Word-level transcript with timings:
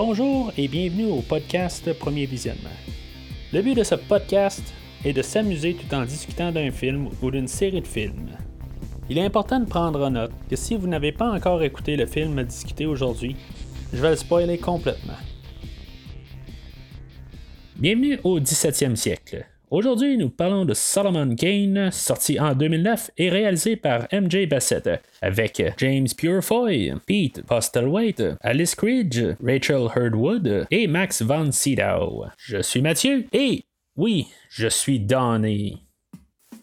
Bonjour 0.00 0.52
et 0.56 0.68
bienvenue 0.68 1.10
au 1.10 1.22
podcast 1.22 1.92
Premier 1.92 2.24
Visionnement. 2.24 2.70
Le 3.52 3.62
but 3.62 3.74
de 3.74 3.82
ce 3.82 3.96
podcast 3.96 4.62
est 5.04 5.12
de 5.12 5.22
s'amuser 5.22 5.74
tout 5.74 5.92
en 5.92 6.04
discutant 6.04 6.52
d'un 6.52 6.70
film 6.70 7.08
ou 7.20 7.32
d'une 7.32 7.48
série 7.48 7.80
de 7.80 7.86
films. 7.86 8.30
Il 9.10 9.18
est 9.18 9.24
important 9.24 9.58
de 9.58 9.64
prendre 9.64 10.06
en 10.06 10.12
note 10.12 10.30
que 10.48 10.54
si 10.54 10.76
vous 10.76 10.86
n'avez 10.86 11.10
pas 11.10 11.28
encore 11.28 11.64
écouté 11.64 11.96
le 11.96 12.06
film 12.06 12.38
à 12.38 12.44
discuter 12.44 12.86
aujourd'hui, 12.86 13.34
je 13.92 14.00
vais 14.00 14.10
le 14.10 14.16
spoiler 14.16 14.56
complètement. 14.56 15.18
Bienvenue 17.74 18.20
au 18.22 18.38
17e 18.38 18.94
siècle. 18.94 19.48
Aujourd'hui, 19.70 20.16
nous 20.16 20.30
parlons 20.30 20.64
de 20.64 20.72
Solomon 20.72 21.34
Kane, 21.36 21.90
sorti 21.90 22.40
en 22.40 22.54
2009 22.54 23.10
et 23.18 23.28
réalisé 23.28 23.76
par 23.76 24.08
MJ 24.10 24.48
Bassett, 24.48 24.88
avec 25.20 25.62
James 25.76 26.06
Purefoy, 26.16 26.94
Pete 27.06 27.42
Postlethwaite, 27.42 28.22
Alice 28.40 28.74
Cridge, 28.74 29.20
Rachel 29.44 29.88
Hurdwood 29.94 30.66
et 30.70 30.86
Max 30.86 31.20
Von 31.20 31.52
Sydow. 31.52 32.24
Je 32.38 32.62
suis 32.62 32.80
Mathieu 32.80 33.26
et 33.34 33.64
oui, 33.96 34.28
je 34.48 34.68
suis 34.68 35.00
Donnie. 35.00 35.87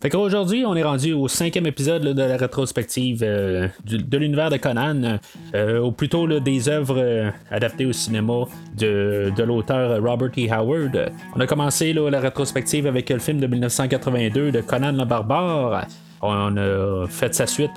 Fait 0.05 0.11
qu'aujourd'hui, 0.11 0.63
on 0.67 0.75
est 0.75 0.83
rendu 0.83 1.13
au 1.13 1.27
cinquième 1.27 1.65
épisode 1.65 2.03
de 2.03 2.21
la 2.21 2.37
rétrospective 2.37 3.23
euh, 3.23 3.67
de 3.85 4.17
l'univers 4.19 4.51
de 4.51 4.57
Conan, 4.57 5.17
euh, 5.55 5.79
ou 5.79 5.91
plutôt 5.91 6.27
des 6.39 6.69
œuvres 6.69 6.99
euh, 6.99 7.31
adaptées 7.49 7.87
au 7.87 7.91
cinéma 7.91 8.43
de, 8.77 9.33
l'auteur 9.43 9.99
Robert 10.03 10.29
E. 10.37 10.51
Howard. 10.51 11.11
On 11.35 11.39
a 11.39 11.47
commencé 11.47 11.91
la 11.91 12.19
rétrospective 12.19 12.85
avec 12.85 13.09
le 13.09 13.17
film 13.17 13.39
de 13.39 13.47
1982 13.47 14.51
de 14.51 14.61
Conan 14.61 14.91
le 14.91 15.05
Barbare. 15.05 15.87
On 16.27 16.57
a 16.57 17.07
fait 17.07 17.33
sa 17.33 17.47
suite 17.47 17.71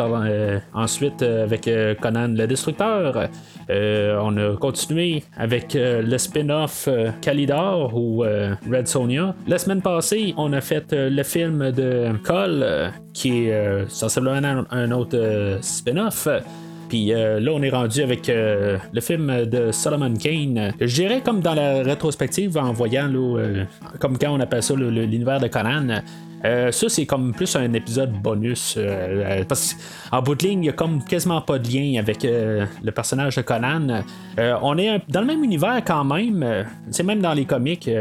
ensuite 0.74 1.22
avec 1.22 1.68
Conan 2.00 2.28
le 2.28 2.46
Destructeur. 2.46 3.28
on 3.68 4.36
a 4.36 4.56
continué 4.56 5.24
avec 5.36 5.74
le 5.74 6.18
spin-off 6.18 6.88
Kalidor 7.20 7.94
ou 7.94 8.22
Red 8.22 8.88
Sonia. 8.88 9.34
La 9.46 9.58
semaine 9.58 9.82
passée, 9.82 10.34
on 10.36 10.52
a 10.52 10.60
fait 10.60 10.92
le 10.92 11.22
film 11.22 11.70
de 11.72 12.12
Cole 12.24 12.92
qui 13.12 13.46
est 13.46 13.88
sensiblement 13.88 14.64
un, 14.70 14.90
autre 14.92 15.58
spin-off. 15.60 16.28
Puis 16.88 17.08
là, 17.08 17.50
on 17.52 17.62
est 17.62 17.70
rendu 17.70 18.02
avec 18.02 18.28
le 18.28 19.00
film 19.00 19.44
de 19.44 19.72
Solomon 19.72 20.14
Kane. 20.14 20.72
Je 20.80 20.94
dirais 20.94 21.20
comme 21.24 21.40
dans 21.40 21.54
la 21.54 21.82
rétrospective 21.82 22.56
en 22.56 22.72
voyant, 22.72 23.10
comme 23.98 24.18
quand 24.18 24.32
on 24.32 24.40
appelle 24.40 24.62
ça 24.62 24.74
l'univers 24.74 25.40
de 25.40 25.48
Conan. 25.48 26.02
Euh, 26.44 26.70
ça, 26.70 26.88
c'est 26.88 27.06
comme 27.06 27.32
plus 27.32 27.54
un 27.56 27.72
épisode 27.72 28.12
bonus. 28.12 28.74
Euh, 28.76 29.44
parce 29.48 29.76
qu'en 30.10 30.22
bout 30.22 30.34
de 30.34 30.46
ligne, 30.46 30.58
il 30.58 30.62
n'y 30.62 30.68
a 30.68 30.72
comme 30.72 31.02
quasiment 31.02 31.40
pas 31.40 31.58
de 31.58 31.68
lien 31.68 31.98
avec 31.98 32.24
euh, 32.24 32.66
le 32.82 32.92
personnage 32.92 33.36
de 33.36 33.42
Conan. 33.42 34.02
on 34.36 34.78
est 34.78 35.00
dans 35.08 35.20
le 35.20 35.26
même 35.26 35.42
univers 35.42 35.82
quand 35.84 36.04
même. 36.04 36.66
c'est 36.90 37.02
même 37.02 37.20
dans 37.20 37.34
les 37.34 37.44
comics, 37.44 37.86
il 37.86 37.92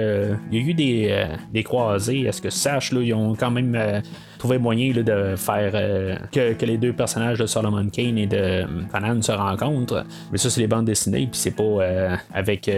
y 0.51 0.57
a 0.57 0.61
eu 0.61 0.73
des, 0.73 1.25
des 1.51 1.63
croisés. 1.63 2.21
Est-ce 2.21 2.41
que 2.41 2.49
sache, 2.49 2.91
là, 2.91 3.01
ils 3.01 3.13
ont 3.13 3.35
quand 3.35 3.51
même 3.51 4.01
trouvé 4.37 4.57
moyen 4.57 4.91
de 4.93 5.35
faire 5.35 5.71
que, 6.31 6.65
les 6.65 6.77
deux 6.77 6.93
personnages 6.93 7.39
de 7.39 7.45
Solomon 7.45 7.87
Kane 7.89 8.17
et 8.17 8.27
de 8.27 8.65
Conan 8.91 9.21
se 9.21 9.31
rencontrent. 9.31 10.03
Mais 10.31 10.37
ça, 10.37 10.49
c'est 10.49 10.61
les 10.61 10.67
bandes 10.67 10.85
dessinées, 10.85 11.27
puis 11.31 11.39
c'est 11.39 11.55
pas 11.55 12.17
avec 12.33 12.69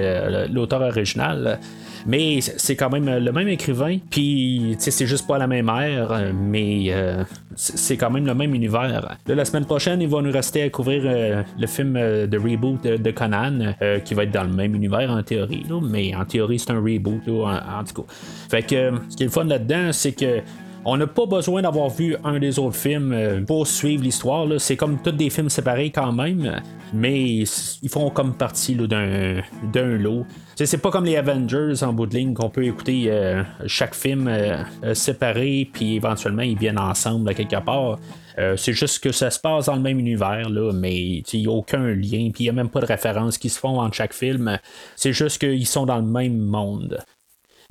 l'auteur 0.52 0.82
original. 0.82 1.60
Mais 2.06 2.40
c'est 2.42 2.76
quand 2.76 2.90
même 2.90 3.06
le 3.06 3.32
même 3.32 3.48
écrivain, 3.48 3.98
puis 4.10 4.76
c'est 4.80 5.06
juste 5.06 5.28
pas 5.28 5.38
la 5.38 5.48
même 5.48 5.70
ère, 5.70 6.34
mais 6.34 6.86
euh, 6.90 7.24
c'est 7.56 7.98
quand 7.98 8.10
même 8.10 8.26
le 8.26 8.34
même 8.34 8.56
univers. 8.56 9.18
la 9.28 9.46
semaine 9.46 9.66
prochaine, 9.66 10.02
il 10.02 10.08
va 10.08 10.22
nous 10.22 10.32
rester 10.32 10.64
à 10.64 10.70
couvrir 10.70 11.04
euh, 11.06 11.44
le 11.60 11.68
film 11.68 11.96
euh, 11.98 12.28
de 12.28 12.38
reboot 12.38 12.84
de, 12.84 13.12
Conan, 13.12 13.74
qui 14.06 14.14
va 14.14 14.24
être 14.24 14.32
dans 14.32 14.44
le 14.44 14.54
même 14.54 14.76
univers 14.76 15.10
en 15.12 15.22
théorie, 15.24 15.66
mais 15.82 16.16
en 16.16 16.26
théorie, 16.26 16.60
c'est 16.60 16.72
un 16.72 16.80
reboot, 16.80 17.22
en, 17.28 17.84
tout 17.84 18.04
cas. 18.04 18.14
Fait 18.50 18.62
que 18.64 18.92
ce 19.10 19.16
qui 19.18 19.24
est 19.24 19.28
le 19.28 19.32
fun 19.32 19.46
là-dedans, 19.46 19.90
c'est 19.92 20.14
que 20.14 20.42
on 20.86 20.98
n'a 20.98 21.08
pas 21.08 21.26
besoin 21.26 21.62
d'avoir 21.62 21.90
vu 21.90 22.16
un 22.24 22.40
des 22.40 22.58
autres 22.58 22.76
films 22.76 23.12
euh, 23.12 23.42
pour 23.42 23.68
suivre 23.68 24.04
l'histoire. 24.04 24.48
C'est 24.60 24.78
comme 24.78 24.98
tous 25.02 25.12
des 25.12 25.30
films 25.30 25.50
séparés 25.50 25.92
quand 25.92 26.12
même, 26.12 26.62
mais 26.94 27.44
ils 27.82 27.90
font 27.90 28.10
comme 28.10 28.34
partie 28.34 28.76
d'un, 28.76 29.42
lot. 29.74 30.26
C'est 30.56 30.78
pas 30.78 30.92
comme 30.92 31.06
les 31.06 31.18
Avengers 31.18 31.84
en 31.84 31.94
bout 31.94 32.06
de 32.06 32.16
ligne 32.16 32.34
qu'on 32.34 32.50
peut 32.50 32.66
écouter 32.66 33.06
euh, 33.08 33.44
chaque 33.66 33.94
film 33.94 34.28
euh, 34.28 34.64
séparé, 34.94 35.70
puis 35.72 35.96
éventuellement 35.96 36.44
ils 36.44 36.58
viennent 36.58 36.80
ensemble 36.80 37.34
quelque 37.34 37.62
part. 37.64 38.00
c'est 38.56 38.74
juste 38.74 39.04
que 39.04 39.12
ça 39.12 39.30
se 39.32 39.40
passe 39.40 39.66
dans 39.66 39.76
le 39.76 39.82
même 39.82 40.00
univers, 40.00 40.50
mais 40.74 41.24
il 41.34 41.40
n'y 41.42 41.48
a 41.48 41.52
aucun 41.52 41.88
lien, 41.88 42.30
puis 42.34 42.40
il 42.40 42.44
n'y 42.44 42.50
a 42.50 42.54
même 42.54 42.70
pas 42.70 42.80
de 42.80 42.86
références 42.86 43.38
qui 43.38 43.50
se 43.50 43.60
font 43.60 43.80
entre 43.80 43.96
chaque 43.96 44.14
film. 44.14 44.58
C'est 44.96 45.14
juste 45.14 45.40
qu'ils 45.40 45.68
sont 45.68 45.86
dans 45.86 45.98
le 45.98 46.04
même 46.08 46.38
monde. 46.38 47.00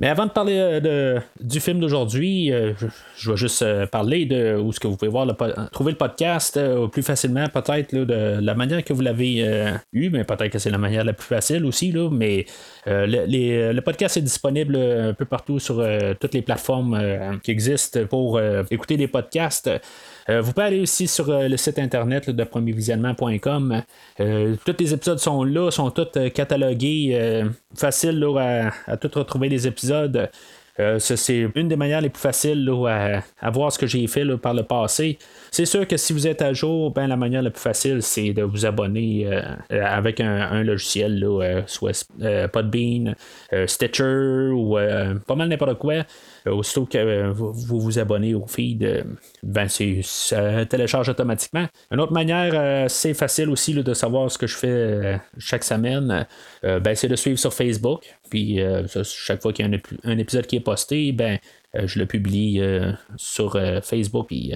Mais 0.00 0.06
avant 0.06 0.26
de 0.26 0.30
parler 0.30 0.56
euh, 0.56 1.18
du 1.40 1.58
film 1.58 1.80
d'aujourd'hui, 1.80 2.52
euh, 2.52 2.72
je, 3.16 3.32
vais 3.32 3.36
juste 3.36 3.62
euh, 3.62 3.84
parler 3.84 4.26
de 4.26 4.56
où 4.56 4.72
ce 4.72 4.78
que 4.78 4.86
vous 4.86 4.96
pouvez 4.96 5.10
voir 5.10 5.26
trouver 5.72 5.90
le 5.90 5.98
podcast 5.98 6.60
plus 6.92 7.02
facilement, 7.02 7.48
peut-être 7.48 7.92
de 7.92 8.38
la 8.40 8.54
manière 8.54 8.84
que 8.84 8.92
vous 8.92 9.00
l'avez 9.00 9.44
eu, 9.92 10.10
mais 10.10 10.22
peut-être 10.22 10.52
que 10.52 10.60
c'est 10.60 10.70
la 10.70 10.78
manière 10.78 11.02
la 11.02 11.14
plus 11.14 11.26
facile 11.26 11.64
aussi. 11.64 11.90
Là, 11.90 12.10
mais 12.12 12.46
le, 12.86 13.80
podcast 13.80 14.16
est 14.16 14.22
disponible 14.22 14.76
un 14.76 15.14
peu 15.14 15.24
partout 15.24 15.58
sur 15.58 15.84
toutes 16.20 16.34
les 16.34 16.42
plateformes 16.42 17.40
qui 17.42 17.50
existent 17.50 18.04
pour 18.08 18.40
écouter 18.70 18.96
des 18.96 19.08
podcasts. 19.08 19.68
Euh, 20.30 20.42
vous 20.42 20.52
pouvez 20.52 20.66
aller 20.66 20.80
aussi 20.80 21.08
sur 21.08 21.30
euh, 21.30 21.48
le 21.48 21.56
site 21.56 21.78
internet 21.78 22.28
de 22.28 22.44
premiervisionnement.com. 22.44 23.82
Euh, 24.20 24.56
tous 24.64 24.76
les 24.78 24.92
épisodes 24.92 25.18
sont 25.18 25.42
là, 25.44 25.70
sont 25.70 25.90
tous 25.90 26.18
catalogués. 26.34 27.44
facile 27.74 28.24
à, 28.38 28.72
à 28.86 28.96
tout 28.96 29.10
retrouver 29.14 29.48
les 29.48 29.66
épisodes. 29.66 30.28
c'est 30.98 31.48
une 31.56 31.68
des 31.68 31.76
manières 31.76 32.00
les 32.00 32.08
plus 32.08 32.20
faciles 32.20 32.70
à, 32.86 33.50
voir 33.50 33.72
ce 33.72 33.78
que 33.78 33.86
j'ai 33.86 34.06
fait 34.06 34.24
par 34.36 34.54
le 34.54 34.62
passé. 34.62 35.18
C'est 35.50 35.66
sûr 35.66 35.86
que 35.88 35.96
si 35.96 36.12
vous 36.12 36.26
êtes 36.26 36.42
à 36.42 36.52
jour, 36.52 36.92
ben, 36.92 37.06
la 37.08 37.16
manière 37.16 37.42
la 37.42 37.50
plus 37.50 37.60
facile, 37.60 38.02
c'est 38.02 38.32
de 38.32 38.42
vous 38.42 38.64
abonner 38.64 39.26
avec 39.70 40.20
un, 40.20 40.62
logiciel, 40.62 41.24
soit 41.66 42.06
Podbean, 42.52 43.14
Stitcher 43.66 44.50
ou 44.52 44.76
pas 45.26 45.34
mal 45.34 45.48
n'importe 45.48 45.78
quoi. 45.78 46.04
Euh, 46.48 46.54
aussitôt 46.54 46.86
que 46.86 46.98
euh, 46.98 47.32
vous 47.32 47.80
vous 47.80 47.98
abonnez 47.98 48.34
au 48.34 48.46
feed, 48.46 48.82
euh, 48.82 49.02
ben 49.42 49.68
ça 49.68 50.64
télécharge 50.66 51.08
automatiquement. 51.08 51.66
Une 51.90 52.00
autre 52.00 52.12
manière, 52.12 52.90
c'est 52.90 53.14
facile 53.14 53.50
aussi 53.50 53.74
de 53.74 53.94
savoir 53.94 54.30
ce 54.30 54.38
que 54.38 54.46
je 54.46 54.56
fais 54.56 55.20
chaque 55.38 55.64
semaine, 55.64 56.26
ben, 56.62 56.94
c'est 56.94 57.08
de 57.08 57.16
suivre 57.16 57.38
sur 57.38 57.52
Facebook. 57.54 58.02
Puis 58.30 58.60
chaque 59.04 59.42
fois 59.42 59.52
qu'il 59.52 59.66
y 59.66 59.74
a 59.74 59.78
un, 60.04 60.18
épisode 60.18 60.46
qui 60.46 60.56
est 60.56 60.60
posté, 60.60 61.12
ben, 61.12 61.38
je 61.74 61.98
le 61.98 62.06
publie 62.06 62.60
sur 63.16 63.58
Facebook, 63.82 64.28
puis 64.28 64.52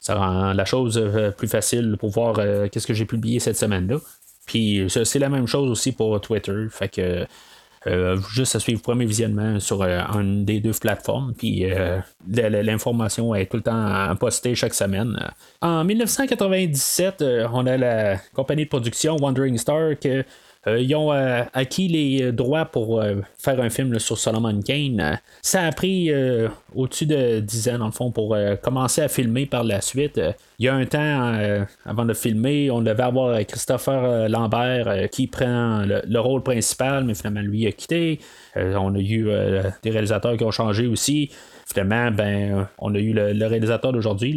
ça 0.00 0.14
rend 0.14 0.52
la 0.52 0.64
chose 0.64 1.02
plus 1.36 1.48
facile 1.48 1.96
pour 1.98 2.10
voir 2.10 2.36
qu'est-ce 2.70 2.86
que 2.86 2.94
j'ai 2.94 3.06
publié 3.06 3.40
cette 3.40 3.56
semaine-là. 3.56 3.98
Puis 4.46 4.86
c'est 4.88 5.18
la 5.18 5.28
même 5.28 5.46
chose 5.46 5.70
aussi 5.70 5.92
pour 5.92 6.20
Twitter. 6.20 6.66
Fait 6.70 6.88
que 6.88 7.26
juste 8.32 8.56
à 8.56 8.60
suivre 8.60 8.82
premier 8.82 9.06
visionnement 9.06 9.58
sur 9.58 9.82
euh, 9.82 10.00
une 10.14 10.44
des 10.44 10.60
deux 10.60 10.72
plateformes. 10.72 11.32
Puis 11.36 11.64
euh, 11.64 11.98
l'information 12.28 13.34
est 13.34 13.46
tout 13.46 13.56
le 13.56 13.62
temps 13.62 14.14
postée 14.16 14.54
chaque 14.54 14.74
semaine. 14.74 15.18
En 15.62 15.84
1997, 15.84 17.24
on 17.52 17.66
a 17.66 17.76
la 17.76 18.16
compagnie 18.34 18.64
de 18.64 18.68
production 18.68 19.16
Wandering 19.16 19.56
Star 19.56 19.98
qui 19.98 20.22
ils 20.66 20.94
ont 20.94 21.10
acquis 21.10 21.88
les 21.88 22.32
droits 22.32 22.66
pour 22.66 23.02
faire 23.38 23.60
un 23.60 23.70
film 23.70 23.98
sur 23.98 24.18
Solomon 24.18 24.60
Kane. 24.60 25.18
Ça 25.42 25.62
a 25.62 25.72
pris 25.72 26.10
au-dessus 26.74 27.06
de 27.06 27.40
10 27.40 27.68
ans, 27.70 27.78
dans 27.78 27.86
le 27.86 27.92
fond, 27.92 28.10
pour 28.10 28.36
commencer 28.62 29.02
à 29.02 29.08
filmer 29.08 29.46
par 29.46 29.64
la 29.64 29.80
suite. 29.80 30.20
Il 30.60 30.66
y 30.66 30.68
a 30.68 30.74
un 30.74 30.84
temps, 30.84 31.32
euh, 31.34 31.64
avant 31.86 32.04
de 32.04 32.12
filmer, 32.12 32.70
on 32.70 32.82
devait 32.82 33.02
avoir 33.02 33.38
Christopher 33.46 34.04
euh, 34.04 34.28
Lambert 34.28 34.88
euh, 34.88 35.06
qui 35.06 35.26
prend 35.26 35.84
le, 35.86 36.20
rôle 36.20 36.42
principal, 36.42 37.04
mais 37.04 37.14
finalement, 37.14 37.40
lui 37.40 37.66
a 37.66 37.72
quitté. 37.72 38.20
on 38.56 38.94
a 38.94 38.98
eu 38.98 39.30
des 39.82 39.90
réalisateurs 39.90 40.36
qui 40.36 40.44
ont 40.44 40.50
changé 40.50 40.86
aussi 40.86 41.30
finalement, 41.72 42.10
ben, 42.10 42.68
on 42.78 42.94
a 42.94 42.98
eu 42.98 43.12
le, 43.12 43.46
réalisateur 43.46 43.92
d'aujourd'hui, 43.92 44.36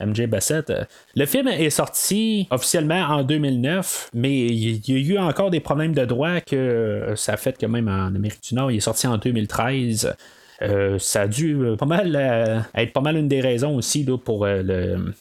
MJ 0.00 0.26
Bassett. 0.26 0.72
Le 1.14 1.26
film 1.26 1.48
est 1.48 1.70
sorti 1.70 2.46
officiellement 2.50 3.02
en 3.02 3.22
2009, 3.22 4.10
mais 4.14 4.46
il 4.46 4.88
y 4.88 4.94
a 4.94 5.14
eu 5.14 5.18
encore 5.18 5.50
des 5.50 5.60
problèmes 5.60 5.94
de 5.94 6.04
droit 6.04 6.40
que 6.40 7.12
ça 7.16 7.34
a 7.34 7.36
fait 7.36 7.58
que 7.58 7.66
même 7.66 7.88
en 7.88 8.14
Amérique 8.14 8.42
du 8.42 8.54
Nord, 8.54 8.70
il 8.70 8.78
est 8.78 8.80
sorti 8.80 9.06
en 9.06 9.18
2013. 9.18 10.14
Euh, 10.62 10.98
ça 10.98 11.22
a 11.22 11.28
dû 11.28 11.54
euh, 11.54 11.76
pas 11.76 11.86
mal 11.86 12.14
euh, 12.14 12.60
être 12.74 12.92
pas 12.92 13.00
mal 13.00 13.16
une 13.16 13.28
des 13.28 13.40
raisons 13.40 13.76
aussi 13.76 14.06
pour 14.24 14.46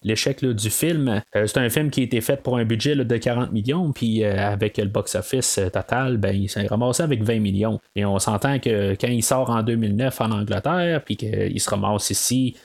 l'échec 0.03 0.43
du 0.43 0.69
film. 0.69 1.21
c'est 1.33 1.57
un 1.57 1.69
film 1.69 1.89
qui 1.89 2.01
a 2.01 2.03
été 2.03 2.21
fait 2.21 2.41
pour 2.41 2.57
un 2.57 2.65
budget 2.65 2.95
de 2.95 3.17
40 3.17 3.51
millions, 3.51 3.91
puis 3.91 4.23
avec 4.23 4.77
le 4.77 4.85
box-office 4.85 5.59
total, 5.71 6.17
ben, 6.17 6.35
il 6.35 6.49
s'est 6.49 6.65
ramassé 6.67 7.03
avec 7.03 7.23
20 7.23 7.39
millions. 7.39 7.79
Et 7.95 8.05
on 8.05 8.19
s'entend 8.19 8.59
que 8.59 8.95
quand 8.95 9.07
il 9.07 9.23
sort 9.23 9.49
en 9.49 9.63
2009 9.63 10.21
en 10.21 10.31
Angleterre, 10.31 11.01
puis 11.03 11.17
qu'il 11.17 11.59
se 11.59 11.69
ramasse 11.69 12.09
ici 12.09 12.55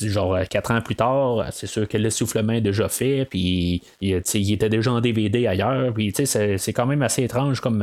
genre 0.00 0.38
quatre 0.50 0.72
ans 0.72 0.80
plus 0.82 0.96
tard, 0.96 1.46
c'est 1.52 1.66
sûr 1.66 1.88
que 1.88 1.96
l'essoufflement 1.96 2.52
est 2.52 2.60
déjà 2.60 2.88
fait, 2.88 3.26
puis 3.28 3.82
il, 4.00 4.52
était 4.52 4.68
déjà 4.68 4.92
en 4.92 5.00
DVD 5.00 5.46
ailleurs, 5.46 5.92
puis 5.94 6.12
c'est 6.14 6.72
quand 6.72 6.86
même 6.86 7.02
assez 7.02 7.24
étrange 7.24 7.60
comme 7.60 7.82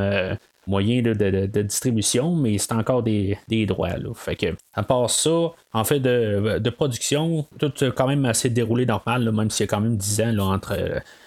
moyen 0.66 1.02
de, 1.02 1.62
distribution, 1.62 2.34
mais 2.34 2.58
c'est 2.58 2.72
encore 2.72 3.02
des, 3.02 3.38
droits. 3.66 3.90
Fait 4.14 4.36
que, 4.36 4.46
à 4.74 4.82
part 4.82 5.10
ça, 5.10 5.52
en 5.72 5.84
fait 5.84 6.00
de, 6.00 6.70
production, 6.70 7.46
tout 7.58 7.72
quand 7.94 8.08
même 8.08 8.24
assez 8.24 8.50
déroulé 8.50 8.86
normal, 8.86 9.30
même 9.32 9.50
s'il 9.50 9.64
y 9.64 9.68
a 9.68 9.70
quand 9.70 9.80
même 9.80 9.96
10 9.96 10.20
ans 10.22 10.52
entre 10.52 10.76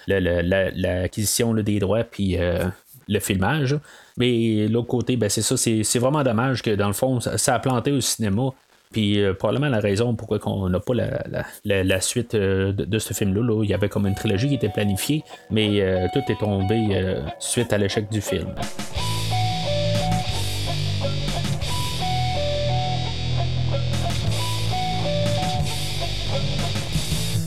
l'acquisition 0.08 1.54
des 1.54 1.80
droits 1.80 2.04
puis 2.04 2.38
le 3.10 3.20
filmage. 3.20 3.76
Mais 4.18 4.68
l'autre 4.68 4.88
côté, 4.88 5.18
ben, 5.18 5.30
c'est 5.30 5.42
ça, 5.42 5.58
c'est 5.58 6.00
vraiment 6.00 6.24
dommage 6.24 6.62
que 6.62 6.76
dans 6.76 6.88
le 6.88 6.94
fond, 6.94 7.20
ça, 7.20 7.56
a 7.56 7.60
planté 7.60 7.92
au 7.92 8.02
cinéma. 8.02 8.50
Puis 8.92 9.22
euh, 9.22 9.36
probablement 9.36 9.70
la 9.70 9.80
raison 9.80 10.16
pourquoi 10.16 10.40
on 10.48 10.68
n'a 10.68 10.80
pas 10.80 10.94
la, 11.64 12.02
suite 12.02 12.34
euh, 12.34 12.72
de, 12.72 13.00
ce 13.00 13.14
film-là. 13.14 13.64
Il 13.64 13.70
y 13.70 13.74
avait 13.74 13.90
comme 13.90 14.08
une 14.08 14.16
trilogie 14.16 14.48
qui 14.48 14.56
était 14.56 14.70
planifiée, 14.70 15.24
mais 15.52 15.82
euh, 15.82 16.08
tout 16.12 16.24
est 16.28 16.40
tombé 16.40 17.22
suite 17.40 17.72
à 17.72 17.78
l'échec 17.78 18.10
du 18.10 18.22
film. 18.22 18.56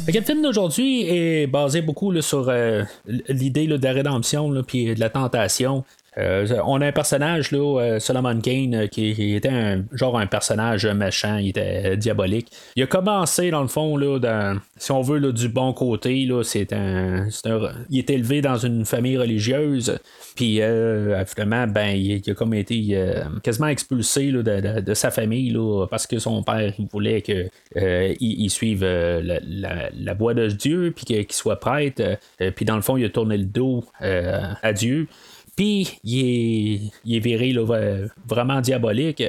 Le 0.06 0.20
film 0.20 0.42
d'aujourd'hui 0.42 1.02
est 1.08 1.46
basé 1.46 1.80
beaucoup 1.80 2.20
sur 2.20 2.52
l'idée 3.28 3.66
de 3.66 3.82
la 3.82 3.92
rédemption 3.92 4.62
puis 4.66 4.94
de 4.94 5.00
la 5.00 5.10
tentation. 5.10 5.84
Euh, 6.18 6.46
on 6.66 6.80
a 6.82 6.86
un 6.86 6.92
personnage, 6.92 7.52
là, 7.52 7.80
euh, 7.80 7.98
Solomon 7.98 8.38
Kane, 8.40 8.74
euh, 8.74 8.86
qui, 8.86 9.34
était 9.34 9.48
un 9.48 9.84
genre 9.92 10.18
un 10.18 10.26
personnage 10.26 10.84
méchant, 10.86 11.38
il 11.38 11.48
était 11.48 11.96
diabolique. 11.96 12.48
Il 12.76 12.82
a 12.82 12.86
commencé, 12.86 13.50
dans 13.50 13.62
le 13.62 13.68
fond, 13.68 13.96
là, 13.96 14.18
si 14.76 14.92
on 14.92 15.00
veut, 15.00 15.18
là, 15.18 15.32
du 15.32 15.48
bon 15.48 15.72
côté, 15.72 16.26
là, 16.26 16.42
c'est 16.42 16.72
un, 16.74 17.28
il 17.88 17.98
est 17.98 18.10
élevé 18.10 18.42
dans 18.42 18.58
une 18.58 18.84
famille 18.84 19.16
religieuse, 19.16 19.98
puis 20.36 20.60
finalement, 21.26 21.66
ben, 21.66 21.96
il, 21.96 22.12
a 22.12 22.56
été 22.56 22.98
quasiment 23.42 23.68
expulsé 23.68 24.32
de, 24.32 24.94
sa 24.94 25.10
famille, 25.10 25.50
là, 25.50 25.86
parce 25.86 26.06
que 26.06 26.18
son 26.18 26.42
père, 26.42 26.74
voulait 26.92 27.22
qu'il 27.22 27.48
il 28.20 28.50
suive 28.50 28.84
la, 28.84 29.40
la, 29.40 30.14
voie 30.14 30.34
de 30.34 30.48
Dieu, 30.48 30.92
puis 30.94 31.04
qu'il 31.04 31.32
soit 31.32 31.60
prêtre, 31.60 32.02
puis 32.54 32.64
dans 32.64 32.76
le 32.76 32.82
fond, 32.82 32.96
il 32.96 33.04
a 33.04 33.08
tourné 33.08 33.38
le 33.38 33.44
dos 33.44 33.84
à 34.00 34.72
Dieu. 34.72 35.08
Puis 35.56 35.98
il 36.02 36.90
est, 37.06 37.18
viré 37.18 37.54
vraiment 38.26 38.60
diabolique. 38.60 39.22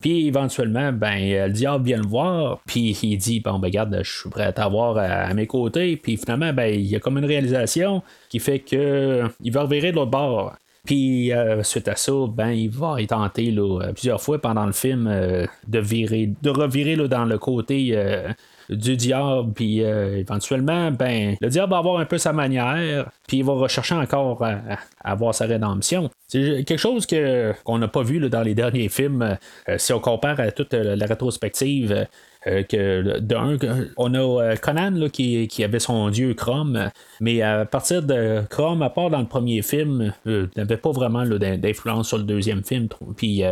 Puis 0.00 0.26
éventuellement, 0.26 0.92
ben, 0.92 1.46
le 1.46 1.52
diable 1.52 1.84
vient 1.86 1.98
le 1.98 2.06
voir, 2.06 2.60
puis 2.66 2.98
il 3.02 3.16
dit 3.16 3.40
Bon, 3.40 3.58
ben, 3.58 3.68
regarde, 3.68 4.00
je 4.02 4.20
suis 4.20 4.30
prêt 4.30 4.44
à 4.44 4.52
t'avoir 4.52 4.98
à, 4.98 5.32
mes 5.34 5.46
côtés. 5.46 5.96
Puis 5.96 6.16
finalement, 6.16 6.52
ben, 6.52 6.66
il 6.66 6.86
y 6.86 6.96
a 6.96 7.00
comme 7.00 7.18
une 7.18 7.24
réalisation 7.24 8.02
qui 8.28 8.38
fait 8.38 8.58
que 8.58 9.24
il 9.42 9.52
va 9.52 9.62
revirer 9.62 9.90
de 9.90 9.96
l'autre 9.96 10.10
bord. 10.10 10.54
Puis 10.84 11.32
euh, 11.32 11.62
suite 11.62 11.88
à 11.88 11.96
ça, 11.96 12.12
ben 12.28 12.50
il 12.50 12.70
va 12.70 12.96
tenter 13.06 13.54
plusieurs 13.92 14.20
fois 14.20 14.38
pendant 14.38 14.66
le 14.66 14.72
film 14.72 15.06
euh, 15.06 15.46
de 15.68 15.78
virer, 15.78 16.32
de 16.42 16.50
revirer 16.50 16.96
dans 16.96 17.24
le 17.24 17.38
côté 17.38 17.90
euh, 17.92 18.28
du 18.70 18.96
diable, 18.96 19.52
puis 19.52 19.82
euh, 19.82 20.18
éventuellement, 20.18 20.90
ben, 20.90 21.36
le 21.40 21.48
diable 21.48 21.70
va 21.72 21.78
avoir 21.78 21.98
un 21.98 22.04
peu 22.04 22.18
sa 22.18 22.32
manière, 22.32 23.10
puis 23.26 23.38
il 23.38 23.44
va 23.44 23.52
rechercher 23.52 23.94
encore 23.94 24.42
à, 24.44 24.78
avoir 25.02 25.34
sa 25.34 25.46
rédemption. 25.46 26.10
C'est 26.28 26.64
quelque 26.64 26.78
chose 26.78 27.06
que, 27.06 27.52
qu'on 27.64 27.78
n'a 27.78 27.88
pas 27.88 28.02
vu 28.02 28.20
dans 28.28 28.42
les 28.42 28.54
derniers 28.54 28.88
films, 28.88 29.36
euh, 29.68 29.74
si 29.78 29.92
on 29.92 30.00
compare 30.00 30.38
à 30.40 30.50
toute 30.52 30.72
la 30.72 31.06
rétrospective. 31.06 32.06
Euh, 32.46 32.62
que 32.62 33.18
d'un, 33.18 33.58
on 33.98 34.14
a 34.14 34.56
Conan 34.56 35.10
qui, 35.12 35.62
avait 35.62 35.78
son 35.78 36.08
dieu 36.08 36.32
Chrome, 36.32 36.90
mais 37.20 37.42
à 37.42 37.66
partir 37.66 38.02
de 38.02 38.40
Chrome, 38.48 38.80
à 38.80 38.88
part 38.88 39.10
dans 39.10 39.18
le 39.18 39.26
premier 39.26 39.60
film, 39.60 40.14
il 40.24 40.48
n'avait 40.56 40.78
pas 40.78 40.90
vraiment 40.90 41.26
d'influence 41.26 42.08
sur 42.08 42.16
le 42.16 42.24
deuxième 42.24 42.64
film. 42.64 42.88
Puis 43.18 43.42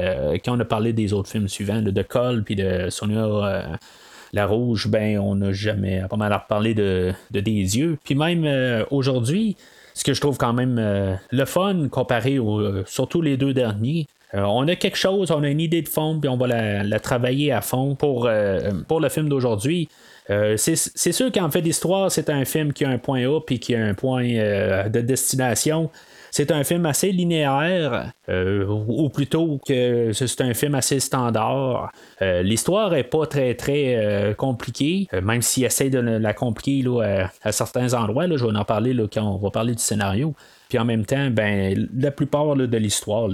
quand 0.42 0.56
on 0.56 0.60
a 0.60 0.64
parlé 0.64 0.94
des 0.94 1.12
autres 1.12 1.28
films 1.28 1.48
suivants, 1.48 1.82
de 1.82 2.02
Cole 2.02 2.44
puis 2.44 2.56
de 2.56 2.88
Sonia 2.88 3.78
la 4.32 4.46
rouge, 4.46 4.88
ben, 4.88 5.18
on 5.18 5.36
n'a 5.36 5.52
jamais 5.52 6.02
pas 6.08 6.16
mal 6.16 6.32
à 6.32 6.38
reparler 6.38 6.74
de, 6.74 7.12
des 7.30 7.40
yeux. 7.50 7.98
Puis 8.04 8.14
même 8.14 8.44
euh, 8.44 8.84
aujourd'hui, 8.90 9.56
ce 9.94 10.04
que 10.04 10.14
je 10.14 10.20
trouve 10.20 10.38
quand 10.38 10.52
même 10.52 10.76
euh, 10.78 11.14
le 11.30 11.44
fun 11.44 11.88
comparé 11.90 12.38
au, 12.38 12.60
euh, 12.60 12.84
surtout 12.86 13.22
les 13.22 13.36
deux 13.36 13.54
derniers, 13.54 14.06
on 14.34 14.68
a 14.68 14.76
quelque 14.76 14.98
chose, 14.98 15.30
on 15.30 15.42
a 15.42 15.48
une 15.48 15.60
idée 15.60 15.80
de 15.80 15.88
fond, 15.88 16.20
puis 16.20 16.28
on 16.28 16.36
va 16.36 16.46
la, 16.46 17.00
travailler 17.00 17.50
à 17.50 17.62
fond 17.62 17.94
pour, 17.94 18.28
pour 18.86 19.00
le 19.00 19.08
film 19.08 19.30
d'aujourd'hui. 19.30 19.88
c'est 20.28 20.76
sûr 21.12 21.32
qu'en 21.32 21.50
fait 21.50 21.62
d'histoire, 21.62 22.12
c'est 22.12 22.28
un 22.28 22.44
film 22.44 22.74
qui 22.74 22.84
a 22.84 22.90
un 22.90 22.98
point 22.98 23.26
A 23.26 23.40
puis 23.40 23.58
qui 23.58 23.74
a 23.74 23.82
un 23.82 23.94
point 23.94 24.26
de 24.26 25.00
destination. 25.00 25.88
C'est 26.30 26.50
un 26.50 26.64
film 26.64 26.86
assez 26.86 27.12
linéaire, 27.12 28.12
euh, 28.28 28.66
ou 28.66 29.08
plutôt 29.08 29.60
que 29.66 30.12
c'est 30.12 30.40
un 30.40 30.54
film 30.54 30.74
assez 30.74 31.00
standard. 31.00 31.90
Euh, 32.22 32.42
l'histoire 32.42 32.94
est 32.94 33.04
pas 33.04 33.26
très 33.26 33.54
très 33.54 33.96
euh, 33.96 34.34
compliquée, 34.34 35.08
même 35.22 35.42
s'il 35.42 35.64
essaie 35.64 35.90
de 35.90 35.98
la 35.98 36.34
compliquer 36.34 36.84
à, 37.42 37.52
certains 37.52 37.94
endroits. 37.94 38.26
je 38.28 38.44
vais 38.44 38.56
en 38.56 38.64
parler 38.64 38.96
quand 39.12 39.22
on 39.22 39.38
va 39.38 39.50
parler 39.50 39.74
du 39.74 39.82
scénario. 39.82 40.34
Puis 40.68 40.78
en 40.78 40.84
même 40.84 41.06
temps, 41.06 41.30
ben, 41.30 41.88
la 41.96 42.10
plupart 42.10 42.54
de 42.54 42.76
l'histoire, 42.76 43.28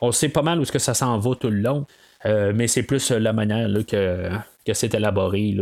on, 0.00 0.12
sait 0.12 0.28
pas 0.28 0.42
mal 0.42 0.60
où 0.60 0.64
ce 0.64 0.72
que 0.72 0.78
ça 0.78 0.92
s'en 0.92 1.18
va 1.18 1.34
tout 1.34 1.48
le 1.48 1.60
long. 1.60 1.86
mais 2.24 2.68
c'est 2.68 2.82
plus 2.82 3.10
la 3.10 3.32
manière 3.32 3.68
que, 3.86 4.28
que 4.66 4.74
c'est 4.74 4.94
élaboré, 4.94 5.56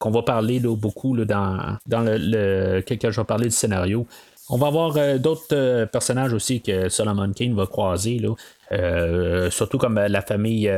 qu'on 0.00 0.10
va 0.10 0.22
parler 0.22 0.58
beaucoup 0.58 1.16
dans, 1.24 1.76
dans 1.86 2.00
le, 2.00 2.82
je 2.88 3.20
vais 3.20 3.24
parler 3.24 3.46
du 3.46 3.54
scénario. 3.54 4.06
On 4.50 4.58
va 4.58 4.66
avoir 4.66 4.96
euh, 4.96 5.16
d'autres 5.16 5.46
euh, 5.52 5.86
personnages 5.86 6.34
aussi 6.34 6.60
que 6.60 6.90
Solomon 6.90 7.32
King 7.32 7.54
va 7.54 7.66
croiser, 7.66 8.18
là. 8.18 8.34
Euh, 8.72 9.50
surtout 9.50 9.78
comme 9.78 9.94
la 9.94 10.22
famille 10.22 10.72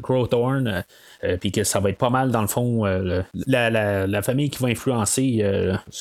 Growthorn, 0.00 0.82
puis 1.40 1.52
que 1.52 1.62
ça 1.62 1.78
va 1.78 1.90
être 1.90 1.98
pas 1.98 2.10
mal 2.10 2.30
dans 2.30 2.40
le 2.40 2.48
fond 2.48 2.84
la, 3.46 4.22
famille 4.22 4.48
qui 4.48 4.60
va 4.62 4.68
influencer 4.70 5.44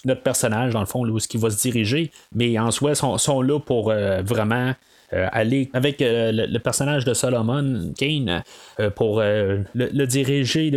notre 0.06 0.24
personnage 0.24 0.74
dans 0.74 0.80
le 0.80 0.86
fond, 0.86 1.04
là, 1.04 1.12
où 1.12 1.20
ce 1.20 1.28
qui 1.28 1.38
va 1.38 1.50
se 1.50 1.62
diriger, 1.62 2.12
mais 2.34 2.58
en 2.58 2.72
soi 2.72 2.96
sont, 2.96 3.18
sont 3.18 3.42
là 3.42 3.60
pour 3.60 3.92
vraiment 4.24 4.74
aller 5.12 5.70
avec 5.74 6.02
euh, 6.02 6.32
le, 6.34 6.60
personnage 6.60 7.06
de 7.06 7.14
Solomon 7.14 7.94
Kane 7.98 8.44
euh, 8.80 8.90
pour 8.90 9.22
le, 9.22 10.06
diriger 10.06 10.72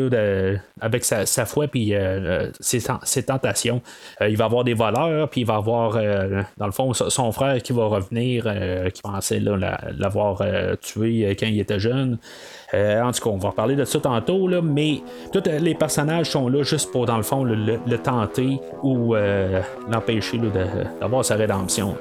avec 0.81 1.05
sa, 1.05 1.47
foi 1.47 1.67
puis 1.67 1.93
ses, 2.61 3.23
tentations. 3.25 3.83
il 4.21 4.37
va 4.37 4.45
avoir 4.45 4.65
des 4.65 4.75
voleurs, 4.75 5.29
puis 5.29 5.43
il 5.43 5.47
va 5.47 5.57
avoir, 5.57 5.95
dans 6.57 6.67
le 6.67 6.73
fond, 6.73 6.93
son 6.93 7.33
frère 7.33 7.61
qui 7.63 7.73
va 7.73 7.87
revenir, 7.87 8.45
qui 8.93 9.03
pensait 9.03 9.41
l'avoir 9.41 10.43
tué 10.81 11.37
quand 11.39 11.47
il 11.47 11.61
était 11.61 11.81
jeune. 11.81 12.19
en 12.73 13.13
tout 13.13 13.23
cas, 13.23 13.31
on 13.31 13.39
va 13.39 13.53
parler 13.53 13.77
de 13.77 13.85
ça 13.85 14.01
tantôt, 14.01 14.49
là, 14.49 14.61
mais 14.63 15.01
tous 15.33 15.43
les 15.47 15.75
personnages 15.75 16.31
sont 16.31 16.49
là 16.49 16.63
juste 16.63 16.91
pour, 16.93 17.07
dans 17.07 17.17
le 17.17 17.23
fond, 17.23 17.45
le, 17.45 17.99
tenter 17.99 18.59
ou 18.83 19.15
l'empêcher 19.91 20.41
d'avoir 21.01 21.25
sa 21.25 21.37
rédemption. 21.37 21.97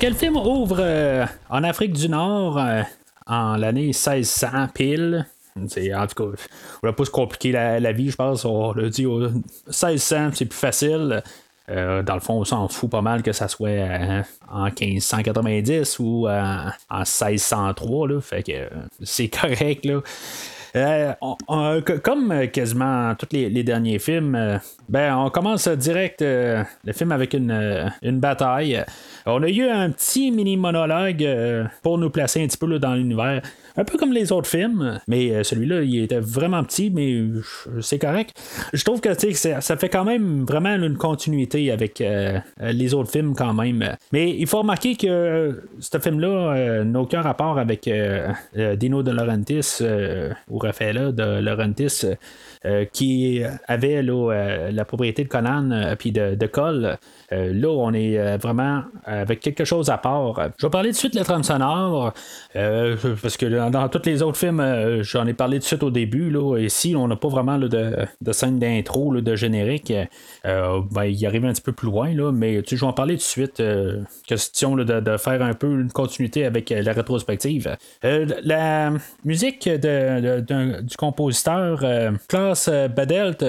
Quel 0.00 0.14
film 0.14 0.36
ouvre 0.36 0.78
euh, 0.80 1.24
en 1.48 1.62
Afrique 1.62 1.92
du 1.92 2.08
Nord 2.08 2.58
euh, 2.58 2.82
en 3.26 3.56
l'année 3.56 3.86
1600 3.86 4.68
pile? 4.74 5.26
en 5.56 5.66
tout 5.66 6.14
cas, 6.16 6.24
on 6.82 6.86
va 6.86 6.92
pas 6.92 7.04
se 7.04 7.10
compliquer 7.10 7.52
la, 7.52 7.92
vie, 7.92 8.10
je 8.10 8.16
pense. 8.16 8.44
On 8.44 8.72
l'a 8.72 8.88
dit 8.88 9.06
1600, 9.06 10.30
c'est 10.34 10.46
plus 10.46 10.58
facile. 10.58 11.22
Euh, 11.70 12.02
dans 12.02 12.14
le 12.14 12.20
fond, 12.20 12.40
on 12.40 12.44
s'en 12.44 12.66
fout 12.66 12.90
pas 12.90 13.02
mal 13.02 13.22
que 13.22 13.30
ça 13.30 13.46
soit 13.46 13.86
en 14.50 14.64
1590 14.64 16.00
ou 16.00 16.28
en 16.28 16.72
1603. 16.90 18.08
Là, 18.08 18.20
fait 18.20 18.42
que 18.42 18.68
c'est 19.02 19.28
correct. 19.40 19.84
Là. 19.84 20.00
Euh, 20.76 21.12
comme 22.02 22.48
quasiment 22.48 23.14
tous 23.14 23.28
les, 23.32 23.62
derniers 23.62 24.00
films, 24.00 24.34
euh, 24.34 24.58
ben, 24.88 25.16
on 25.16 25.30
commence 25.30 25.68
direct 25.68 26.20
euh, 26.20 26.64
le 26.84 26.92
film 26.92 27.12
avec 27.12 27.32
une, 27.34 27.92
une, 28.02 28.18
bataille. 28.18 28.84
On 29.24 29.42
a 29.44 29.48
eu 29.48 29.68
un 29.68 29.90
petit 29.90 30.32
mini 30.32 30.56
monologue 30.56 31.24
pour 31.82 31.98
nous 31.98 32.10
placer 32.10 32.42
un 32.42 32.46
petit 32.48 32.56
peu 32.56 32.78
dans 32.78 32.94
l'univers. 32.94 33.42
Un 33.76 33.84
peu 33.84 33.98
comme 33.98 34.12
les 34.12 34.30
autres 34.30 34.48
films, 34.48 35.00
mais 35.08 35.42
celui-là, 35.42 35.82
il 35.82 36.02
était 36.04 36.20
vraiment 36.20 36.62
petit, 36.62 36.90
mais 36.90 37.24
c'est 37.80 37.98
correct. 37.98 38.36
Je 38.72 38.84
trouve 38.84 39.00
que 39.00 39.12
ça 39.14 39.76
fait 39.76 39.88
quand 39.88 40.04
même 40.04 40.44
vraiment 40.44 40.74
une 40.74 40.96
continuité 40.96 41.72
avec 41.72 42.02
les 42.60 42.94
autres 42.94 43.10
films 43.10 43.34
quand 43.34 43.52
même. 43.52 43.96
Mais 44.12 44.30
il 44.30 44.46
faut 44.46 44.58
remarquer 44.58 44.96
que 44.96 45.62
ce 45.80 45.98
film-là 45.98 46.84
n'a 46.84 47.00
aucun 47.00 47.22
rapport 47.22 47.58
avec 47.58 47.90
Dino 48.76 49.02
De 49.02 49.10
Laurentiis 49.10 49.80
ou 50.48 50.58
Raffaella 50.58 51.10
de 51.12 51.40
Laurentis. 52.64 52.88
qui 52.92 53.42
avait 53.68 54.02
la 54.02 54.84
propriété 54.84 55.24
de 55.24 55.28
Conan 55.28 55.94
puis 55.98 56.12
de, 56.12 56.34
de 56.34 56.46
Cole. 56.46 56.96
là, 57.30 57.68
on 57.68 57.92
est 57.92 58.36
vraiment 58.38 58.82
avec 59.04 59.40
quelque 59.40 59.64
chose 59.64 59.90
à 59.90 59.98
part. 59.98 60.50
Je 60.58 60.66
vais 60.66 60.70
parler 60.70 60.90
de 60.90 60.96
suite 60.96 61.14
de 61.14 61.18
la 61.18 61.24
trame 61.24 61.42
sonore, 61.42 62.12
parce 62.52 63.36
que 63.36 63.70
dans, 63.70 63.88
tous 63.88 64.06
les 64.06 64.22
autres 64.22 64.38
films, 64.38 64.62
j'en 65.02 65.26
ai 65.26 65.34
parlé 65.34 65.58
de 65.58 65.64
suite 65.64 65.82
au 65.82 65.90
début. 65.90 66.30
Là, 66.30 66.58
ici, 66.58 66.94
on 66.96 67.08
n'a 67.08 67.16
pas 67.16 67.28
vraiment 67.28 67.58
de, 67.58 67.68
de, 67.68 68.32
scène 68.32 68.58
d'intro, 68.58 69.14
de 69.14 69.36
générique. 69.36 69.92
Ben, 70.44 71.04
il 71.04 71.26
arrive 71.26 71.44
un 71.44 71.52
petit 71.52 71.62
peu 71.62 71.72
plus 71.72 71.88
loin, 71.88 72.14
là, 72.14 72.32
mais 72.32 72.62
je 72.66 72.76
vais 72.76 72.86
en 72.86 72.92
parler 72.92 73.16
de 73.16 73.20
suite. 73.20 73.62
question 74.26 74.76
de, 74.76 75.16
faire 75.16 75.42
un 75.42 75.54
peu 75.54 75.80
une 75.80 75.92
continuité 75.92 76.44
avec 76.44 76.70
la 76.70 76.92
rétrospective. 76.92 77.76
la 78.02 78.92
musique 79.24 79.68
du 79.68 80.96
compositeur 80.96 81.84
Klaus 82.28 82.53
Badelt, 82.94 83.44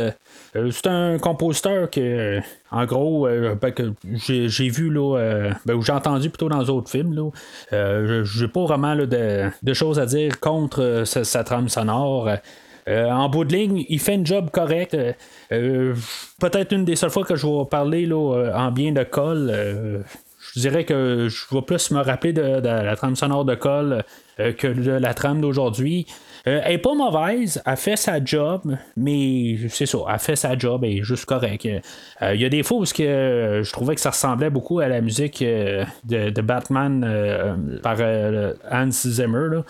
c'est 0.54 0.88
un 0.88 1.18
compositeur 1.18 1.90
que, 1.90 2.40
en 2.72 2.86
gros, 2.86 3.28
ben, 3.28 3.72
que 3.72 3.94
j'ai, 4.04 4.70
vu, 4.70 4.90
là, 4.90 5.52
ben, 5.66 5.74
ou 5.74 5.82
j'ai 5.82 5.92
entendu 5.92 6.30
plutôt 6.30 6.50
dans 6.50 6.64
d'autres 6.64 6.90
films. 6.90 7.14
Là. 7.14 8.24
j'ai 8.24 8.48
pas 8.48 8.64
vraiment 8.66 8.96
de, 8.96 9.74
choses 9.74 10.00
à 10.00 10.06
dire 10.06 10.40
contre 10.40 11.04
sa, 11.06 11.44
trame 11.44 11.70
sonore. 11.70 12.30
en 12.88 13.30
bout 13.30 13.46
de 13.46 13.54
ligne, 13.54 13.86
il 13.90 14.00
fait 14.00 14.16
un 14.16 14.26
job 14.26 14.50
correct. 14.52 14.98
peut-être 15.50 16.72
une 16.72 16.86
des 16.86 16.96
seules 16.96 17.10
fois 17.10 17.26
que 17.26 17.36
je 17.36 17.46
vais 17.46 17.66
parler 17.70 18.06
là, 18.06 18.52
en 18.56 18.72
bien 18.72 18.92
de 18.92 19.04
Cole. 19.04 20.04
je 20.54 20.60
dirais 20.60 20.86
que 20.86 21.28
je 21.30 21.56
vais 21.56 21.62
plus 21.62 21.92
me 21.92 22.02
rappeler 22.02 22.34
de, 22.34 22.42
la 22.42 22.96
trame 22.96 23.16
sonore 23.16 23.46
de 23.46 23.56
Cole 23.56 24.04
que 24.38 24.68
de 24.68 24.92
la 24.92 25.14
trame 25.14 25.42
d'aujourd'hui. 25.42 26.08
Euh, 26.48 26.62
elle 26.64 26.74
est 26.74 26.78
pas 26.78 26.94
mauvaise, 26.94 27.62
elle 27.66 27.78
fait 27.78 27.96
sa 27.96 28.24
job, 28.24 28.78
mais 28.96 29.58
c'est 29.70 29.88
ça, 29.88 29.98
elle 30.12 30.20
fait 30.20 30.36
sa 30.36 30.58
job, 30.58 30.84
est 30.84 31.02
juste 31.02 31.26
correcte. 31.26 31.66
Euh, 32.22 32.36
il 32.36 32.42
y 32.42 32.46
a 32.46 32.50
des 32.50 32.62
fois 32.62 32.78
où 32.78 32.84
que, 32.84 33.62
je 33.64 33.72
trouvais 33.72 33.96
que 33.96 34.02
ça 34.02 34.12
ressemblait 34.12 34.52
beaucoup 34.52 34.80
à 34.80 34.88
la 34.88 35.02
musique 35.02 35.42
euh, 35.42 35.86
de, 36.04 36.42
Batman 36.42 37.02
par 37.82 37.98
Hans 38.72 38.92
Zimmer, 38.92 39.62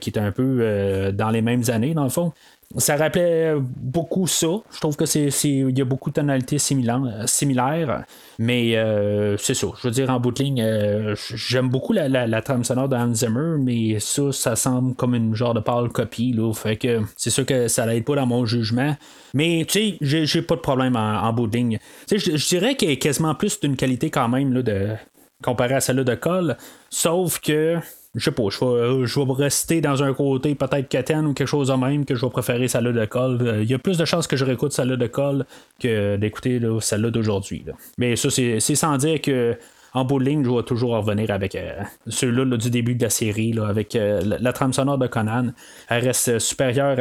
qui 0.00 0.10
est 0.10 0.18
un 0.18 0.32
peu 0.32 1.12
dans 1.12 1.28
les 1.28 1.42
mêmes 1.42 1.64
années, 1.68 1.92
dans 1.92 2.04
le 2.04 2.10
fond 2.10 2.32
ça 2.76 2.96
rappelait 2.96 3.54
beaucoup 3.58 4.26
ça. 4.26 4.48
Je 4.72 4.80
trouve 4.80 4.96
que 4.96 5.06
c'est, 5.06 5.28
il 5.44 5.78
y 5.78 5.80
a 5.80 5.84
beaucoup 5.84 6.10
de 6.10 6.14
tonalités 6.14 6.58
similaires, 6.58 8.04
mais 8.38 8.76
euh, 8.76 9.36
c'est 9.36 9.54
ça. 9.54 9.68
Je 9.80 9.86
veux 9.86 9.92
dire, 9.92 10.10
en 10.10 10.18
bout 10.18 10.32
de 10.32 10.42
ligne, 10.42 10.62
euh, 10.62 11.14
j'aime 11.34 11.68
beaucoup 11.68 11.92
la, 11.92 12.08
la, 12.08 12.42
trame 12.42 12.64
sonore 12.64 12.88
de 12.88 12.96
Hans 12.96 13.58
mais 13.58 13.98
ça, 14.00 14.32
ça 14.32 14.56
semble 14.56 14.94
comme 14.94 15.14
une 15.14 15.34
genre 15.34 15.54
de 15.54 15.60
pâle 15.60 15.88
copie. 15.90 16.32
Là, 16.32 16.52
fait 16.52 16.76
que 16.76 17.02
c'est 17.16 17.30
sûr 17.30 17.46
que 17.46 17.68
ça 17.68 17.86
n'aide 17.86 18.04
pas 18.04 18.16
dans 18.16 18.26
mon 18.26 18.44
jugement. 18.44 18.96
Mais 19.32 19.64
tu 19.68 19.98
sais, 20.00 20.24
j'ai, 20.24 20.42
pas 20.42 20.56
de 20.56 20.60
problème 20.60 20.96
en, 20.96 21.32
bout 21.32 21.46
de 21.46 21.56
ligne. 21.56 21.78
Je, 22.10 22.16
je 22.16 22.48
dirais 22.48 22.74
qu'il 22.74 22.90
est 22.90 22.98
quasiment 22.98 23.34
plus 23.34 23.60
d'une 23.60 23.76
qualité 23.76 24.10
quand 24.10 24.28
même 24.28 24.52
là, 24.52 24.62
de, 24.62 24.96
comparé 25.42 25.74
à 25.74 25.80
celle-là 25.80 26.04
de 26.04 26.14
Cole. 26.14 26.56
Sauf 26.90 27.40
que 27.40 27.78
je 28.16 28.24
sais 28.24 28.30
pas, 28.30 28.44
je 28.50 28.58
vais, 28.58 28.66
euh, 28.66 29.06
je 29.06 29.20
vais 29.20 29.32
rester 29.32 29.80
dans 29.82 30.02
un 30.02 30.14
côté 30.14 30.54
peut-être 30.54 30.88
Katen 30.88 31.26
ou 31.26 31.34
quelque 31.34 31.46
chose 31.46 31.68
de 31.68 31.74
même 31.74 32.06
que 32.06 32.14
je 32.14 32.24
vais 32.24 32.30
préférer 32.30 32.66
celle-là 32.66 32.92
de 32.92 33.04
Cole. 33.04 33.38
Euh, 33.42 33.62
il 33.62 33.70
y 33.70 33.74
a 33.74 33.78
plus 33.78 33.98
de 33.98 34.04
chances 34.06 34.26
que 34.26 34.36
je 34.36 34.44
réécoute 34.44 34.72
celle-là 34.72 34.96
de 34.96 35.06
Cole 35.06 35.44
que 35.78 36.16
d'écouter 36.16 36.60
celle-là 36.80 37.10
d'aujourd'hui. 37.10 37.64
Mais 37.98 38.16
ça, 38.16 38.30
c'est 38.30 38.60
sans 38.60 38.96
dire 38.96 39.20
que 39.20 39.56
en 39.92 40.04
bout 40.04 40.18
de 40.18 40.24
ligne, 40.24 40.44
je 40.44 40.50
vais 40.50 40.62
toujours 40.62 40.96
revenir 40.96 41.30
avec 41.30 41.54
euh, 41.54 41.82
ceux-là 42.06 42.56
du 42.56 42.70
début 42.70 42.94
de 42.94 43.04
la 43.04 43.10
série, 43.10 43.54
avec 43.58 43.96
la, 43.98 44.52
trame 44.52 44.72
sonore 44.72 44.98
de 44.98 45.06
Conan. 45.06 45.52
Elle 45.88 46.04
reste 46.04 46.38
supérieure 46.38 46.98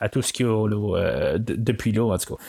à, 0.00 0.08
tout 0.08 0.22
ce 0.22 0.32
qu'il 0.32 0.46
y 0.46 0.48
a 0.48 1.38
depuis 1.38 1.92
là, 1.92 2.04
en 2.04 2.18
tout 2.18 2.36
cas. 2.36 2.42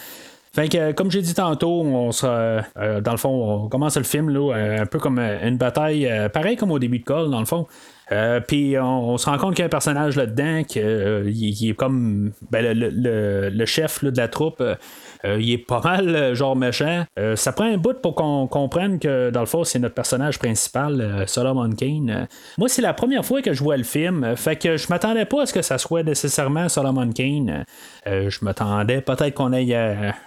Fait 0.51 0.67
que, 0.67 0.91
comme 0.91 1.09
j'ai 1.09 1.21
dit 1.21 1.33
tantôt, 1.33 1.81
on 1.81 2.11
sera, 2.11 2.61
dans 2.75 3.11
le 3.11 3.17
fond, 3.17 3.63
on 3.63 3.67
commence 3.67 3.97
le 3.97 4.03
film 4.03 4.29
là, 4.29 4.53
un 4.81 4.85
peu 4.85 4.99
comme 4.99 5.19
une 5.19 5.57
bataille, 5.57 6.07
pareil 6.33 6.55
comme 6.55 6.71
au 6.71 6.79
début 6.79 6.99
de 6.99 7.05
Cole, 7.05 7.31
dans 7.31 7.39
le 7.39 7.45
fond. 7.45 7.65
Euh, 8.11 8.39
puis 8.39 8.75
on, 8.79 9.17
se 9.17 9.29
rend 9.29 9.37
compte 9.37 9.55
qu'il 9.55 9.61
y 9.61 9.63
a 9.63 9.67
un 9.67 9.69
personnage 9.69 10.15
là-dedans 10.15 10.63
qui 10.63 10.79
euh, 10.81 11.23
est 11.27 11.75
comme 11.75 12.31
ben, 12.49 12.75
le, 12.75 13.65
chef 13.65 14.03
de 14.03 14.17
la 14.17 14.27
troupe. 14.27 14.63
Euh, 15.25 15.37
il 15.39 15.51
est 15.51 15.57
pas 15.57 15.81
mal 15.81 16.33
genre 16.33 16.55
méchant. 16.55 17.05
ça 17.35 17.51
prend 17.51 17.65
un 17.65 17.77
bout 17.77 17.99
pour 18.01 18.15
qu'on 18.15 18.47
comprenne 18.47 18.99
que 18.99 19.29
dans 19.29 19.41
le 19.41 19.45
fond, 19.45 19.63
c'est 19.63 19.79
notre 19.79 19.95
personnage 19.95 20.39
principal, 20.39 21.25
Solomon 21.27 21.71
Kane. 21.71 22.27
moi, 22.57 22.69
c'est 22.69 22.81
la 22.81 22.93
première 22.93 23.25
fois 23.25 23.41
que 23.41 23.53
je 23.53 23.63
vois 23.63 23.77
le 23.77 23.83
film. 23.83 24.35
Fait 24.35 24.55
que 24.55 24.77
je 24.77 24.87
m'attendais 24.89 25.25
pas 25.25 25.43
à 25.43 25.45
ce 25.45 25.53
que 25.53 25.61
ça 25.61 25.77
soit 25.77 26.03
nécessairement 26.03 26.69
Solomon 26.69 27.11
Kane. 27.11 27.65
je 28.05 28.45
m'attendais 28.45 29.01
peut-être 29.01 29.33
qu'on 29.33 29.53
ait 29.53 29.75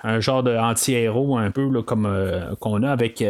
un 0.02 0.20
genre 0.20 0.42
de 0.42 0.56
anti-héros 0.56 1.37
un 1.38 1.50
peu 1.50 1.82
comme 1.82 2.56
qu'on 2.61 2.82
a 2.82 2.90
avec 2.90 3.25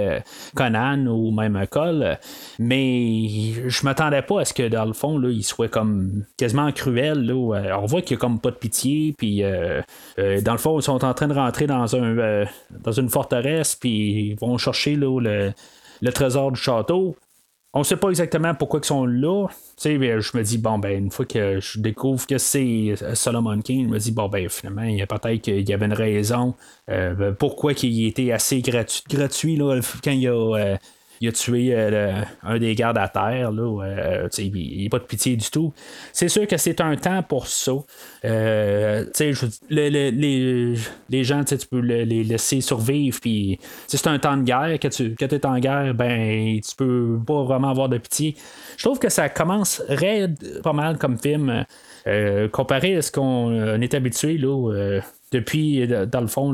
Conan 0.55 1.07
ou 1.07 1.31
même 1.31 1.65
Cole. 1.71 2.19
Mais 2.59 3.53
je 3.67 3.85
m'attendais 3.85 4.23
pas 4.23 4.41
est-ce 4.41 4.55
que 4.55 4.69
dans 4.69 4.85
le 4.85 4.93
fond, 4.93 5.19
là, 5.19 5.29
il 5.31 5.45
soit 5.45 5.69
comme 5.69 6.25
quasiment 6.37 6.71
cruel. 6.73 7.27
Là, 7.27 7.57
euh, 7.57 7.77
on 7.81 7.87
voit 7.87 8.03
qu'il 8.03 8.17
a 8.17 8.21
comme 8.21 8.41
pas 8.41 8.51
de 8.51 8.57
pitié, 8.57 9.15
puis 9.17 9.43
euh, 9.43 9.81
euh, 10.19 10.41
dans 10.41 10.53
le 10.53 10.59
fond, 10.59 10.79
ils 10.79 10.83
sont 10.83 11.05
en 11.05 11.15
train 11.15 11.29
de 11.29 11.35
rentrer 11.35 11.52
dans 11.67 11.97
un 11.97 12.45
dans 12.71 12.93
une 12.93 13.09
forteresse, 13.09 13.75
puis 13.75 14.31
ils 14.31 14.39
vont 14.39 14.59
chercher 14.59 14.97
le, 14.97 15.53
trésor 16.13 16.53
du 16.53 16.61
château. 16.61 17.17
On 17.75 17.79
ne 17.79 17.85
sait 17.85 17.97
pas 17.97 18.11
exactement 18.11 18.55
pourquoi 18.55 18.81
ils 18.83 18.87
sont 18.87 19.07
là. 19.07 19.47
je 19.83 20.37
me 20.37 20.43
dis, 20.43 20.59
bon, 20.59 20.79
ben, 20.79 21.05
une 21.05 21.11
fois 21.11 21.25
que 21.25 21.59
je 21.59 21.81
découvre 21.81 22.27
que 22.27 22.37
c'est 22.37 22.95
Solomon 23.15 23.61
King, 23.61 23.87
je 23.87 23.93
me 23.93 23.99
dis, 23.99 24.13
bon, 24.13 24.29
ben, 24.29 24.47
finalement, 24.51 24.83
il 24.83 24.97
y 24.97 25.03
a 25.03 25.07
peut-être 25.07 25.41
qu'il 25.41 25.67
y 25.67 25.73
avait 25.73 25.87
une 25.87 25.95
raison. 25.95 26.55
pourquoi 27.39 27.73
il 27.83 28.07
était 28.07 28.31
assez 28.31 28.61
gratuit, 28.61 29.57
là, 29.57 29.81
quand 30.05 30.11
il 30.11 30.29
a 30.29 30.77
il 31.23 31.29
a 31.29 31.33
tué 31.33 31.69
euh, 31.73 32.21
un 32.43 32.59
des 32.59 32.75
gardes 32.75 32.99
à 32.99 33.07
terre. 33.07 33.53
Là, 33.53 33.85
euh, 33.85 34.29
il 34.39 34.87
a 34.87 34.91
pas 34.91 34.99
de 34.99 35.05
pitié 35.05 35.37
du 35.37 35.49
tout. 35.51 35.73
C'est 36.13 36.29
sûr 36.29 36.49
que 36.49 36.57
c'est 36.57 36.81
un 36.81 36.97
temps 36.97 37.23
pour 37.23 37.47
ça. 37.47 37.73
Euh, 38.25 39.05
les, 39.71 40.11
les, 40.11 41.25
gens, 41.25 41.45
tu 41.45 41.57
peux 41.71 41.79
les 41.79 42.25
laisser 42.25 42.61
survivre. 42.61 43.21
Puis, 43.21 43.61
c'est 43.87 44.09
un 44.09 44.19
temps 44.19 44.37
de 44.37 44.43
guerre. 44.43 44.77
Quand 44.83 44.89
tu 44.91 45.15
es 45.21 45.47
en 45.47 45.59
guerre, 45.61 45.95
ben, 45.95 46.61
tu 46.61 46.75
peux 46.75 47.21
pas 47.25 47.45
vraiment 47.45 47.69
avoir 47.69 47.89
de 47.89 47.99
pitié. 47.99 48.35
Je 48.77 48.83
trouve 48.83 48.99
que 48.99 49.09
ça 49.09 49.29
commence 49.29 49.81
raide 49.89 50.61
pas 50.63 50.73
mal 50.73 50.99
comme 50.99 51.19
film. 51.19 51.65
comparé 52.51 52.97
à 52.97 53.03
ce 53.03 53.13
qu'on 53.13 53.81
est 53.81 53.95
habitué 53.95 54.41
depuis, 55.31 55.87
dans 55.87 56.21
le 56.21 56.27
fond, 56.27 56.53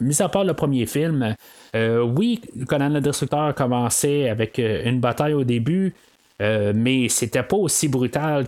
mis 0.00 0.22
à 0.22 0.28
part 0.30 0.44
le 0.44 0.54
premier 0.54 0.86
film, 0.86 1.34
euh, 1.74 2.02
oui, 2.02 2.40
Conan 2.66 2.88
le 2.88 3.00
Destructeur 3.00 3.54
commençait 3.54 4.28
avec 4.28 4.58
euh, 4.58 4.82
une 4.84 5.00
bataille 5.00 5.34
au 5.34 5.44
début, 5.44 5.94
euh, 6.40 6.72
mais 6.74 7.08
c'était 7.08 7.42
pas 7.42 7.56
aussi 7.56 7.88
brutal 7.88 8.46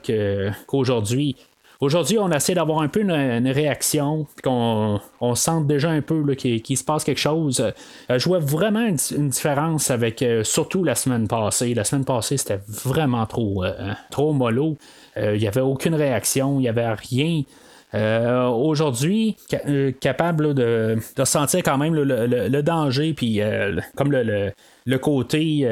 qu'aujourd'hui. 0.67 1.37
Aujourd'hui, 1.81 2.19
on 2.19 2.31
essaie 2.31 2.53
d'avoir 2.53 2.83
un 2.83 2.89
peu 2.89 3.01
une, 3.01 3.49
réaction, 3.49 4.27
qu'on 4.45 5.01
on 5.23 5.35
sente 5.35 5.67
déjà 5.67 5.89
un 5.89 6.03
peu 6.03 6.35
qu'il, 6.35 6.77
se 6.77 6.85
passe 6.85 7.05
quelque 7.05 7.21
chose. 7.21 7.73
je 8.11 8.25
vois 8.27 8.39
vraiment 8.39 8.87
une, 8.87 9.29
différence 9.31 9.91
avec 9.91 10.23
surtout 10.43 10.85
la 10.85 10.95
semaine 10.95 11.27
passée. 11.27 11.73
La 11.73 11.85
semaine 11.85 12.05
passée, 12.05 12.37
c'était 12.37 12.61
vraiment 12.69 13.25
trop, 13.25 13.65
trop 14.11 14.35
mollo. 14.35 14.77
Il 15.17 15.39
n'y 15.39 15.49
avait 15.49 15.63
aucune 15.63 15.95
réaction, 15.95 16.59
il 16.59 16.63
n'y 16.65 16.69
avait 16.69 16.93
rien. 16.93 17.45
Euh, 17.95 18.47
aujourd'hui, 18.47 19.37
euh, 19.67 19.91
capable 20.01 20.55
de, 20.55 20.97
sentir 21.25 21.63
quand 21.65 21.77
même 21.77 21.95
le, 21.95 22.63
danger, 22.63 23.15
puis 23.15 23.41
euh, 23.41 23.81
comme 23.97 24.13
le, 24.13 24.53
côté 24.99 25.69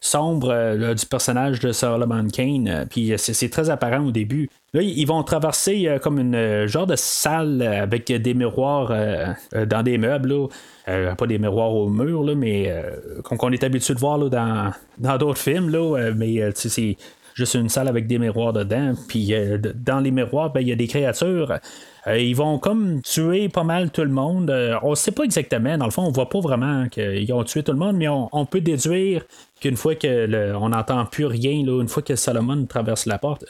sombre 0.00 0.94
du 0.94 1.06
personnage 1.06 1.60
de 1.60 1.72
Solomon 1.72 2.28
Kane, 2.28 2.86
puis 2.90 3.12
c'est 3.16 3.50
très 3.50 3.70
apparent 3.70 4.04
au 4.04 4.10
début. 4.10 4.48
Là, 4.74 4.82
ils 4.82 5.06
vont 5.06 5.22
traverser 5.22 5.96
comme 6.02 6.18
une 6.18 6.66
genre 6.66 6.86
de 6.86 6.96
salle 6.96 7.62
avec 7.62 8.06
des 8.06 8.34
miroirs 8.34 8.92
dans 9.52 9.82
des 9.82 9.96
meubles. 9.98 10.34
pas 10.86 11.26
des 11.26 11.38
miroirs 11.38 11.74
au 11.74 11.88
mur, 11.88 12.24
mais 12.36 12.74
qu'on 13.24 13.50
est 13.50 13.64
habitué 13.64 13.94
de 13.94 14.00
voir 14.00 14.18
dans 14.18 15.18
d'autres 15.18 15.38
films. 15.38 15.72
Mais 16.16 16.50
c'est 16.54 16.96
juste 17.38 17.54
une 17.54 17.68
salle 17.68 17.86
avec 17.86 18.08
des 18.08 18.18
miroirs 18.18 18.52
dedans. 18.52 18.94
Puis 19.06 19.32
euh, 19.32 19.58
dans 19.74 20.00
les 20.00 20.10
miroirs, 20.10 20.52
ben, 20.52 20.60
il 20.60 20.68
y 20.68 20.72
a 20.72 20.76
des 20.76 20.88
créatures. 20.88 21.58
Euh, 22.08 22.18
ils 22.18 22.34
vont 22.34 22.58
comme 22.58 23.00
tuer 23.02 23.48
pas 23.48 23.62
mal 23.62 23.90
tout 23.90 24.02
le 24.02 24.10
monde. 24.10 24.50
Euh, 24.50 24.76
on 24.82 24.90
ne 24.90 24.94
sait 24.96 25.12
pas 25.12 25.22
exactement. 25.22 25.78
Dans 25.78 25.84
le 25.84 25.92
fond, 25.92 26.02
on 26.02 26.10
voit 26.10 26.28
pas 26.28 26.40
vraiment 26.40 26.88
qu'ils 26.88 27.32
ont 27.32 27.44
tué 27.44 27.62
tout 27.62 27.72
le 27.72 27.78
monde, 27.78 27.96
mais 27.96 28.08
on, 28.08 28.46
peut 28.46 28.60
déduire 28.60 29.24
qu'une 29.60 29.76
fois 29.76 29.94
que 29.94 30.54
on 30.56 30.70
n'entend 30.70 31.04
plus 31.06 31.26
rien, 31.26 31.52
une 31.52 31.88
fois 31.88 32.02
que 32.02 32.16
Salomon 32.16 32.66
traverse 32.66 33.06
la 33.06 33.18
porte, 33.18 33.44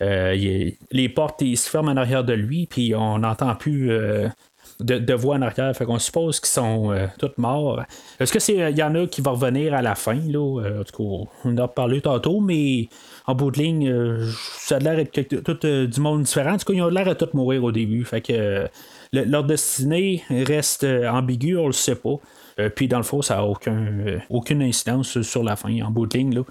les 0.00 1.08
portes 1.14 1.40
se 1.40 1.70
ferment 1.70 1.92
en 1.92 1.96
arrière 1.96 2.24
de 2.24 2.32
lui, 2.34 2.66
puis 2.66 2.94
on 2.94 3.20
n'entend 3.20 3.54
plus 3.54 3.90
de, 4.80 5.14
voix 5.14 5.36
en 5.36 5.42
arrière. 5.42 5.74
Fait 5.76 5.84
qu'on 5.84 5.98
suppose 5.98 6.40
qu'ils 6.40 6.48
sont 6.48 6.94
tous 7.18 7.32
morts. 7.36 7.82
Est-ce 8.18 8.32
que 8.32 8.38
c'est. 8.38 8.70
Il 8.70 8.78
y 8.78 8.82
en 8.82 8.94
a 8.94 9.06
qui 9.06 9.20
vont 9.20 9.32
revenir 9.32 9.74
à 9.74 9.82
la 9.82 9.94
fin, 9.94 10.14
là? 10.14 10.78
en 10.80 10.84
tout 10.84 10.96
cas, 10.96 11.28
on 11.44 11.52
en 11.52 11.58
a 11.58 11.68
parlé 11.68 12.00
tantôt, 12.00 12.40
mais 12.40 12.88
en 13.26 13.34
bout 13.34 13.50
de 13.50 13.58
ligne, 13.58 14.30
ça 14.58 14.76
a 14.76 14.78
l'air 14.78 14.96
d'être 14.96 15.42
tout 15.42 15.66
du 15.66 16.00
monde 16.00 16.22
différent. 16.22 16.54
En 16.54 16.58
tout 16.58 16.66
cas, 16.66 16.74
ils 16.74 16.82
ont 16.82 16.88
l'air 16.88 17.06
de 17.06 17.14
tous 17.14 17.34
mourir 17.34 17.64
au 17.64 17.72
début. 17.72 18.04
Fait 18.04 18.20
que 18.20 18.68
leur 19.12 19.44
destinée 19.44 20.22
reste 20.30 20.84
ambiguë, 20.84 21.56
on 21.58 21.66
le 21.66 21.72
sait 21.72 21.96
pas. 21.96 22.18
puis 22.74 22.88
dans 22.88 22.98
le 22.98 23.04
fond, 23.04 23.22
ça 23.22 23.36
n'a 23.36 23.44
aucun, 23.44 23.86
aucune 24.28 24.62
incidence 24.62 25.22
sur 25.22 25.42
la 25.42 25.56
fin 25.56 25.70
en 25.82 25.90
bout 25.90 26.06
de 26.06 26.18
ligne. 26.18 26.34
Là. 26.34 26.42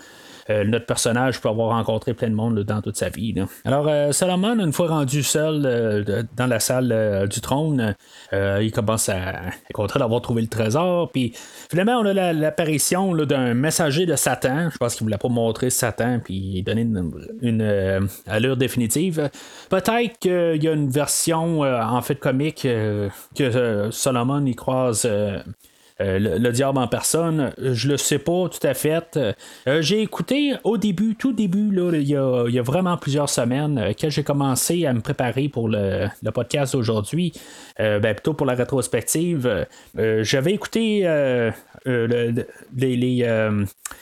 Euh, 0.50 0.64
notre 0.64 0.86
personnage 0.86 1.40
peut 1.42 1.50
avoir 1.50 1.70
rencontré 1.70 2.14
plein 2.14 2.30
de 2.30 2.36
monde 2.36 2.60
dans 2.62 2.82
toute 2.82 2.98
sa 2.98 3.10
vie. 3.10 3.36
Alors, 3.66 3.88
euh, 3.88 4.12
Solomon, 4.12 4.60
une 4.60 4.74
fois 4.74 4.88
rendu 4.88 5.22
seul 5.22 5.64
euh, 5.66 6.24
dans 6.36 6.48
la 6.48 6.60
salle 6.60 7.28
du 7.30 7.42
trône, 7.42 7.96
il 8.32 8.72
commence 8.72 9.10
à 9.10 9.42
être 9.70 10.00
d'avoir 10.00 10.22
trouvé 10.22 10.42
le 10.42 10.48
trésor. 10.48 11.12
Puis 11.12 11.34
finalement, 11.70 12.00
on 12.00 12.06
a 12.06 12.34
l'apparition 12.34 13.16
d'un 13.16 13.54
messager 13.54 14.06
de 14.06 14.16
Satan. 14.16 14.70
Je 14.72 14.78
pense 14.78 14.96
qu'il 14.96 15.06
voulait 15.06 15.18
pas 15.18 15.30
montrer 15.30 15.70
Satan 15.70 16.20
puis 16.24 16.64
donner 16.64 16.82
une, 17.42 18.08
allure 18.28 18.58
définitive. 18.58 19.30
Peut-être 19.70 20.18
qu'il 20.20 20.64
y 20.64 20.68
a 20.68 20.74
une 20.74 20.90
version 20.90 21.62
en 21.62 22.02
fait 22.02 22.16
comique 22.16 22.68
que 23.36 23.90
Solomon 23.92 24.46
y 24.46 24.56
croise 24.56 25.08
euh, 26.02 26.18
le, 26.40 26.52
diable 26.52 26.78
en 26.78 26.88
personne, 26.88 27.52
je 27.58 27.90
le 27.90 27.98
sais 27.98 28.20
pas 28.20 28.48
tout 28.48 28.66
à 28.66 28.74
fait. 28.74 29.18
Euh, 29.18 29.82
j'ai 29.82 30.02
écouté 30.02 30.54
au 30.64 30.78
début, 30.78 31.16
tout 31.16 31.34
début, 31.34 31.72
là, 31.72 31.92
il, 31.94 32.10
y 32.10 32.16
a, 32.16 32.62
vraiment 32.62 32.96
plusieurs 32.98 33.30
semaines, 33.30 33.78
euh, 33.78 33.94
que 33.94 34.10
j'ai 34.10 34.24
commencé 34.24 34.86
à 34.86 34.94
me 34.94 35.02
préparer 35.02 35.50
pour 35.50 35.68
le, 35.68 36.08
podcast 36.34 36.74
d'aujourd'hui, 36.74 37.34
ben, 37.78 38.14
plutôt 38.14 38.34
pour 38.34 38.46
la 38.46 38.54
rétrospective. 38.54 39.66
J'avais 39.96 40.54
écouté 40.54 41.02
les, 41.86 43.58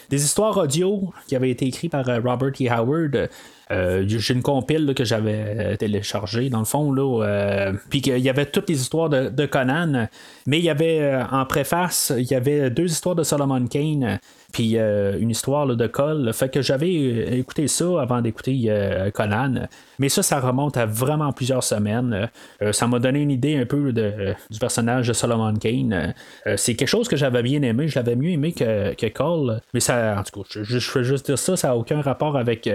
des 0.09 0.23
histoires 0.23 0.57
audio 0.57 1.13
qui 1.27 1.35
avaient 1.35 1.49
été 1.49 1.65
écrites 1.65 1.91
par 1.91 2.05
Robert 2.05 2.51
E. 2.61 2.69
Howard. 2.69 3.29
Euh, 3.71 4.05
j'ai 4.07 4.33
une 4.33 4.41
compile 4.41 4.93
que 4.95 5.03
j'avais 5.03 5.55
euh, 5.57 5.75
téléchargée, 5.75 6.49
dans 6.49 6.59
le 6.59 6.65
fond, 6.65 6.91
là, 6.91 7.23
euh, 7.23 7.73
puis 7.89 8.01
qu'il 8.01 8.19
y 8.19 8.29
avait 8.29 8.45
toutes 8.45 8.69
les 8.69 8.79
histoires 8.79 9.09
de, 9.09 9.45
Conan, 9.45 10.07
mais 10.45 10.59
il 10.59 10.65
y 10.65 10.69
avait 10.69 11.21
en 11.31 11.45
préface, 11.45 12.13
il 12.17 12.25
y 12.25 12.35
avait 12.35 12.69
deux 12.69 12.85
histoires 12.85 13.15
de 13.15 13.23
Solomon 13.23 13.65
Kane, 13.67 14.19
puis 14.51 14.75
une 14.75 15.29
histoire 15.29 15.67
de 15.67 15.87
Cole. 15.87 16.31
Fait 16.33 16.49
que 16.49 16.61
j'avais 16.61 17.37
écouté 17.37 17.67
ça 17.67 18.01
avant 18.01 18.21
d'écouter 18.21 18.69
Conan, 19.13 19.67
mais 19.99 20.09
ça, 20.09 20.21
ça 20.21 20.39
remonte 20.41 20.75
à 20.75 20.85
vraiment 20.85 21.31
plusieurs 21.31 21.63
semaines. 21.63 22.29
ça 22.71 22.87
m'a 22.87 22.99
donné 22.99 23.21
une 23.21 23.31
idée 23.31 23.57
un 23.57 23.65
peu 23.65 23.93
de, 23.93 24.33
du 24.49 24.59
personnage 24.59 25.07
de 25.07 25.13
Solomon 25.13 25.53
Kane. 25.55 26.13
c'est 26.57 26.75
quelque 26.75 26.89
chose 26.89 27.07
que 27.07 27.15
j'avais 27.15 27.43
bien 27.43 27.61
aimé, 27.61 27.87
je 27.87 27.95
l'avais 27.95 28.17
mieux 28.17 28.31
aimé 28.31 28.51
que, 28.51 28.93
que 28.95 29.07
Cole, 29.07 29.61
mais 29.73 29.79
ça, 29.79 30.17
en 30.19 30.23
tout 30.23 30.41
cas, 30.41 30.47
je, 30.49 30.63
je, 30.63 31.03
juste 31.03 31.27
dire 31.27 31.39
ça, 31.39 31.55
ça 31.55 31.69
n'a 31.69 31.77
aucun 31.77 32.01
rapport 32.01 32.35
avec 32.35 32.67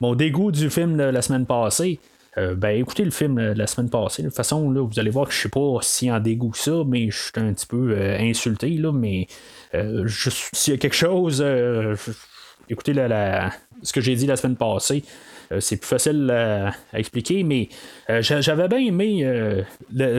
mon 0.00 0.14
dégoût 0.14 0.50
du 0.50 0.70
film 0.70 0.96
de 0.96 1.04
la 1.04 1.22
semaine 1.22 1.46
passée. 1.46 2.00
Euh, 2.38 2.54
ben 2.54 2.70
écoutez 2.70 3.04
le 3.04 3.10
film 3.10 3.36
de 3.36 3.58
la 3.58 3.66
semaine 3.66 3.90
passée. 3.90 4.22
De 4.22 4.28
toute 4.28 4.36
façon, 4.36 4.70
là, 4.70 4.82
vous 4.82 4.98
allez 5.00 5.10
voir 5.10 5.26
que 5.26 5.34
je 5.34 5.38
suis 5.38 5.48
pas 5.48 5.78
si 5.82 6.10
en 6.10 6.20
dégoût 6.20 6.50
que 6.50 6.58
ça, 6.58 6.82
mais 6.86 7.10
je 7.10 7.18
suis 7.18 7.32
un 7.36 7.52
petit 7.52 7.66
peu 7.66 7.92
euh, 7.92 8.18
insulté. 8.20 8.70
Là, 8.70 8.92
mais 8.92 9.26
euh, 9.74 10.06
s'il 10.08 10.74
y 10.74 10.76
a 10.76 10.78
quelque 10.78 10.96
chose, 10.96 11.44
écoutez 12.70 12.94
ce 13.82 13.92
que 13.92 14.00
j'ai 14.00 14.14
dit 14.14 14.26
la 14.26 14.36
semaine 14.36 14.56
passée. 14.56 15.02
Euh, 15.52 15.58
c'est 15.60 15.76
plus 15.76 15.88
facile 15.88 16.30
à, 16.30 16.72
expliquer, 16.96 17.42
mais 17.42 17.68
euh, 18.08 18.22
j'avais 18.22 18.68
bien 18.68 18.78
aimé 18.78 19.22
euh, 19.24 19.62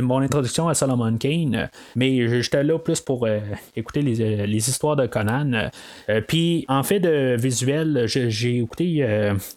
mon 0.01 0.19
introduction 0.19 0.67
à 0.67 0.73
Solomon 0.73 1.15
Kane, 1.17 1.69
mais 1.95 2.41
j'étais 2.41 2.63
là 2.63 2.77
plus 2.77 2.99
pour 2.99 3.27
écouter 3.75 4.01
les, 4.01 4.69
histoires 4.69 4.95
de 4.95 5.07
Conan. 5.07 5.69
Puis 6.27 6.65
en 6.67 6.83
fait 6.83 6.99
de 6.99 7.35
visuel, 7.37 8.03
j'ai 8.05 8.57
écouté, 8.57 9.05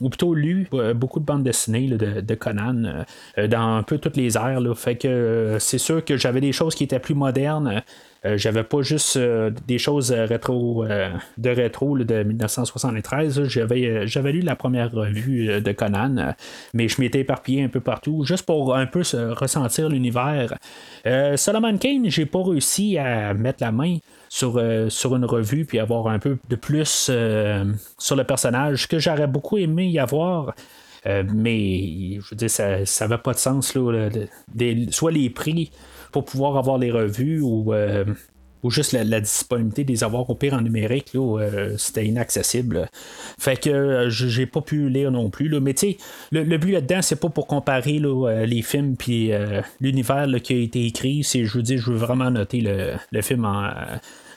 ou 0.01 0.09
plutôt 0.09 0.35
lu, 0.35 0.69
beaucoup 0.95 1.21
de 1.21 1.25
bandes 1.25 1.43
dessinées 1.43 1.89
de, 1.89 2.35
Conan 2.35 3.05
dans 3.37 3.77
un 3.77 3.83
peu 3.83 3.99
toutes 3.99 4.17
les 4.17 4.37
airs. 4.37 4.61
Fait 4.77 4.97
que 4.97 5.57
c'est 5.59 5.79
sûr 5.79 6.05
que 6.05 6.17
j'avais 6.17 6.41
des 6.41 6.53
choses 6.53 6.75
qui 6.75 6.85
étaient 6.85 6.99
plus 6.99 7.15
modernes. 7.15 7.83
Euh, 8.27 8.39
j'avais 8.39 8.65
pas 8.65 8.81
juste 8.81 9.17
euh, 9.17 9.51
des 9.67 9.79
choses 9.79 10.11
euh, 10.11 10.25
rétro 10.25 10.85
de 11.39 11.51
rétro 11.51 11.99
de 11.99 12.23
1973. 12.23 13.45
J'avais, 13.49 14.07
j'avais 14.07 14.33
lu 14.33 14.41
la 14.41 14.57
première 14.57 14.91
revue 14.91 15.61
de 15.61 15.73
Conan, 15.73 16.35
mais 16.73 16.89
je 16.89 17.01
m'étais 17.01 17.21
éparpillé 17.21 17.63
un 17.63 17.69
peu 17.69 17.81
partout, 17.81 18.25
juste 18.25 18.47
pour 18.47 18.75
un 18.75 18.87
peu 18.87 19.03
ressentir 19.33 19.89
l'univers. 19.89 20.55
Solomon 21.37 21.77
Kane, 21.77 22.09
j'ai 22.11 22.27
pas 22.27 22.43
réussi 22.43 22.99
à 22.99 23.35
mettre 23.35 23.63
la 23.63 23.73
main 23.73 23.99
sur, 24.29 24.61
sur 24.89 25.17
une 25.17 25.25
revue 25.25 25.65
puis 25.65 25.79
avoir 25.79 26.09
un 26.09 26.19
peu 26.19 26.39
de 26.49 26.57
plus 26.57 27.11
sur 27.99 28.17
le 28.17 28.25
personnage 28.25 28.89
que 28.89 28.99
j'aurais 28.99 29.27
beaucoup 29.27 29.59
aimé 29.59 29.87
y 29.89 29.99
avoir. 29.99 30.55
mais 31.07 32.19
je 32.21 32.31
veux 32.31 32.37
dire, 32.37 32.51
ça 32.51 32.85
n'avait 33.01 33.23
pas 33.23 33.33
de 33.33 33.39
sens. 33.39 33.75
Là, 33.75 34.09
soit 34.91 35.13
les 35.13 35.31
prix 35.31 35.71
pour 36.15 36.25
pouvoir 36.25 36.57
avoir 36.57 36.79
les 36.79 36.93
revues 36.93 37.41
ou, 37.41 37.75
euh, 37.75 38.05
ou 38.63 38.71
juste 38.71 38.93
la, 38.93 39.21
disponibilité 39.21 39.83
des 39.83 40.05
avoir 40.05 40.31
au 40.31 40.37
pire 40.37 40.55
en 40.55 40.61
numérique, 40.61 41.11
euh, 41.17 41.75
c'était 41.77 42.07
inaccessible. 42.07 42.89
Fait 43.37 43.57
que 43.61 43.69
euh, 43.69 44.11
j'ai 44.11 44.47
pas 44.47 44.61
pu 44.61 44.89
lire 44.89 45.11
non 45.11 45.29
plus. 45.29 45.49
Là. 45.49 45.59
Mais 45.59 45.75
tu 45.75 45.91
sais, 45.91 45.97
le, 46.31 46.57
but 46.57 46.71
là-dedans, 46.71 47.03
c'est 47.03 47.19
pas 47.19 47.31
pour 47.31 47.49
comparer 47.49 48.01
les 48.47 48.63
films 48.63 48.97
puis 48.97 49.33
l'univers 49.81 50.29
qui 50.41 50.55
a 50.55 50.59
été 50.59 50.87
écrit. 50.87 51.25
C'est, 51.25 51.45
je 51.47 51.57
veux 51.57 51.65
dire, 51.65 51.81
je 51.81 51.91
veux 51.91 51.99
vraiment 51.99 52.31
noter 52.31 52.61
le, 52.61 53.21
film 53.21 53.45
en 53.45 53.73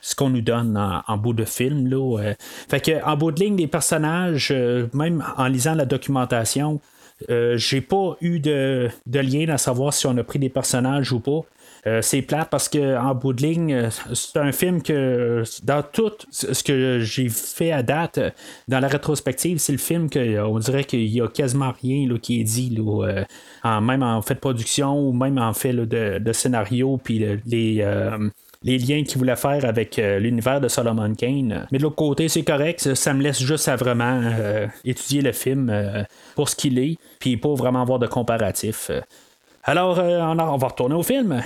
ce 0.02 0.16
qu'on 0.16 0.32
nous 0.32 0.42
donne 0.42 0.76
en, 1.08 1.18
bout 1.18 1.34
de 1.34 1.46
film. 1.46 1.86
Là, 1.86 2.34
Fait 2.70 2.80
que 2.80 3.06
en 3.06 3.18
bout 3.18 3.32
de 3.32 3.40
ligne, 3.40 3.56
les 3.56 3.68
personnages, 3.68 4.52
même 4.96 5.24
en 5.38 5.46
lisant 5.46 5.76
la 5.76 5.86
documentation, 5.86 6.82
j'ai 7.30 7.82
pas 7.82 8.18
eu 8.22 8.40
de, 8.40 8.90
de, 9.06 9.20
lien 9.20 9.48
à 9.50 9.60
savoir 9.60 9.94
si 9.94 10.08
on 10.08 10.18
a 10.18 10.24
pris 10.24 10.40
des 10.40 10.50
personnages 10.50 11.12
ou 11.12 11.20
pas. 11.20 11.42
Euh, 11.88 12.02
c'est 12.02 12.22
plate 12.22 12.50
parce 12.50 12.68
que 12.68 12.98
en 12.98 13.16
bout 13.16 13.32
de 13.32 13.42
ligne, 13.42 13.74
euh, 13.74 13.90
c'est 14.14 14.38
un 14.38 14.52
film 14.52 14.82
que 14.82 15.44
dans 15.64 15.82
tout 15.82 16.12
ce 16.30 16.62
que 16.62 17.00
j'ai 17.00 17.30
fait 17.30 17.72
à 17.72 17.82
date, 17.82 18.20
dans 18.68 18.80
la 18.80 18.90
rétrospective, 18.90 19.58
c'est 19.60 19.72
le 19.72 19.78
film 19.78 20.10
que 20.10 20.42
on 20.42 20.60
dirait 20.60 20.84
qu'il 20.84 21.08
y 21.08 21.22
a 21.22 21.28
quasiment 21.28 21.74
rien 21.82 22.08
là, 22.10 22.18
qui 22.20 22.42
est 22.42 22.44
dit, 22.44 22.76
euh, 22.78 23.82
même 23.82 24.04
en 24.04 24.22
fait 24.22 24.34
de 24.34 24.40
production 24.40 25.00
ou 25.00 25.14
même 25.14 25.38
en 25.38 25.54
fait 25.54 25.72
de, 25.74 26.34
scénario, 26.34 27.00
puis 27.02 27.26
les 28.64 28.78
liens 28.80 29.04
qu'il 29.04 29.18
voulait 29.18 29.36
faire 29.36 29.64
avec 29.64 29.98
l'univers 29.98 30.60
de 30.60 30.68
Solomon 30.68 31.14
Kane. 31.16 31.68
Mais 31.72 31.78
de 31.78 31.84
l'autre 31.84 31.96
côté, 31.96 32.28
c'est 32.28 32.44
correct, 32.44 32.96
ça, 32.96 33.14
me 33.14 33.22
laisse 33.22 33.42
juste 33.42 33.68
à 33.70 33.76
vraiment 33.76 34.22
étudier 34.84 35.22
le 35.22 35.32
film 35.32 35.72
pour 36.36 36.50
ce 36.50 36.56
qu'il 36.56 36.80
est, 36.80 36.98
puis 37.20 37.38
pas 37.38 37.54
vraiment 37.54 37.82
avoir 37.82 38.00
de 38.00 38.08
comparatif. 38.08 38.92
Alors, 39.64 40.00
on 40.00 40.58
va 40.58 40.68
retourner 40.68 40.96
au 40.96 41.04
film 41.04 41.42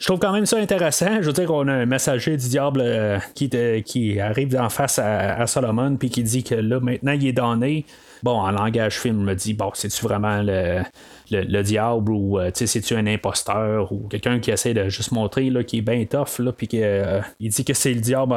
je 0.00 0.06
trouve 0.06 0.18
quand 0.18 0.32
même 0.32 0.46
ça 0.46 0.56
intéressant. 0.56 1.20
Je 1.20 1.26
veux 1.26 1.32
dire 1.34 1.46
qu'on 1.46 1.68
a 1.68 1.72
un 1.72 1.86
messager 1.86 2.34
du 2.36 2.48
diable 2.48 2.80
euh, 2.82 3.18
qui, 3.34 3.50
qui 3.84 4.18
arrive 4.18 4.56
en 4.58 4.70
face 4.70 4.98
à, 4.98 5.46
Solomon 5.46 5.96
puis 5.96 6.08
qui 6.08 6.22
dit 6.22 6.42
que 6.42 6.54
là, 6.54 6.80
maintenant, 6.80 7.12
il 7.12 7.26
est 7.26 7.32
donné. 7.34 7.84
Bon, 8.22 8.32
en 8.32 8.50
langage 8.50 8.98
film, 8.98 9.22
me 9.22 9.34
dit, 9.34 9.52
bon, 9.52 9.70
c'est-tu 9.74 10.02
vraiment 10.04 10.42
le, 10.42 10.82
le, 11.30 11.62
diable 11.62 12.12
ou 12.12 12.38
euh, 12.38 12.50
c'est-tu 12.52 12.94
un 12.94 13.06
imposteur 13.06 13.92
ou 13.92 14.08
quelqu'un 14.08 14.40
qui 14.40 14.50
essaie 14.50 14.74
de 14.74 14.88
juste 14.88 15.12
montrer 15.12 15.48
là, 15.50 15.64
qui 15.64 15.78
est 15.78 15.82
bien 15.82 16.04
tough, 16.04 16.38
là, 16.38 16.52
puis 16.52 16.66
qu'il 16.66 16.82
euh, 16.82 17.20
dit 17.38 17.64
que 17.64 17.74
c'est 17.74 17.94
le 17.94 18.00
diable. 18.00 18.34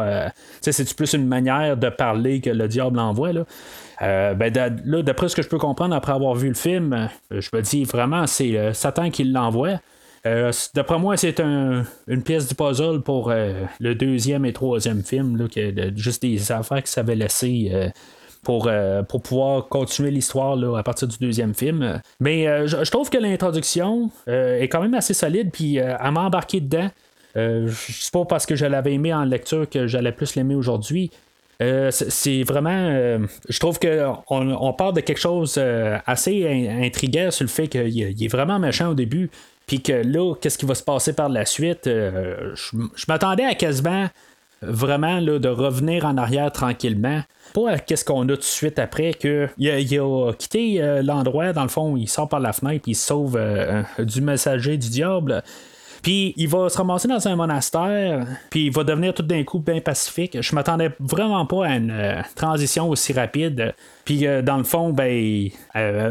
c'est-tu 0.62 0.96
plus 0.96 1.14
une 1.14 1.28
manière 1.28 1.78
de 1.78 1.90
parler 1.90 2.42
que 2.42 2.50
le 2.50 2.68
diable 2.68 3.00
envoie, 3.00 3.32
ben, 4.02 4.54
là, 4.86 5.02
d'après 5.02 5.30
ce 5.30 5.36
que 5.36 5.42
je 5.42 5.50
peux 5.50 5.58
comprendre 5.58 5.96
après 5.96 6.12
avoir 6.12 6.36
vu 6.36 6.50
le 6.50 6.56
film, 6.56 7.10
je 7.32 7.50
me 7.54 7.62
dis 7.62 7.86
vraiment, 7.86 8.28
c'est 8.28 8.74
Satan 8.74 9.10
qui 9.10 9.24
l'envoie. 9.24 9.80
Euh, 10.26 10.52
d'après 10.74 11.00
moi, 11.00 11.18
c'est 11.18 11.40
une 11.40 12.24
pièce 12.24 12.48
du 12.48 12.56
puzzle 12.56 13.02
pour 13.02 13.30
euh, 13.30 13.66
le 13.80 13.94
deuxième 13.94 14.46
et 14.46 14.54
troisième 14.54 15.04
film, 15.04 15.38
là, 15.38 15.46
juste 15.96 16.22
des 16.22 16.52
affaires 16.52 16.82
que 16.82 16.90
ça 16.90 17.02
avait 17.02 17.16
laissé. 17.16 17.70
Euh, 17.74 17.90
pour, 18.44 18.70
pouvoir 19.24 19.70
continuer 19.70 20.12
l'histoire 20.12 20.58
à 20.76 20.84
partir 20.84 21.08
du 21.08 21.18
deuxième 21.18 21.54
film. 21.54 22.02
Mais 22.20 22.68
je, 22.68 22.92
trouve 22.92 23.10
que 23.10 23.18
l'introduction 23.18 24.12
est 24.28 24.68
quand 24.70 24.82
même 24.82 24.96
assez 24.96 25.14
solide, 25.14 25.50
puis 25.50 25.80
à 25.80 26.12
m'embarquer 26.12 26.60
dedans. 26.60 26.90
c'est 27.34 28.12
pas 28.12 28.26
parce 28.26 28.46
que 28.46 28.58
je 28.58 28.66
l'avais 28.66 28.96
aimé 28.96 29.14
en 29.14 29.24
lecture 29.24 29.70
que 29.70 29.88
j'allais 29.88 30.12
plus 30.12 30.36
l'aimer 30.36 30.56
aujourd'hui. 30.56 31.10
c'est 31.62 32.44
vraiment. 32.44 33.18
je 33.48 33.60
trouve 33.60 33.80
qu'on 33.80 34.22
on 34.30 34.74
part 34.74 34.92
de 34.92 35.00
quelque 35.00 35.22
chose 35.22 35.58
assez 36.06 36.46
intriguant 36.84 37.32
sur 37.32 37.46
le 37.46 37.50
fait 37.50 37.70
qu'il 37.70 38.26
est 38.26 38.28
vraiment 38.28 38.60
méchant 38.60 38.90
au 38.90 38.94
début. 38.94 39.32
Puis 39.68 39.82
que 39.82 39.94
là, 39.94 40.36
qu'est-ce 40.36 40.58
qui 40.58 40.66
va 40.66 40.76
se 40.76 40.84
passer 40.84 41.14
par 41.14 41.30
la 41.30 41.46
suite? 41.46 41.88
Euh, 41.88 42.54
je, 42.56 43.06
m'attendais 43.08 43.46
à 43.46 43.56
quasiment 43.56 44.08
vraiment 44.62 45.20
là, 45.20 45.40
de 45.40 45.50
revenir 45.50 46.06
en 46.06 46.18
arrière 46.18 46.52
tranquillement. 46.52 47.22
Pas 47.54 47.80
qu'est-ce 47.80 48.06
qu'on 48.06 48.24
a 48.30 48.34
tout 48.34 48.38
de 48.38 48.44
suite 48.44 48.80
après, 48.80 49.14
que 49.14 49.50
il 49.58 49.70
a, 49.70 50.34
quitté 50.34 50.82
euh, 50.82 51.02
l'endroit, 51.02 51.54
dans 51.54 51.64
le 51.64 51.70
fond, 51.70 51.98
il 51.98 52.08
sort 52.08 52.30
par 52.30 52.40
la 52.40 52.54
fenêtre, 52.54 52.86
il 52.88 52.96
sauve 52.96 53.36
euh, 53.38 53.84
du 54.00 54.22
messager 54.22 54.78
du 54.78 54.90
diable. 54.90 55.44
Puis 56.04 56.34
il 56.36 56.50
va 56.50 56.68
se 56.68 56.78
ramasser 56.78 57.08
dans 57.08 57.26
un 57.30 57.36
monastère, 57.38 58.28
puis 58.50 58.66
il 58.66 58.72
va 58.74 58.84
devenir 58.84 59.14
tout 59.14 59.24
d'un 59.24 59.44
coup 59.46 59.60
bien 59.60 59.80
pacifique. 59.80 60.40
Je 60.40 60.54
m'attendais 60.54 60.92
vraiment 61.00 61.46
pas 61.46 61.66
à 61.66 61.76
une 61.78 62.24
transition 62.36 62.90
aussi 62.90 63.14
rapide. 63.14 63.74
Puis 64.04 64.26
dans 64.44 64.58
le 64.58 64.66
fond, 64.66 64.92
ben, 64.92 65.50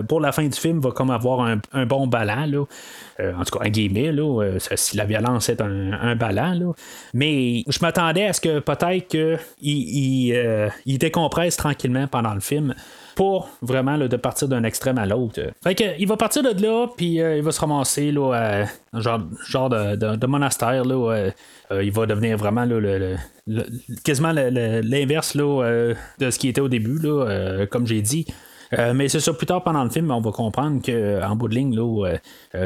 pour 0.08 0.20
la 0.20 0.32
fin 0.32 0.44
du 0.44 0.58
film, 0.58 0.78
il 0.78 0.82
va 0.82 0.92
comme 0.92 1.10
avoir 1.10 1.46
un, 1.72 1.86
bon 1.86 2.06
ballon. 2.06 2.46
Là. 2.46 3.32
en 3.38 3.44
tout 3.44 3.58
cas, 3.58 3.66
un 3.66 3.68
guillemets, 3.68 4.12
là, 4.12 4.58
si 4.74 4.96
la 4.96 5.04
violence 5.04 5.50
est 5.50 5.60
un, 5.60 5.92
un 5.92 6.16
ballon. 6.16 6.74
Mais 7.12 7.62
je 7.68 7.78
m'attendais 7.82 8.24
à 8.24 8.32
ce 8.32 8.40
que 8.40 8.60
peut-être 8.60 9.08
qu'il 9.08 9.38
il, 9.60 10.70
il 10.86 10.98
décompresse 10.98 11.58
tranquillement 11.58 12.06
pendant 12.06 12.32
le 12.32 12.40
film 12.40 12.74
pour 13.14 13.48
vraiment 13.60 13.98
de 13.98 14.16
partir 14.16 14.48
d'un 14.48 14.64
extrême 14.64 14.98
à 14.98 15.06
l'autre. 15.06 15.40
Fait 15.62 15.96
il 15.98 16.06
va 16.06 16.16
partir 16.16 16.42
de 16.42 16.62
là, 16.62 16.86
puis 16.96 17.20
euh, 17.20 17.36
il 17.36 17.42
va 17.42 17.52
se 17.52 17.60
ramasser 17.60 18.10
là, 18.12 18.32
à, 18.92 19.00
genre, 19.00 19.20
genre 19.46 19.68
de, 19.68 20.26
monastère. 20.26 20.84
Là, 20.84 21.32
euh, 21.72 21.82
il 21.82 21.92
va 21.92 22.06
devenir 22.06 22.36
vraiment 22.36 22.64
le, 22.64 23.16
quasiment 24.04 24.32
l'inverse 24.32 25.36
de 25.36 25.96
ce 26.20 26.38
qui 26.38 26.48
était 26.48 26.60
au 26.60 26.68
début, 26.68 26.98
là, 26.98 27.66
comme 27.70 27.86
j'ai 27.86 28.02
dit. 28.02 28.26
mais 28.94 29.08
c'est 29.08 29.20
ça, 29.20 29.32
plus 29.32 29.46
tard 29.46 29.62
pendant 29.62 29.84
le 29.84 29.90
film, 29.90 30.10
on 30.10 30.20
va 30.20 30.30
comprendre 30.30 30.80
qu'en 30.84 31.36
bout 31.36 31.48
de 31.48 31.54
ligne, 31.54 31.74
là, 31.74 32.16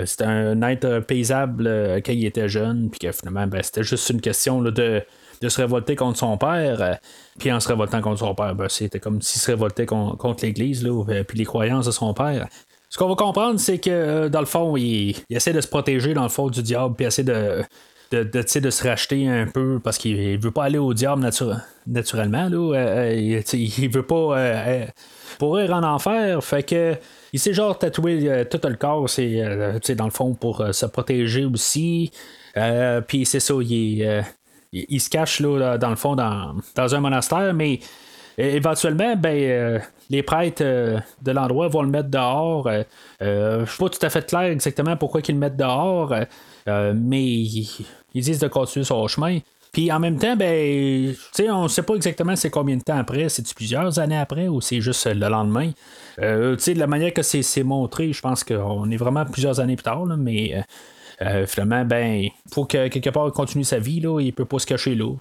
c'était 0.04 0.24
un 0.24 0.60
être 0.62 1.00
paysable 1.00 1.64
quand 2.04 2.12
il 2.12 2.24
était 2.24 2.48
jeune, 2.48 2.90
puis 2.90 3.00
que 3.00 3.12
finalement, 3.12 3.46
ben, 3.46 3.62
c'était 3.62 3.84
juste 3.84 4.08
une 4.10 4.20
question 4.20 4.62
de 4.62 5.02
de 5.40 5.48
se 5.48 5.60
révolter 5.60 5.96
contre 5.96 6.18
son 6.18 6.36
père. 6.36 6.80
Euh, 6.80 6.94
puis 7.38 7.52
en 7.52 7.60
se 7.60 7.68
révoltant 7.68 8.00
contre 8.00 8.20
son 8.20 8.34
père, 8.34 8.54
ben, 8.54 8.68
c'était 8.68 9.00
comme 9.00 9.20
s'il 9.20 9.40
se 9.40 9.50
révoltait 9.50 9.86
contre 9.86 10.44
l'Église, 10.44 10.84
euh, 10.84 11.24
puis 11.24 11.38
les 11.38 11.44
croyances 11.44 11.86
de 11.86 11.90
son 11.90 12.14
père. 12.14 12.46
Ce 12.88 12.98
qu'on 12.98 13.08
va 13.08 13.14
comprendre, 13.14 13.58
c'est 13.58 13.78
que 13.78 13.90
euh, 13.90 14.28
dans 14.28 14.40
le 14.40 14.46
fond, 14.46 14.76
il, 14.76 15.16
essaie 15.30 15.52
de 15.52 15.60
se 15.60 15.68
protéger 15.68 16.14
dans 16.14 16.22
le 16.22 16.28
fond 16.28 16.48
du 16.48 16.62
diable, 16.62 16.94
puis 16.94 17.06
essaie 17.06 17.24
de, 17.24 17.62
de, 18.12 18.22
de, 18.22 18.70
se 18.70 18.88
racheter 18.88 19.28
un 19.28 19.46
peu 19.46 19.80
parce 19.82 19.98
qu'il 19.98 20.38
veut 20.38 20.50
pas 20.52 20.64
aller 20.64 20.78
au 20.78 20.94
diable 20.94 21.28
naturellement. 21.86 22.48
Là, 22.48 23.12
il, 23.12 23.90
veut 23.90 24.06
pas 24.06 24.86
pourrir 25.38 25.74
en 25.74 25.82
enfer. 25.82 26.42
Fait 26.44 26.62
que 26.62 26.94
il 27.32 27.40
s'est 27.40 27.52
genre 27.52 27.76
tatoué 27.76 28.46
tout 28.48 28.60
le 28.62 28.76
corps, 28.76 29.10
c'est 29.10 29.94
dans 29.96 30.04
le 30.04 30.12
fond 30.12 30.34
pour 30.34 30.64
se 30.72 30.86
protéger 30.86 31.44
aussi. 31.44 32.12
puis 33.08 33.26
c'est 33.26 33.40
ça, 33.40 33.54
il 33.60 34.02
est 34.02 34.22
il, 34.72 35.00
se 35.00 35.10
cache 35.10 35.40
là, 35.40 35.78
dans 35.78 35.90
le 35.90 35.96
fond 35.96 36.16
dans, 36.16 36.94
un 36.94 37.00
monastère, 37.00 37.54
mais 37.54 37.80
éventuellement, 38.38 39.16
ben, 39.16 39.36
euh, 39.36 39.78
les 40.10 40.22
prêtres 40.22 40.62
euh, 40.64 40.98
de 41.22 41.32
l'endroit 41.32 41.68
vont 41.68 41.82
le 41.82 41.88
mettre 41.88 42.08
dehors. 42.08 42.68
Euh, 42.68 42.84
je 43.20 43.60
ne 43.60 43.66
suis 43.66 43.78
pas 43.78 43.88
tout 43.88 44.06
à 44.06 44.10
fait 44.10 44.26
clair 44.26 44.42
exactement 44.42 44.96
pourquoi 44.96 45.20
ils 45.26 45.32
le 45.32 45.38
mettent 45.38 45.56
dehors, 45.56 46.14
mais 46.66 47.24
ils, 47.24 47.86
disent 48.14 48.40
de 48.40 48.48
continuer 48.48 48.84
son 48.84 49.06
chemin. 49.08 49.38
Puis 49.72 49.92
en 49.92 49.98
même 49.98 50.18
temps, 50.18 50.36
ben, 50.36 51.14
on 51.50 51.64
ne 51.64 51.68
sait 51.68 51.82
pas 51.82 51.94
exactement 51.94 52.34
c'est 52.34 52.50
combien 52.50 52.76
de 52.76 52.82
temps 52.82 52.96
après, 52.96 53.28
c'est 53.28 53.54
plusieurs 53.54 53.98
années 53.98 54.16
après 54.16 54.48
ou 54.48 54.60
c'est 54.60 54.80
juste 54.80 55.06
le 55.06 55.28
lendemain. 55.28 55.70
de 56.18 56.78
la 56.78 56.86
manière 56.86 57.12
que 57.12 57.22
c'est 57.22 57.62
montré, 57.62 58.12
je 58.12 58.20
pense 58.20 58.42
qu'on 58.42 58.90
est 58.90 58.96
vraiment 58.96 59.24
plusieurs 59.26 59.60
années 59.60 59.76
plus 59.76 59.84
tard, 59.84 60.06
mais 60.06 60.62
euh, 61.22 61.46
finalement, 61.46 61.84
ben, 61.84 62.28
faut 62.52 62.64
que 62.64 62.88
quelque 62.88 63.10
part 63.10 63.26
il 63.26 63.32
continue 63.32 63.64
sa 63.64 63.78
vie, 63.78 64.00
là, 64.00 64.20
il 64.20 64.32
peut 64.32 64.44
pas 64.44 64.58
se 64.58 64.66
cacher 64.66 64.94
là. 64.94 65.14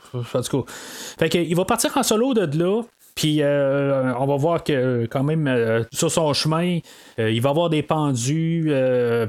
Fait 1.17 1.29
que, 1.29 1.37
il 1.37 1.55
va 1.55 1.65
partir 1.65 1.95
en 1.97 2.03
solo 2.03 2.33
de 2.33 2.57
là. 2.57 2.81
Puis 3.15 3.41
euh, 3.41 4.13
on 4.19 4.25
va 4.25 4.35
voir 4.35 4.61
que 4.61 5.05
quand 5.09 5.23
même 5.23 5.47
euh, 5.47 5.83
sur 5.93 6.11
son 6.11 6.33
chemin, 6.33 6.79
il 7.17 7.41
va 7.41 7.51
avoir 7.51 7.69
des 7.69 7.81
pendus, 7.81 8.69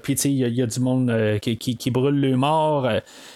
puis 0.03 0.15
il 0.15 0.33
y, 0.33 0.61
a 0.61 0.67
du 0.67 0.81
monde 0.81 1.39
qui, 1.41 1.91
brûle 1.93 2.21
le 2.21 2.37
mort. 2.37 2.91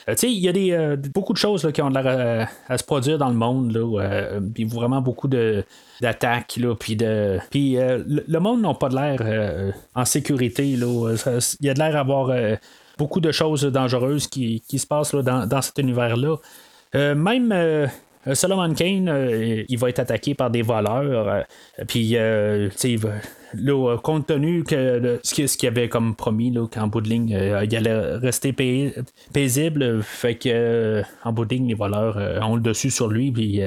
il 0.09 0.29
y 0.29 0.49
a 0.49 0.53
des, 0.53 0.97
beaucoup 1.15 1.35
de 1.35 1.39
choses 1.39 1.71
qui 1.73 1.81
ont 1.83 1.89
l'air 1.89 2.49
à, 2.69 2.79
se 2.79 2.83
produire 2.83 3.17
dans 3.17 3.29
le 3.29 3.37
monde. 3.37 3.71
Là, 3.71 4.41
puis 4.53 4.65
vraiment 4.65 5.01
beaucoup 5.01 5.29
de 5.29 5.63
d'attaques 6.01 6.59
puis 6.81 6.97
de 6.97 7.39
puis 7.51 7.77
le, 7.77 8.39
monde 8.41 8.63
n'a 8.63 8.75
pas 8.75 8.89
de 8.89 8.97
l'air 8.97 9.75
en 9.95 10.05
sécurité 10.07 10.75
là 10.77 11.15
il 11.61 11.67
y 11.67 11.71
a 11.71 11.75
de 11.75 11.79
l'air 11.79 11.95
à 11.95 12.01
avoir 12.01 12.33
beaucoup 13.01 13.21
de 13.21 13.33
choses 13.33 13.65
dangereuses 13.65 14.27
qui, 14.29 14.63
se 14.71 14.87
passent 14.87 15.15
dans, 15.15 15.63
cet 15.63 15.79
univers-là. 15.79 16.37
Euh, 16.95 17.15
même 17.15 17.51
euh, 17.51 17.87
Solomon 18.35 18.75
Kane, 18.75 19.09
euh, 19.09 19.65
il 19.67 19.79
va 19.79 19.89
être 19.89 20.01
attaqué 20.01 20.35
par 20.35 20.51
des 20.51 20.61
voleurs. 20.61 21.47
puis, 21.89 22.11
là, 23.55 23.97
compte 24.03 24.27
tenu 24.27 24.65
que 24.65 25.19
ce 25.23 25.57
qu'il 25.57 25.69
avait 25.69 25.89
comme 25.89 26.15
promis, 26.15 26.55
qu'en 26.71 26.89
bout 26.89 27.01
de 27.01 27.09
ligne, 27.09 27.31
il 27.31 27.75
allait 27.75 28.17
rester 28.17 28.53
paisible, 29.33 30.03
fait 30.03 30.35
que 30.35 31.03
en 31.25 31.33
bout 31.33 31.47
de 31.47 31.55
ligne, 31.55 31.69
les 31.69 31.75
voleurs 31.75 32.19
ont 32.47 32.55
le 32.55 32.61
dessus 32.61 32.91
sur 32.91 33.09
lui, 33.09 33.33
puis 33.33 33.63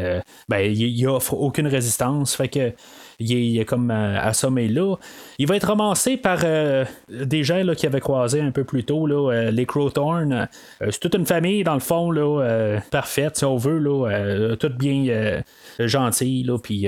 ben, 0.48 0.60
il, 0.60 1.08
offre 1.08 1.34
aucune 1.34 1.68
résistance. 1.68 2.36
Fait 2.36 2.50
que 2.50 2.72
il 3.20 3.60
est, 3.60 3.66
comme 3.66 3.92
euh, 3.92 4.20
assommé 4.20 4.68
là. 4.68 4.96
Il 5.38 5.48
va 5.48 5.56
être 5.56 5.68
ramassé 5.68 6.18
par 6.18 6.40
euh, 6.44 6.86
des 7.10 7.44
gens 7.44 7.62
qui 7.76 7.86
avaient 7.86 8.00
croisé 8.00 8.42
un 8.42 8.52
peu 8.52 8.64
plus 8.64 8.84
tôt, 8.84 9.08
là, 9.08 9.32
euh, 9.32 9.52
les 9.52 9.66
Crowthorn. 9.66 10.48
c'est 10.82 11.00
toute 11.00 11.16
une 11.16 11.26
famille, 11.26 11.64
dans 11.64 11.74
le 11.74 11.80
fond, 11.80 12.12
là, 12.12 12.80
parfaite, 12.92 13.38
si 13.38 13.46
on 13.46 13.58
veut, 13.58 13.80
là, 13.80 14.56
toute 14.56 14.78
bien 14.78 15.42
gentille, 15.80 16.50
puis 16.62 16.88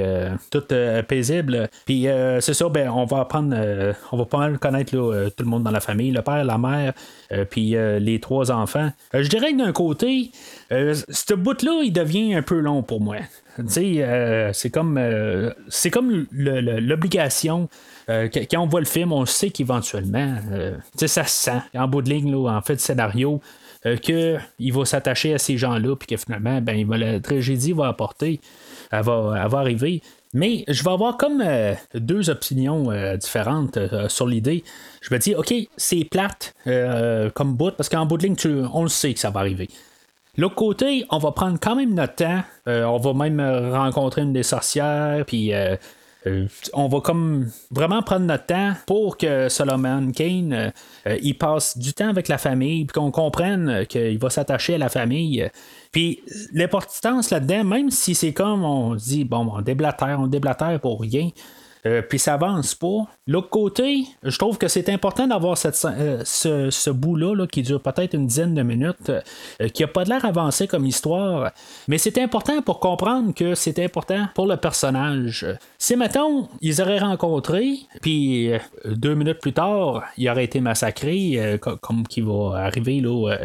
toute 0.52 0.74
paisible. 1.08 1.70
Puis 1.86 2.08
c'est 2.40 2.54
ça, 2.54 2.70
ben, 2.70 2.90
on 2.90 3.06
va 3.06 3.22
apprendre, 3.22 3.56
on 4.12 4.18
va 4.18 4.26
pas 4.26 4.38
mal 4.38 4.60
connaître 4.60 4.92
tout 4.92 5.44
le 5.44 5.46
monde 5.46 5.64
dans 5.64 5.72
la 5.72 5.80
famille, 5.80 6.12
le 6.12 6.22
père, 6.22 6.44
la 6.44 6.58
mère, 6.58 6.94
puis 7.50 7.76
les 8.00 8.20
trois 8.20 8.52
enfants. 8.52 8.92
je 9.14 9.28
dirais 9.28 9.54
que 9.54 9.58
d'un 9.58 9.72
côté, 9.72 10.32
ce 10.70 11.34
bout-là, 11.34 11.82
il 11.84 11.94
devient 11.94 12.36
un 12.36 12.42
peu 12.42 12.60
long 12.60 12.84
pour 12.84 13.02
moi. 13.02 13.18
Euh, 13.60 14.50
c'est 14.54 14.70
comme 14.70 14.98
euh, 14.98 15.52
c'est 15.70 15.90
comme 15.90 16.26
l'obligation. 16.32 17.70
Euh, 18.10 18.30
quand 18.30 18.60
on 18.60 18.68
voit 18.68 18.82
le 18.82 18.86
film, 18.86 19.12
on 19.12 19.26
sait 19.26 19.50
qu'éventuellement, 19.50 20.38
ça 20.96 21.24
se 21.24 21.30
sent, 21.30 21.62
en 21.74 21.88
bout 21.88 22.02
de 22.02 22.10
ligne, 22.10 22.36
en 22.36 22.62
fait, 22.62 22.74
le 22.74 22.80
scénario, 22.80 23.42
qu'il 24.02 24.74
va 24.74 24.86
s'attacher 24.86 25.34
à 25.34 25.38
ces 25.38 25.58
gens-là, 25.58 25.96
puis 25.96 26.08
que 26.08 26.18
finalement, 26.18 26.62
ben, 26.62 26.88
la 26.92 27.20
tragédie 27.20 27.72
va 27.72 27.88
apporter, 27.88 28.42
elle 28.92 29.04
va, 29.04 29.50
arriver. 29.54 30.02
Mais 30.34 30.66
je 30.68 30.84
vais 30.84 30.92
avoir 30.92 31.18
comme 31.18 31.44
deux 31.94 32.30
opinions 32.30 32.90
différentes 33.16 33.80
sur 34.08 34.28
l'idée. 34.28 34.64
Je 35.02 35.14
me 35.14 35.20
dis, 35.20 35.34
OK, 35.34 35.54
c'est 35.78 36.04
plate 36.04 36.54
comme 37.34 37.56
bout, 37.56 37.76
parce 37.76 37.90
qu'en 37.90 38.06
bout 38.06 38.18
de 38.18 38.28
ligne, 38.28 38.68
on 38.72 38.84
le 38.84 38.90
sait 38.90 39.14
que 39.14 39.20
ça 39.20 39.32
va 39.32 39.40
arriver. 39.40 39.70
L'autre 40.38 40.56
côté, 40.56 41.06
on 41.12 41.18
va 41.18 41.32
prendre 41.32 41.58
quand 41.62 41.76
même 41.76 41.94
notre 41.94 42.16
temps. 42.16 42.42
Euh, 42.68 42.84
on 42.84 42.98
va 42.98 43.14
même 43.14 43.40
rencontrer 43.74 44.22
une 44.22 44.34
des 44.34 44.44
sorcières, 44.44 45.24
puis 45.26 45.54
euh, 45.54 45.78
euh, 46.28 46.48
on 46.74 46.88
va 46.88 47.02
vraiment 47.72 48.02
prendre 48.02 48.26
notre 48.26 48.48
temps 48.48 48.74
pour 48.86 49.18
que 49.18 49.48
Solomon 49.48 50.12
Kane 50.12 50.74
il 51.22 51.38
passe 51.38 51.78
du 51.78 51.94
temps 51.94 52.10
avec 52.10 52.28
la 52.28 52.38
famille, 52.38 52.86
puis 52.86 53.00
qu'on 53.00 53.12
comprenne 53.12 53.86
qu'il 53.88 54.18
va 54.18 54.30
s'attacher 54.30 54.76
à 54.76 54.78
la 54.78 54.90
famille. 54.90 55.48
Puis 55.92 56.22
l'importance 56.54 57.30
là-dedans, 57.30 57.64
même 57.64 57.92
si 57.92 58.16
c'est 58.16 58.34
comme 58.34 58.66
on 58.66 58.96
dit, 58.96 59.24
bon, 59.24 59.50
on 59.54 59.62
déblatère, 59.62 60.20
on 60.20 60.28
déblatère 60.28 60.80
pour 60.82 61.00
rien. 61.00 61.30
Euh, 61.86 62.02
puis 62.02 62.18
ça 62.18 62.34
avance 62.34 62.74
pas. 62.74 63.08
L'autre 63.28 63.50
côté, 63.50 64.06
je 64.24 64.38
trouve 64.38 64.58
que 64.58 64.68
c'est 64.68 64.90
important 64.90 65.28
d'avoir 65.28 65.56
euh, 65.66 66.22
ce, 66.24 66.90
bout-là 66.90 67.46
qui 67.48 67.62
dure 67.62 67.82
peut-être 67.82 68.16
une 68.16 68.26
dizaine 68.26 68.56
de 68.56 68.64
minutes, 68.64 69.12
euh, 69.12 69.68
qui 69.70 69.84
a 69.84 69.88
pas 69.88 70.04
l'air 70.04 70.26
avancé 70.26 70.68
comme 70.68 70.86
histoire, 70.86 71.52
mais 71.88 71.98
c'est 71.98 72.18
important 72.18 72.62
pour 72.62 72.80
comprendre 72.80 73.34
que 73.36 73.54
c'est 73.54 73.84
important 73.84 74.28
pour 74.34 74.48
le 74.48 74.58
personnage. 74.58 75.46
Si, 75.78 75.96
mettons, 75.96 76.48
ils 76.62 76.82
auraient 76.82 77.00
rencontré, 77.00 77.76
puis 78.02 78.52
deux 78.86 79.14
minutes 79.14 79.40
plus 79.40 79.54
tard, 79.54 80.04
il 80.18 80.28
aurait 80.30 80.46
été 80.46 80.60
massacré, 80.60 81.60
comme 81.82 82.08
qui 82.08 82.22
va 82.22 82.64
arriver 82.66 83.00
là. 83.02 83.38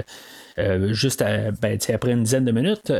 juste 0.93 1.23
ben, 1.61 1.79
après 1.93 2.13
une 2.13 2.23
dizaine 2.23 2.45
de 2.45 2.53
minutes, 2.53 2.93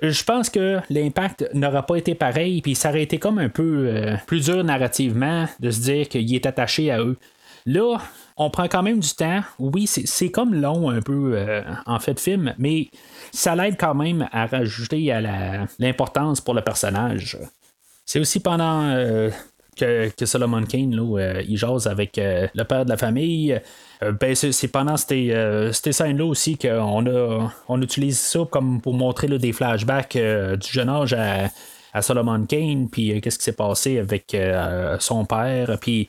je 0.00 0.24
pense 0.24 0.50
que 0.50 0.78
l'impact 0.90 1.48
n'aura 1.54 1.84
pas 1.84 1.96
été 1.96 2.14
pareil, 2.14 2.62
puis 2.62 2.74
ça 2.74 2.90
aurait 2.90 3.02
été 3.02 3.18
comme 3.18 3.38
un 3.38 3.48
peu 3.48 3.88
euh, 3.88 4.16
plus 4.26 4.46
dur 4.46 4.62
narrativement 4.62 5.46
de 5.60 5.70
se 5.70 5.80
dire 5.80 6.08
qu'il 6.08 6.32
est 6.34 6.46
attaché 6.46 6.90
à 6.90 7.00
eux. 7.00 7.16
Là, 7.66 7.98
on 8.36 8.50
prend 8.50 8.68
quand 8.68 8.82
même 8.82 9.00
du 9.00 9.10
temps. 9.10 9.42
Oui, 9.58 9.86
c'est 9.86 10.30
comme 10.30 10.54
long 10.54 10.88
un 10.88 11.02
peu 11.02 11.32
euh, 11.34 11.62
en 11.86 11.98
fait 11.98 12.14
de 12.14 12.20
film, 12.20 12.54
mais 12.58 12.88
ça 13.32 13.56
l'aide 13.56 13.76
quand 13.78 13.94
même 13.94 14.28
à 14.32 14.46
rajouter 14.46 15.12
à 15.12 15.66
l'importance 15.78 16.40
pour 16.40 16.54
le 16.54 16.62
personnage. 16.62 17.36
C'est 18.06 18.20
aussi 18.20 18.40
pendant 18.40 18.84
euh, 18.84 19.30
que, 19.78 20.26
Solomon 20.26 20.64
Kane, 20.64 20.94
là, 20.94 21.40
il 21.46 21.56
jase 21.56 21.86
avec 21.86 22.18
le 22.18 22.62
père 22.64 22.84
de 22.84 22.90
la 22.90 22.96
famille. 22.96 23.60
Euh, 24.02 24.12
ben, 24.12 24.34
c'est 24.34 24.68
pendant 24.68 24.96
ces, 24.96 25.30
euh, 25.32 25.72
scènes-là 25.72 26.24
aussi 26.24 26.56
qu'on 26.56 27.06
a, 27.06 27.50
on 27.68 27.82
utilise 27.82 28.18
ça 28.18 28.40
comme 28.50 28.80
pour 28.80 28.94
montrer 28.94 29.26
des 29.26 29.52
flashbacks 29.52 30.16
euh, 30.16 30.56
du 30.56 30.70
jeune 30.70 30.88
âge 30.88 31.14
à, 31.14 31.48
Solomon 32.00 32.46
Kane, 32.46 32.88
puis 32.88 33.20
qu'est-ce 33.20 33.38
qui 33.38 33.44
s'est 33.44 33.56
passé 33.56 33.98
avec 33.98 34.36
son 35.00 35.24
père, 35.24 35.78
puis 35.80 36.06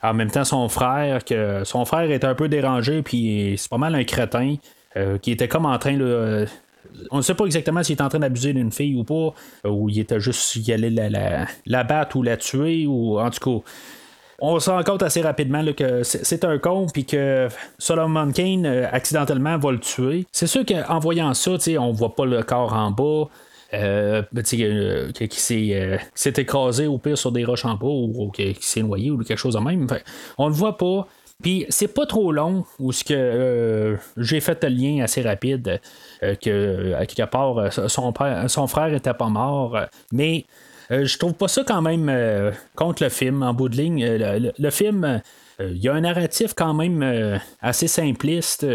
en 0.00 0.14
même 0.14 0.30
temps 0.30 0.44
son 0.44 0.68
frère, 0.68 1.24
que 1.24 1.64
son 1.64 1.84
frère 1.84 2.08
est 2.12 2.22
un 2.22 2.36
peu 2.36 2.48
dérangé, 2.48 3.02
puis 3.02 3.56
c'est 3.58 3.68
pas 3.68 3.78
mal 3.78 3.96
un 3.96 4.04
crétin. 4.04 4.54
qui 5.20 5.32
était 5.32 5.48
comme 5.48 5.66
en 5.66 5.76
train 5.80 5.96
de 5.96 6.46
on 7.10 7.18
ne 7.18 7.22
sait 7.22 7.34
pas 7.34 7.44
exactement 7.44 7.82
s'il 7.82 7.96
est 7.96 8.02
en 8.02 8.08
train 8.08 8.18
d'abuser 8.18 8.52
d'une 8.52 8.72
fille 8.72 8.96
ou 8.96 9.04
pas, 9.04 9.34
ou 9.68 9.88
il 9.88 9.98
était 9.98 10.20
juste 10.20 10.56
y 10.56 10.72
aller 10.72 10.90
la, 10.90 11.46
la, 11.66 11.84
battre 11.84 12.16
ou 12.16 12.22
la 12.22 12.36
tuer, 12.36 12.86
ou 12.86 13.18
en 13.18 13.30
tout 13.30 13.60
cas. 13.60 13.64
On 14.44 14.58
se 14.58 14.70
rend 14.70 14.82
compte 14.82 15.04
assez 15.04 15.22
rapidement 15.22 15.64
que 15.72 16.02
c'est 16.02 16.44
un 16.44 16.58
con, 16.58 16.88
puis 16.92 17.04
que 17.04 17.46
Solomon 17.78 18.32
Kane 18.32 18.66
euh, 18.66 18.88
accidentellement 18.90 19.56
va 19.56 19.70
le 19.70 19.78
tuer. 19.78 20.26
C'est 20.32 20.48
sûr 20.48 20.64
qu'en 20.66 20.98
voyant 20.98 21.32
ça, 21.32 21.52
on 21.78 21.92
voit 21.92 22.16
pas 22.16 22.26
le 22.26 22.42
corps 22.42 22.72
en 22.72 22.90
bas. 22.90 23.28
Euh, 23.74 24.22
euh, 24.34 25.12
qui 25.12 25.40
s'est 25.40 26.32
écrasé 26.36 26.86
au 26.86 26.98
pire 26.98 27.16
sur 27.16 27.32
des 27.32 27.42
roches 27.42 27.64
en 27.64 27.76
bas 27.76 27.86
ou, 27.86 28.30
qui 28.30 28.54
s'est 28.60 28.82
noyé 28.82 29.10
ou 29.10 29.16
quelque 29.18 29.38
chose 29.38 29.54
de 29.54 29.60
même. 29.60 29.86
on 30.36 30.50
ne 30.50 30.54
voit 30.54 30.76
pas. 30.76 31.06
Puis 31.42 31.66
c'est 31.68 31.92
pas 31.92 32.06
trop 32.06 32.32
long 32.32 32.64
où 32.78 32.92
ce 32.92 33.04
que 33.04 33.14
euh, 33.14 33.96
j'ai 34.16 34.40
fait 34.40 34.62
le 34.62 34.70
lien 34.70 35.02
assez 35.02 35.22
rapide 35.22 35.80
euh, 36.22 36.36
que 36.36 36.94
à 36.94 37.04
quelque 37.04 37.28
part 37.28 37.58
euh, 37.58 37.70
son 37.70 38.12
père, 38.12 38.48
son 38.48 38.66
frère 38.68 38.94
était 38.94 39.12
pas 39.12 39.28
mort, 39.28 39.78
mais 40.12 40.46
je 40.90 41.16
trouve 41.16 41.32
pas 41.32 41.48
ça 41.48 41.64
quand 41.66 41.80
même 41.80 42.52
contre 42.76 43.02
le 43.02 43.08
film 43.08 43.42
en 43.42 43.54
bout 43.54 43.70
de 43.70 43.76
ligne. 43.76 44.04
le 44.04 44.70
film, 44.70 45.22
il 45.58 45.78
y 45.78 45.88
a 45.88 45.94
un 45.94 46.02
narratif 46.02 46.52
quand 46.54 46.74
même 46.74 47.40
assez 47.62 47.88
simpliste. 47.88 48.66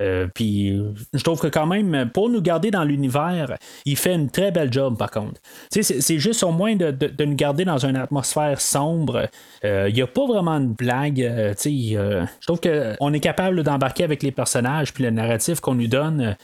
Euh, 0.00 0.26
puis 0.32 0.76
je 1.12 1.22
trouve 1.22 1.40
que 1.40 1.46
quand 1.46 1.66
même, 1.66 2.10
pour 2.12 2.28
nous 2.28 2.42
garder 2.42 2.70
dans 2.70 2.84
l'univers, 2.84 3.56
il 3.84 3.96
fait 3.96 4.14
une 4.14 4.30
très 4.30 4.50
belle 4.50 4.72
job 4.72 4.96
par 4.98 5.10
contre. 5.10 5.40
C'est 5.70 6.18
juste 6.18 6.42
au 6.42 6.50
moins 6.50 6.74
de, 6.74 7.24
nous 7.24 7.34
garder 7.34 7.64
dans 7.64 7.78
une 7.78 7.96
atmosphère 7.96 8.60
sombre. 8.60 9.28
Euh, 9.64 9.88
il 9.88 9.94
n'y 9.94 10.02
a 10.02 10.06
pas 10.06 10.26
vraiment 10.26 10.58
de 10.60 10.66
blague. 10.66 11.22
Euh, 11.22 11.54
je 11.64 12.46
trouve 12.46 12.60
qu'on 12.60 13.12
est 13.12 13.20
capable 13.20 13.62
d'embarquer 13.62 14.04
avec 14.04 14.22
les 14.22 14.32
personnages 14.32 14.92
puis 14.92 15.04
le 15.04 15.10
narratif 15.10 15.60
qu'on 15.60 15.74
nous 15.74 15.88
donne. 15.88 16.36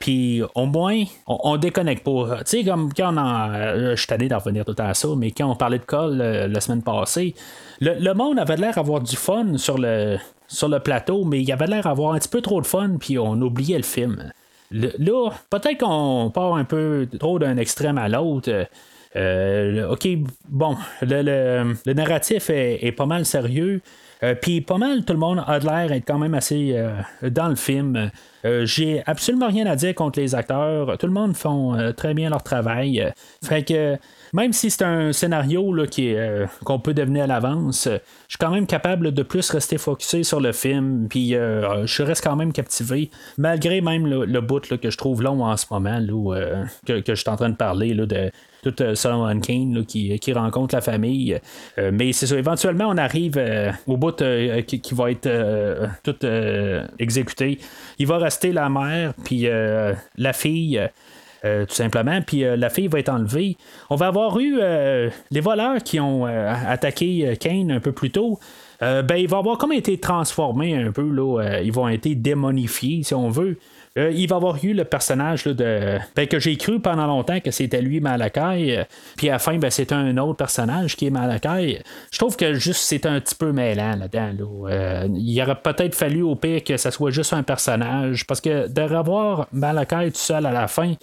puis 0.00 0.42
au 0.54 0.66
moins, 0.66 1.02
on, 1.26 1.56
déconnecte 1.56 2.04
pas. 2.04 2.38
Tu 2.44 2.58
sais, 2.58 2.64
comme 2.64 2.92
quand 2.92 3.16
on 3.16 3.52
je 3.92 3.96
suis 3.96 4.06
tanné 4.06 4.28
d'en 4.28 4.38
revenir 4.38 4.64
tout 4.64 4.76
à 4.78 4.94
ça, 4.94 5.08
mais 5.16 5.30
quand 5.30 5.50
on 5.50 5.56
parlait 5.56 5.78
de 5.78 5.84
Cole 5.84 6.16
la 6.16 6.60
semaine 6.60 6.82
passée, 6.82 7.34
le, 7.80 7.94
le 7.98 8.14
monde 8.14 8.38
avait 8.38 8.56
l'air 8.56 8.74
d'avoir 8.74 9.00
du 9.00 9.16
fun 9.16 9.56
sur 9.56 9.78
le, 9.78 10.18
sur 10.52 10.68
le 10.68 10.80
plateau, 10.80 11.24
mais 11.24 11.40
il 11.40 11.52
avait 11.52 11.66
l'air 11.66 11.84
d'avoir 11.84 12.14
un 12.14 12.18
petit 12.18 12.28
peu 12.28 12.40
trop 12.40 12.60
de 12.60 12.66
fun, 12.66 12.96
puis 13.00 13.18
on 13.18 13.40
oubliait 13.40 13.78
le 13.78 13.82
film. 13.82 14.32
là, 14.70 15.30
peut-être 15.50 15.78
qu'on 15.78 16.30
part 16.32 16.54
un 16.54 16.64
peu 16.64 17.08
trop 17.18 17.38
d'un 17.38 17.56
extrême 17.56 17.98
à 17.98 18.08
l'autre. 18.08 18.50
Euh, 19.14 19.88
ok, 19.90 20.08
bon, 20.48 20.76
le, 21.02 21.74
narratif 21.92 22.50
est, 22.50 22.92
pas 22.92 23.06
mal 23.06 23.24
sérieux. 23.24 23.80
Euh, 24.22 24.34
puis 24.40 24.60
pas 24.60 24.78
mal, 24.78 25.04
tout 25.04 25.14
le 25.14 25.18
monde 25.18 25.42
a 25.44 25.58
l'air 25.58 25.88
d'être 25.88 26.06
quand 26.06 26.18
même 26.18 26.34
assez 26.34 26.74
euh, 26.76 26.92
dans 27.28 27.48
le 27.48 27.56
film. 27.56 28.10
J'ai 28.44 29.02
absolument 29.06 29.48
rien 29.48 29.66
à 29.66 29.76
dire 29.76 29.94
contre 29.94 30.18
les 30.18 30.34
acteurs. 30.34 30.98
Tout 30.98 31.06
le 31.06 31.12
monde 31.12 31.36
font 31.36 31.92
très 31.96 32.12
bien 32.12 32.28
leur 32.28 32.42
travail. 32.42 33.12
Fait 33.44 33.62
que 33.62 33.96
même 34.32 34.52
si 34.52 34.70
c'est 34.70 34.84
un 34.84 35.12
scénario 35.12 35.72
là, 35.74 35.86
qui 35.86 36.14
euh, 36.14 36.46
qu'on 36.64 36.78
peut 36.78 36.94
devenir 36.94 37.24
à 37.24 37.26
l'avance, 37.26 37.86
je 37.86 37.98
suis 38.28 38.38
quand 38.38 38.50
même 38.50 38.66
capable 38.66 39.12
de 39.12 39.22
plus 39.22 39.48
rester 39.50 39.76
focusé 39.76 40.22
sur 40.22 40.40
le 40.40 40.52
film, 40.52 41.06
puis 41.08 41.34
euh, 41.34 41.86
je 41.86 42.02
reste 42.02 42.24
quand 42.24 42.36
même 42.36 42.52
captivé, 42.52 43.10
malgré 43.36 43.80
même 43.82 44.06
le, 44.06 44.40
bout 44.40 44.60
que 44.60 44.90
je 44.90 44.96
trouve 44.96 45.22
long 45.22 45.44
en 45.44 45.56
ce 45.56 45.66
moment, 45.70 45.98
là, 45.98 46.34
euh, 46.34 46.64
que, 46.86 47.02
je 47.06 47.14
suis 47.14 47.28
en 47.28 47.36
train 47.36 47.50
de 47.50 47.56
parler 47.56 47.92
là, 47.92 48.06
de 48.06 48.30
tout 48.62 48.74
Solomon 48.94 49.38
Kane 49.40 49.84
qui, 49.84 50.32
rencontre 50.32 50.74
la 50.76 50.80
famille. 50.80 51.38
mais 51.76 52.12
c'est 52.12 52.28
ça, 52.28 52.38
éventuellement, 52.38 52.86
on 52.88 52.96
arrive 52.96 53.36
au 53.88 53.96
bout 53.96 54.22
qui, 54.66 54.80
qui, 54.80 54.94
va 54.94 55.10
être 55.10 55.28
tout 56.04 56.14
exécuté. 57.00 57.58
Il 57.98 58.06
va 58.06 58.18
rester 58.18 58.52
la 58.52 58.68
mère, 58.68 59.14
puis 59.24 59.48
la 60.16 60.32
fille. 60.32 60.80
Euh, 61.44 61.66
tout 61.66 61.74
simplement. 61.74 62.20
Puis 62.22 62.44
euh, 62.44 62.56
la 62.56 62.70
fille 62.70 62.86
va 62.86 63.00
être 63.00 63.08
enlevée. 63.08 63.56
On 63.90 63.96
va 63.96 64.06
avoir 64.06 64.38
eu 64.38 64.58
euh, 64.60 65.10
les 65.32 65.40
voleurs 65.40 65.82
qui 65.82 65.98
ont 65.98 66.24
attaqué 66.24 67.36
Kane 67.40 67.72
un 67.72 67.80
peu 67.80 67.92
plus 67.92 68.10
tôt. 68.10 68.38
ben, 68.80 69.16
il 69.16 69.28
va 69.28 69.38
avoir 69.38 69.58
comme 69.58 69.72
été 69.72 69.98
transformé 69.98 70.76
un 70.76 70.92
peu. 70.92 71.08
Là, 71.08 71.60
ils 71.62 71.72
vont 71.72 71.88
être 71.88 72.08
démonifiés, 72.20 73.02
si 73.02 73.14
on 73.14 73.28
veut. 73.28 73.58
Euh, 73.98 74.10
il 74.10 74.26
va 74.26 74.36
avoir 74.36 74.64
eu 74.64 74.72
le 74.72 74.84
personnage 74.84 75.44
de. 75.44 75.98
Ben, 76.16 76.26
que 76.26 76.38
j'ai 76.38 76.56
cru 76.56 76.80
pendant 76.80 77.06
longtemps 77.06 77.40
que 77.40 77.50
c'était 77.50 77.82
lui 77.82 78.00
Malakai. 78.00 78.78
Euh, 78.78 78.84
puis 79.16 79.28
à 79.28 79.32
la 79.32 79.38
fin, 79.38 79.58
ben, 79.58 79.70
c'est 79.70 79.92
un 79.92 80.16
autre 80.16 80.36
personnage 80.36 80.96
qui 80.96 81.06
est 81.06 81.10
Malakai. 81.10 81.82
Je 82.10 82.18
trouve 82.18 82.36
que 82.36 82.54
juste 82.54 82.80
c'est 82.82 83.04
un 83.04 83.20
petit 83.20 83.34
peu 83.34 83.52
mêlant 83.52 83.96
là-dedans. 83.96 84.66
Euh, 84.68 85.08
il 85.14 85.42
aurait 85.42 85.60
peut-être 85.60 85.94
fallu 85.94 86.22
au 86.22 86.36
pire 86.36 86.64
que 86.64 86.76
ça 86.76 86.90
soit 86.90 87.10
juste 87.10 87.34
un 87.34 87.42
personnage. 87.42 88.26
Parce 88.26 88.40
que 88.40 88.68
de 88.68 88.82
revoir 88.82 89.48
Malakai 89.52 90.10
tout 90.10 90.18
seul 90.18 90.46
à 90.46 90.52
la 90.52 90.68
fin. 90.68 90.94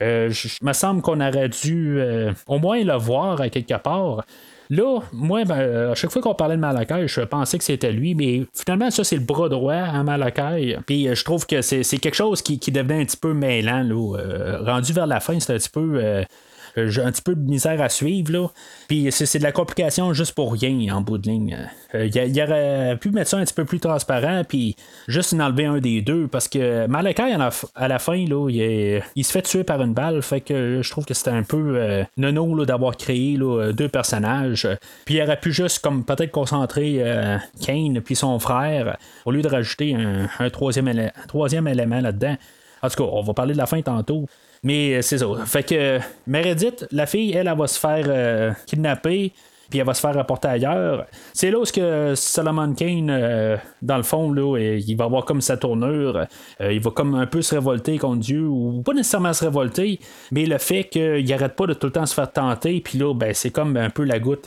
je 0.00 0.48
me 0.62 0.72
semble 0.72 1.00
qu'on 1.00 1.20
aurait 1.20 1.48
dû 1.48 2.00
au 2.48 2.58
moins 2.58 2.82
le 2.82 2.94
voir 2.94 3.40
à 3.40 3.48
quelque 3.48 3.76
part. 3.76 4.24
Là, 4.72 5.00
moi, 5.12 5.44
ben, 5.44 5.90
à 5.90 5.94
chaque 5.94 6.10
fois 6.10 6.22
qu'on 6.22 6.34
parlait 6.34 6.56
de 6.56 6.60
Malakai, 6.62 7.06
je 7.06 7.20
pensais 7.20 7.58
que 7.58 7.64
c'était 7.64 7.92
lui, 7.92 8.14
mais 8.14 8.46
finalement, 8.54 8.90
ça, 8.90 9.04
c'est 9.04 9.16
le 9.16 9.22
bras 9.22 9.50
droit 9.50 9.74
à 9.74 10.02
Malakai. 10.02 10.78
Puis 10.86 11.08
euh, 11.08 11.14
je 11.14 11.24
trouve 11.24 11.46
que 11.46 11.60
c'est 11.60 11.84
quelque 11.98 12.14
chose 12.14 12.40
qui, 12.40 12.58
qui, 12.58 12.72
devenait 12.72 13.02
un 13.02 13.04
petit 13.04 13.18
peu 13.18 13.34
mêlant. 13.34 13.82
Là, 13.82 14.16
euh, 14.16 14.62
rendu 14.64 14.94
vers 14.94 15.06
la 15.06 15.20
fin, 15.20 15.38
c'est 15.40 15.52
un 15.52 15.58
petit 15.58 15.68
peu. 15.68 16.24
Euh, 16.76 16.82
euh, 16.82 16.88
j'ai 16.88 17.02
un 17.02 17.10
petit 17.12 17.22
peu 17.22 17.34
de 17.34 17.40
misère 17.40 17.80
à 17.80 17.88
suivre. 17.88 18.32
Là. 18.32 18.48
Puis 18.88 19.08
c'est, 19.10 19.38
de 19.38 19.42
la 19.42 19.52
complication 19.52 20.12
juste 20.12 20.34
pour 20.34 20.52
rien 20.52 20.94
en 20.94 21.00
bout 21.00 21.18
de 21.18 21.28
ligne. 21.28 21.56
Euh, 21.94 22.06
il 22.06 22.36
y, 22.36 22.42
aurait 22.42 22.96
pu 23.00 23.10
mettre 23.10 23.30
ça 23.30 23.38
un 23.38 23.44
petit 23.44 23.54
peu 23.54 23.64
plus 23.64 23.80
transparent, 23.80 24.42
puis 24.48 24.76
juste 25.08 25.34
en 25.34 25.40
enlever 25.40 25.66
un 25.66 25.78
des 25.78 26.02
deux, 26.02 26.28
parce 26.28 26.48
que 26.48 26.86
Malakai, 26.86 27.34
à 27.74 27.88
la 27.88 27.98
fin, 27.98 28.24
là, 28.26 28.48
il, 28.48 29.24
se 29.24 29.32
fait 29.32 29.42
tuer 29.42 29.64
par 29.64 29.82
une 29.82 29.94
balle, 29.94 30.22
fait 30.22 30.40
que 30.40 30.80
je 30.82 30.90
trouve 30.90 31.04
que 31.04 31.14
c'était 31.14 31.30
un 31.30 31.42
peu 31.42 31.74
euh, 31.76 32.04
nono 32.16 32.64
d'avoir 32.64 32.96
créé 32.96 33.38
deux 33.72 33.88
personnages. 33.88 34.68
Puis 35.04 35.16
il 35.16 35.22
aurait 35.22 35.38
pu 35.38 35.52
juste 35.52 35.80
comme 35.80 36.04
peut-être 36.04 36.30
concentrer 36.30 37.02
Kane 37.64 38.00
puis 38.00 38.16
son 38.16 38.38
frère, 38.38 38.96
au 39.24 39.30
lieu 39.30 39.42
de 39.42 39.48
rajouter 39.48 39.94
un, 39.94 40.50
troisième, 40.50 41.10
troisième 41.28 41.68
élément 41.68 42.00
là-dedans. 42.00 42.36
En 42.82 42.88
tout 42.88 43.04
cas, 43.04 43.10
on 43.12 43.22
va 43.22 43.32
parler 43.32 43.52
de 43.52 43.58
la 43.58 43.66
fin 43.66 43.80
tantôt. 43.80 44.26
Mais 44.62 44.94
euh, 44.94 45.02
c'est 45.02 45.18
ça. 45.18 45.26
Fait 45.44 45.64
que 45.64 45.98
Meredith, 46.26 46.86
la 46.92 47.06
fille, 47.06 47.32
elle, 47.32 47.48
elle, 47.48 47.58
va 47.58 47.66
se 47.66 47.78
faire 47.78 48.04
euh, 48.08 48.52
kidnapper 48.66 49.32
puis 49.70 49.78
elle 49.78 49.86
va 49.86 49.94
se 49.94 50.02
faire 50.02 50.14
rapporter 50.14 50.48
ailleurs. 50.48 51.06
C'est 51.32 51.50
là 51.50 51.58
où 51.58 51.64
que 51.64 52.14
Solomon 52.14 52.74
Kane, 52.74 53.08
euh, 53.08 53.56
dans 53.80 53.96
le 53.96 54.02
fond, 54.02 54.30
là, 54.30 54.58
il 54.58 54.94
va 54.96 55.04
avoir 55.04 55.24
comme 55.24 55.40
sa 55.40 55.56
tournure. 55.56 56.26
il 56.60 56.78
va 56.78 56.90
comme 56.90 57.14
un 57.14 57.24
peu 57.24 57.40
se 57.40 57.54
révolter 57.54 57.96
contre 57.96 58.20
Dieu, 58.20 58.46
ou 58.46 58.82
pas 58.82 58.92
nécessairement 58.92 59.32
se 59.32 59.46
révolter, 59.46 59.98
mais 60.30 60.44
le 60.44 60.58
fait 60.58 60.84
qu'il 60.84 61.24
n'arrête 61.24 61.56
pas 61.56 61.66
de 61.66 61.72
tout 61.72 61.86
le 61.86 61.92
temps 61.92 62.04
se 62.04 62.12
faire 62.12 62.30
tenter, 62.30 62.82
puis 62.82 62.98
là, 62.98 63.14
ben, 63.14 63.32
c'est 63.32 63.48
comme 63.48 63.78
un 63.78 63.88
peu 63.88 64.04
la 64.04 64.18
goutte 64.18 64.46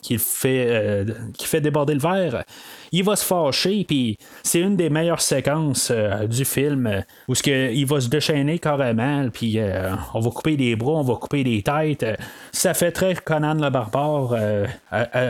qui, 0.00 0.16
fait, 0.16 1.04
qui 1.36 1.46
fait 1.46 1.60
déborder 1.60 1.92
le 1.92 2.00
verre 2.00 2.44
il 2.94 3.02
va 3.02 3.16
se 3.16 3.24
fâcher, 3.24 3.84
puis 3.84 4.16
c'est 4.44 4.60
une 4.60 4.76
des 4.76 4.88
meilleures 4.88 5.20
séquences 5.20 5.90
euh, 5.90 6.28
du 6.28 6.44
film 6.44 6.86
euh, 6.86 7.00
où 7.26 7.34
il 7.44 7.86
va 7.86 8.00
se 8.00 8.08
déchaîner 8.08 8.60
carrément, 8.60 9.28
puis 9.30 9.58
euh, 9.58 9.90
on 10.14 10.20
va 10.20 10.30
couper 10.30 10.56
des 10.56 10.76
bras, 10.76 10.92
on 10.92 11.02
va 11.02 11.16
couper 11.16 11.42
des 11.42 11.60
têtes. 11.62 12.06
ça 12.52 12.72
fait 12.72 12.92
très 12.92 13.16
Conan 13.16 13.54
le 13.54 13.68
barbare 13.68 14.36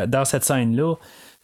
dans 0.07 0.25
cette 0.27 0.45
scène-là. 0.45 0.95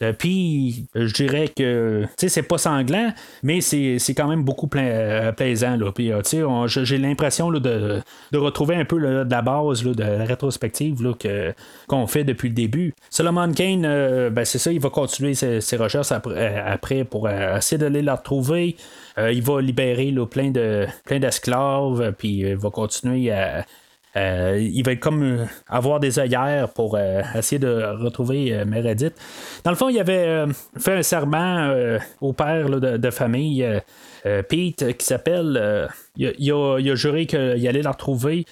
Euh, 0.02 0.12
puis, 0.12 0.86
je 0.94 1.12
dirais 1.12 1.48
que, 1.48 2.04
tu 2.04 2.08
sais, 2.16 2.28
c'est 2.28 2.42
pas 2.42 2.56
sanglant, 2.56 3.12
mais 3.42 3.60
c'est, 3.60 3.98
quand 4.16 4.28
même 4.28 4.44
beaucoup 4.44 4.68
euh, 4.74 5.32
plaisant. 5.32 5.76
Là. 5.76 5.92
Puis, 5.92 6.10
euh, 6.10 6.22
tu 6.22 6.42
sais, 6.42 6.84
j'ai 6.84 6.98
l'impression 6.98 7.50
de, 7.50 8.00
retrouver 8.34 8.76
un 8.76 8.84
peu 8.84 8.98
de 8.98 9.30
la 9.30 9.42
base 9.42 9.82
de 9.82 10.02
la 10.02 10.24
rétrospective 10.24 11.02
là, 11.02 11.12
qu'on 11.86 12.06
fait 12.06 12.24
depuis 12.24 12.48
le 12.48 12.54
début. 12.54 12.94
Solomon 13.10 13.52
Kane, 13.52 13.82
ben, 14.30 14.44
c'est 14.44 14.58
ça, 14.58 14.72
il 14.72 14.80
va 14.80 14.88
continuer 14.88 15.34
ses, 15.34 15.76
recherches 15.76 16.12
après, 16.12 17.04
pour 17.04 17.28
essayer 17.28 17.78
d'aller 17.78 18.02
la 18.02 18.14
retrouver. 18.14 18.76
il 19.18 19.42
va 19.42 19.60
libérer 19.60 20.10
là, 20.10 20.26
plein, 20.26 20.50
de, 20.50 20.86
plein 21.04 21.18
d'esclaves, 21.18 22.14
puis 22.16 22.38
il 22.40 22.56
va 22.56 22.70
continuer 22.70 23.30
à 23.30 23.64
euh, 24.16 24.58
il 24.60 24.84
va 24.84 24.96
comme 24.96 25.22
euh, 25.22 25.44
avoir 25.68 26.00
des 26.00 26.18
œillères 26.18 26.68
pour 26.70 26.96
euh, 26.96 27.22
essayer 27.36 27.60
de 27.60 28.02
retrouver 28.02 28.64
Meredith. 28.64 29.14
Dans 29.64 29.70
le 29.70 29.76
fond, 29.76 29.88
il 29.88 30.00
avait 30.00 30.46
fait 30.78 30.94
un 30.94 31.02
serment 31.02 31.72
au 32.20 32.32
père 32.32 32.68
de, 32.68 33.10
famille, 33.10 33.66
Pete, 34.48 34.96
qui 34.96 35.06
s'appelle. 35.06 35.88
Il 36.16 36.52
a, 36.52 36.94
juré 36.94 37.26
qu'il 37.26 37.68
allait 37.68 37.82
la 37.82 37.92
retrouver. 37.92 38.46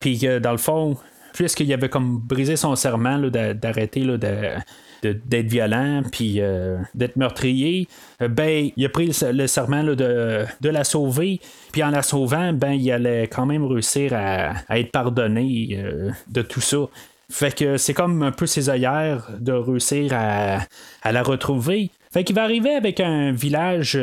Puis 0.00 0.18
dans 0.40 0.52
le 0.52 0.58
fond, 0.58 0.96
puisqu'il 1.36 1.72
avait 1.72 1.88
comme 1.88 2.18
brisé 2.18 2.56
son 2.56 2.74
serment 2.76 3.18
d'arrêter 3.18 4.00
de, 4.00 4.56
d'être 5.02 5.46
violent 5.46 6.02
puis 6.10 6.40
euh, 6.40 6.78
d'être 6.94 7.16
meurtrier, 7.16 7.86
euh, 8.22 8.28
ben 8.28 8.70
il 8.74 8.84
a 8.84 8.88
pris 8.88 9.12
le, 9.32 9.46
serment 9.46 9.84
de, 9.84 9.94
de, 9.94 10.68
la 10.68 10.82
sauver. 10.84 11.40
Puis 11.72 11.82
en 11.84 11.90
la 11.90 12.02
sauvant, 12.02 12.52
ben 12.52 12.72
il 12.72 12.90
allait 12.90 13.28
quand 13.28 13.46
même 13.46 13.64
réussir 13.64 14.12
à, 14.14 14.54
être 14.70 14.90
pardonné 14.90 15.78
euh, 15.78 16.10
de 16.28 16.42
tout 16.42 16.62
ça. 16.62 16.78
Fait 17.30 17.54
que 17.54 17.76
c'est 17.76 17.94
comme 17.94 18.22
un 18.22 18.32
peu 18.32 18.46
ses 18.46 18.70
œillères 18.70 19.28
de 19.38 19.52
réussir 19.52 20.12
à, 20.14 20.60
la 21.04 21.22
retrouver. 21.22 21.90
Fait 22.12 22.24
qu'il 22.24 22.36
va 22.36 22.44
arriver 22.44 22.74
avec 22.74 23.00
un 23.00 23.32
village 23.32 23.98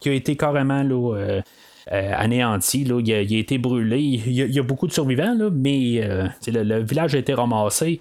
qui 0.00 0.08
a 0.08 0.12
été 0.12 0.36
carrément 0.36 0.82
là, 0.82 1.42
anéanti. 1.90 2.84
Là. 2.84 3.00
Il, 3.04 3.12
a, 3.12 3.20
été 3.20 3.58
brûlé. 3.58 4.00
Il 4.00 4.32
y 4.32 4.58
a, 4.58 4.62
beaucoup 4.62 4.86
de 4.86 4.92
survivants, 4.92 5.34
là, 5.34 5.50
mais 5.52 6.02
le, 6.46 6.82
village 6.82 7.14
a 7.14 7.18
été 7.18 7.34
ramassé. 7.34 8.00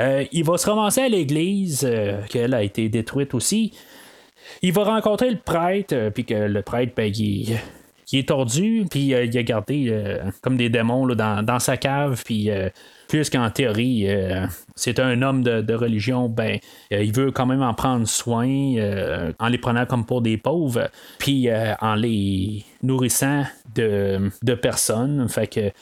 il 0.00 0.44
va 0.44 0.58
se 0.58 0.68
ramasser 0.68 1.02
à 1.02 1.08
l'église, 1.08 1.88
qu'elle 2.28 2.54
a 2.54 2.62
été 2.62 2.88
détruite 2.88 3.34
aussi. 3.34 3.72
Il 4.62 4.72
va 4.72 4.84
rencontrer 4.84 5.30
le 5.30 5.38
prêtre, 5.38 6.10
puis 6.14 6.24
que 6.24 6.34
le 6.34 6.62
prêtre, 6.62 6.92
ben, 6.96 7.12
il, 7.14 7.58
est 8.12 8.28
tordu, 8.28 8.86
puis 8.90 9.00
il 9.00 9.14
a 9.14 9.42
gardé 9.42 10.18
comme 10.40 10.56
des 10.56 10.70
démons 10.70 11.04
là, 11.06 11.42
dans, 11.42 11.58
sa 11.58 11.76
cave, 11.76 12.22
puis 12.24 12.50
puisqu'en 13.08 13.50
théorie, 13.50 14.04
euh, 14.08 14.46
c'est 14.76 15.00
un 15.00 15.22
homme 15.22 15.42
de, 15.42 15.74
religion, 15.74 16.28
ben, 16.28 16.58
euh, 16.92 17.02
il 17.02 17.12
veut 17.12 17.32
quand 17.32 17.46
même 17.46 17.62
en 17.62 17.74
prendre 17.74 18.06
soin 18.06 18.48
euh, 18.48 19.32
en 19.38 19.48
les 19.48 19.58
prenant 19.58 19.86
comme 19.86 20.04
pour 20.04 20.20
des 20.20 20.36
pauvres, 20.36 20.88
puis 21.18 21.48
en 21.80 21.94
les 21.94 22.64
nourrissant 22.82 23.44
de, 23.74 24.30
personnes. 24.54 25.28
Fait 25.28 25.46
que. 25.46 25.72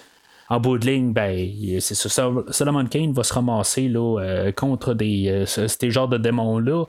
En 0.49 0.61
bout 0.61 0.79
de 0.79 0.87
ligne, 0.87 1.13
ben, 1.13 1.51
c'est 1.81 1.97
ça. 1.97 2.31
Solomon 2.51 2.87
Kane 2.87 3.13
va 3.13 3.25
se 3.25 3.35
ramasser 3.35 3.89
là, 3.89 4.53
contre 4.55 4.95
des, 4.95 5.43
ces 5.45 5.91
genres 5.91 6.07
de 6.07 6.19
démons-là 6.19 6.85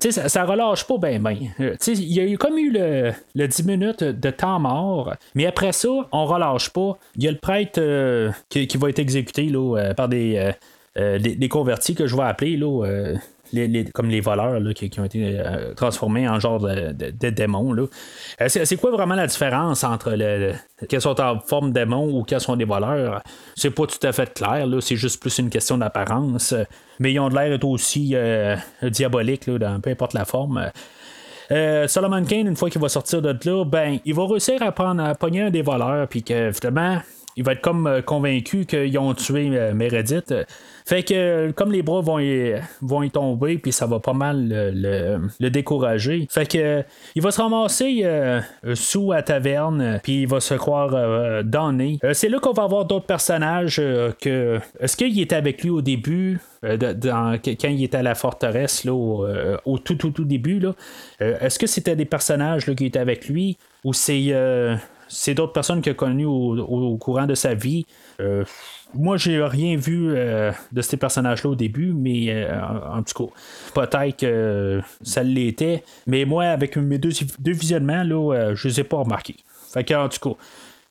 ça, 0.00 0.28
ça 0.28 0.44
relâche 0.44 0.84
pas 0.84 0.98
bien, 0.98 1.20
ben. 1.20 1.36
il 1.60 2.12
y 2.12 2.20
a 2.20 2.24
eu 2.24 2.38
comme 2.38 2.58
eu 2.58 2.70
le, 2.70 3.12
10 3.46 3.64
minutes 3.64 4.04
de 4.04 4.30
temps 4.30 4.58
mort, 4.60 5.14
mais 5.34 5.46
après 5.46 5.72
ça, 5.72 5.88
on 6.12 6.26
relâche 6.26 6.70
pas. 6.70 6.98
Il 7.16 7.24
y 7.24 7.28
a 7.28 7.30
le 7.30 7.38
prêtre 7.38 7.80
euh, 7.80 8.30
qui, 8.48 8.66
va 8.76 8.90
être 8.90 8.98
exécuté 8.98 9.44
là, 9.44 9.76
euh, 9.76 9.94
par 9.94 10.08
des, 10.08 10.52
des, 10.96 11.48
convertis 11.48 11.94
que 11.94 12.06
je 12.06 12.16
vais 12.16 12.22
appeler 12.22 12.56
là, 12.56 13.14
comme 13.94 14.08
les 14.08 14.20
voleurs 14.20 14.60
qui, 14.74 15.00
ont 15.00 15.04
été 15.04 15.38
euh, 15.38 15.74
transformés 15.74 16.28
en 16.28 16.40
genre 16.40 16.60
de, 16.60 17.30
démons. 17.30 17.72
Là. 17.72 17.84
Euh, 18.40 18.48
c'est, 18.48 18.76
quoi 18.76 18.90
vraiment 18.90 19.14
la 19.14 19.26
différence 19.26 19.84
entre 19.84 20.12
le, 20.12 20.52
qu'elles 20.88 21.00
sont 21.00 21.20
en 21.20 21.40
forme 21.40 21.72
démon 21.72 22.08
ou 22.10 22.22
qu'elles 22.22 22.40
sont 22.40 22.56
des 22.56 22.64
voleurs? 22.64 23.22
C'est 23.54 23.70
pas 23.70 23.86
tout 23.86 24.04
à 24.06 24.12
fait 24.12 24.32
clair, 24.34 24.66
là, 24.66 24.80
c'est 24.80 24.96
juste 24.96 25.20
plus 25.20 25.38
une 25.38 25.50
question 25.50 25.78
d'apparence. 25.78 26.54
Mais 26.98 27.12
ils 27.12 27.20
ont 27.20 27.28
l'air 27.28 27.58
aussi 27.64 28.12
euh, 28.14 28.56
diaboliques, 28.82 29.50
dans 29.50 29.80
peu 29.80 29.90
importe 29.90 30.14
la 30.14 30.24
forme. 30.24 30.70
Solomon 31.48 32.24
Kane, 32.24 32.48
une 32.48 32.56
fois 32.56 32.70
qu'il 32.70 32.80
va 32.80 32.88
sortir 32.88 33.22
de 33.22 33.36
là, 33.44 33.64
ben, 33.64 33.98
il 34.04 34.14
va 34.14 34.26
réussir 34.26 34.60
à 34.62 34.72
prendre 34.72 35.02
à 35.02 35.14
pogner 35.14 35.42
un 35.42 35.50
des 35.50 35.62
voleurs, 35.62 36.08
puis 36.08 36.24
que 36.24 36.50
finalement, 36.52 37.00
il 37.36 37.44
va 37.44 37.52
être 37.52 37.60
comme 37.60 38.02
convaincu 38.04 38.66
qu'ils 38.66 38.98
ont 38.98 39.14
tué 39.14 39.50
Meredith. 39.74 40.34
Fait 40.86 41.02
que 41.02 41.50
comme 41.50 41.72
les 41.72 41.82
bras 41.82 42.00
vont 42.00 42.20
y, 42.20 42.54
vont 42.80 43.06
tomber, 43.08 43.58
puis 43.58 43.72
ça 43.72 43.86
va 43.86 43.98
pas 43.98 44.12
mal 44.12 44.48
le, 44.48 45.48
décourager. 45.50 46.28
Fait 46.30 46.46
que 46.46 46.84
il 47.16 47.22
va 47.22 47.32
se 47.32 47.40
ramasser 47.40 48.02
euh, 48.04 48.40
sous 48.74 49.10
à 49.10 49.22
taverne, 49.22 49.98
puis 50.04 50.22
il 50.22 50.28
va 50.28 50.38
se 50.38 50.54
croire 50.54 50.94
euh, 50.94 51.42
donné. 51.42 51.98
Euh, 52.04 52.12
c'est 52.14 52.28
là 52.28 52.38
qu'on 52.38 52.52
va 52.52 52.62
avoir 52.62 52.84
d'autres 52.84 53.06
personnages 53.06 53.76
que. 54.20 54.60
Est-ce 54.78 54.96
qu'il 54.96 55.20
était 55.20 55.36
avec 55.36 55.62
lui 55.62 55.70
au 55.70 55.82
début? 55.82 56.38
quand 56.62 57.68
il 57.68 57.84
était 57.84 57.98
à 57.98 58.02
la 58.02 58.16
forteresse 58.16 58.84
là, 58.84 58.92
au, 58.92 59.78
tout 59.78 59.94
tout 59.94 60.10
tout 60.10 60.24
début 60.24 60.58
là, 60.58 60.74
est-ce 61.20 61.60
que 61.60 61.66
c'était 61.68 61.94
des 61.94 62.06
personnages 62.06 62.66
qui 62.74 62.86
étaient 62.86 62.98
avec 62.98 63.28
lui 63.28 63.56
ou 63.84 63.92
c'est 63.92 64.32
c'est 65.08 65.34
d'autres 65.34 65.52
personnes 65.52 65.82
qu'il 65.82 65.92
a 65.92 65.94
connues 65.94 66.24
au, 66.24 66.96
courant 66.98 67.26
de 67.26 67.34
sa 67.34 67.54
vie 67.54 67.86
moi, 68.94 69.16
j'ai 69.16 69.42
rien 69.42 69.76
vu 69.76 70.10
euh, 70.10 70.52
de 70.72 70.82
ces 70.82 70.96
personnages-là 70.96 71.50
au 71.50 71.54
début, 71.54 71.92
mais 71.92 72.26
euh, 72.30 72.60
en, 72.90 73.02
tout 73.02 73.26
cas, 73.26 73.32
peut-être 73.74 74.16
que 74.16 74.80
ça 75.02 75.22
l'était. 75.22 75.82
Mais 76.06 76.24
moi, 76.24 76.44
avec 76.44 76.76
mes 76.76 76.98
deux, 76.98 77.10
visionnements, 77.40 78.02
là, 78.02 78.34
euh, 78.34 78.54
je 78.54 78.68
ne 78.68 78.72
les 78.72 78.80
ai 78.80 78.84
pas 78.84 78.98
remarqués. 78.98 79.36
En 79.74 80.08
tout 80.08 80.36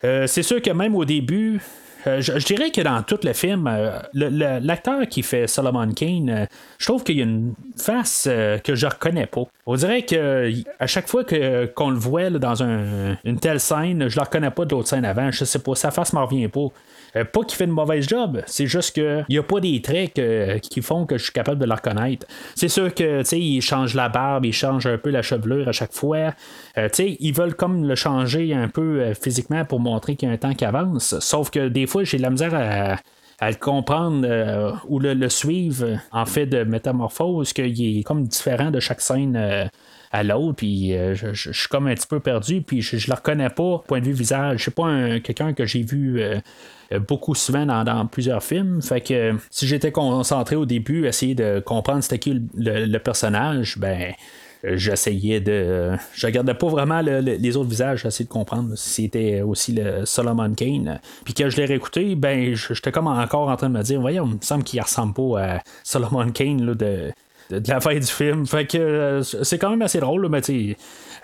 cas, 0.01 0.27
c'est 0.27 0.43
sûr 0.43 0.61
que 0.61 0.69
même 0.69 0.95
au 0.95 1.05
début, 1.05 1.59
je, 2.05 2.45
dirais 2.45 2.71
que 2.71 2.81
dans 2.81 3.01
tout 3.03 3.19
le 3.23 3.33
film, 3.33 3.69
l'acteur 4.13 5.07
qui 5.07 5.23
fait 5.23 5.47
Solomon 5.47 5.91
Kane, 5.91 6.47
je 6.77 6.85
trouve 6.85 7.03
qu'il 7.03 7.17
y 7.17 7.21
a 7.21 7.23
une 7.23 7.53
face 7.77 8.29
que 8.63 8.75
je 8.75 8.87
reconnais 8.87 9.25
pas. 9.25 9.43
On 9.65 9.75
dirait 9.75 10.03
que 10.03 10.51
à 10.79 10.87
chaque 10.87 11.07
fois 11.07 11.23
que, 11.23 11.65
qu'on 11.67 11.89
le 11.89 11.97
voit 11.97 12.29
dans 12.29 12.61
une 12.61 13.39
telle 13.39 13.59
scène, 13.59 14.07
je 14.07 14.19
ne 14.19 14.23
reconnais 14.23 14.51
pas 14.51 14.65
d'autres 14.65 14.87
scènes 14.87 15.05
avant. 15.05 15.31
Je 15.31 15.45
sais 15.45 15.59
pas, 15.59 15.75
sa 15.75 15.91
face 15.91 16.13
m'en 16.13 16.25
revient 16.25 16.47
pas. 16.47 16.67
Euh, 17.17 17.23
pas 17.23 17.43
qu'il 17.43 17.57
fait 17.57 17.65
une 17.65 17.71
mauvaise 17.71 18.07
job, 18.07 18.41
c'est 18.45 18.67
juste 18.67 18.93
qu'il 18.93 19.25
n'y 19.29 19.37
a 19.37 19.43
pas 19.43 19.59
des 19.59 19.81
traits 19.81 20.19
qui 20.61 20.81
font 20.81 21.05
que 21.05 21.17
je 21.17 21.23
suis 21.23 21.33
capable 21.33 21.59
de 21.59 21.65
la 21.65 21.75
reconnaître. 21.75 22.27
C'est 22.55 22.67
sûr 22.67 22.93
que 22.93 23.23
il 23.35 23.61
change 23.61 23.93
la 23.93 24.09
barbe, 24.09 24.45
il 24.45 24.53
change 24.53 24.85
un 24.85 24.97
peu 24.97 25.09
la 25.09 25.21
chevelure 25.21 25.67
à 25.67 25.71
chaque 25.71 25.93
fois. 25.93 26.33
Euh, 26.77 26.89
ils 26.97 27.33
veulent 27.33 27.55
comme 27.55 27.87
le 27.87 27.95
changer 27.95 28.53
un 28.53 28.67
peu 28.67 29.01
euh, 29.01 29.13
physiquement 29.13 29.65
pour 29.65 29.79
montrer 29.79 30.15
qu'il 30.15 30.27
y 30.27 30.31
a 30.31 30.33
un 30.33 30.37
temps 30.37 30.53
qui 30.53 30.65
avance. 30.65 31.17
Sauf 31.19 31.49
que 31.49 31.67
des 31.69 31.87
fois, 31.87 32.03
j'ai 32.03 32.17
de 32.17 32.23
la 32.23 32.29
misère 32.29 32.53
à, 32.53 33.49
le 33.49 33.55
comprendre 33.55 34.81
ou 34.87 34.99
le, 34.99 35.29
suivre 35.29 35.99
en 36.11 36.25
fait 36.25 36.45
de 36.45 36.63
métamorphose, 36.63 37.51
qu'il 37.53 37.99
est 37.99 38.03
comme 38.03 38.23
différent 38.23 38.71
de 38.71 38.79
chaque 38.79 39.01
scène 39.01 39.69
à 40.15 40.23
l'autre, 40.23 40.55
puis 40.55 40.93
je, 41.13 41.51
suis 41.51 41.67
comme 41.67 41.87
un 41.87 41.93
petit 41.93 42.07
peu 42.07 42.19
perdu, 42.19 42.61
puis 42.61 42.81
je, 42.81 42.95
ne 42.95 43.01
le 43.07 43.13
reconnais 43.13 43.49
pas, 43.49 43.83
point 43.87 43.99
de 43.99 44.05
vue 44.05 44.13
visage. 44.13 44.57
Je 44.57 44.61
suis 44.63 44.71
pas 44.71 45.19
quelqu'un 45.19 45.53
que 45.53 45.65
j'ai 45.65 45.81
vu 45.81 46.21
euh, 46.91 46.99
beaucoup 46.99 47.35
souvent 47.35 47.65
dans, 47.65 48.05
plusieurs 48.07 48.43
films. 48.43 48.81
Fait 48.81 49.01
que 49.01 49.33
si 49.49 49.67
j'étais 49.67 49.91
concentré 49.91 50.55
au 50.55 50.65
début, 50.65 51.07
essayer 51.07 51.35
de 51.35 51.59
comprendre 51.59 52.01
c'était 52.01 52.19
qui 52.19 52.43
le, 52.55 52.97
personnage, 52.97 53.77
ben 53.77 54.13
j'essayais 54.63 55.39
de. 55.39 55.91
Je 56.13 56.25
regardais 56.25 56.53
pas 56.53 56.67
vraiment 56.67 57.01
les 57.01 57.57
autres 57.57 57.69
visages, 57.69 58.01
j'essayais 58.01 58.25
de 58.25 58.31
comprendre 58.31 58.75
si 58.75 59.03
c'était 59.03 59.41
aussi 59.41 59.73
le 59.73 60.05
Solomon 60.05 60.53
Kane. 60.53 60.99
Puis 61.23 61.33
quand 61.33 61.49
je 61.49 61.57
l'ai 61.57 61.65
réécouté, 61.65 62.15
ben 62.15 62.55
j'étais 62.55 62.91
comme 62.91 63.07
encore 63.07 63.49
en 63.49 63.55
train 63.55 63.69
de 63.69 63.77
me 63.77 63.83
dire, 63.83 63.99
voyons, 63.99 64.25
il 64.27 64.35
me 64.35 64.41
semble 64.41 64.63
qu'il 64.63 64.81
ressemble 64.81 65.13
pas 65.13 65.41
à 65.41 65.59
Solomon 65.83 66.31
Kane 66.31 66.73
de, 66.73 67.11
la 67.49 67.79
fin 67.79 67.95
du 67.95 68.05
film. 68.05 68.45
Fait 68.45 68.65
que 68.65 68.77
euh, 68.77 69.23
c'est 69.23 69.57
quand 69.57 69.69
même 69.69 69.81
assez 69.81 69.99
drôle, 69.99 70.27
mais 70.29 70.41
tu 70.41 70.75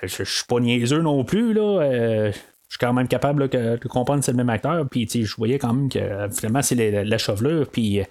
je 0.04 0.24
suis 0.24 0.46
pas 0.48 0.60
niaiseux 0.60 1.02
non 1.02 1.24
plus. 1.24 1.54
Là. 1.54 1.82
Euh, 1.82 2.32
je 2.72 2.78
suis 2.78 2.86
quand 2.88 2.94
même 2.94 3.10
capable 3.10 3.50
de 3.50 3.78
comprendre 3.90 4.22
que 4.22 4.26
c'est 4.26 4.32
le 4.32 4.38
même 4.38 4.50
acteur. 4.50 4.88
Puis 4.90 5.06
je 5.12 5.36
voyais 5.36 5.60
quand 5.60 5.74
même 5.74 5.90
que 5.90 6.00
finalement 6.34 6.62
c'est 6.62 7.04
la 7.04 7.18
chevelure, 7.18 7.68
puis 7.70 8.02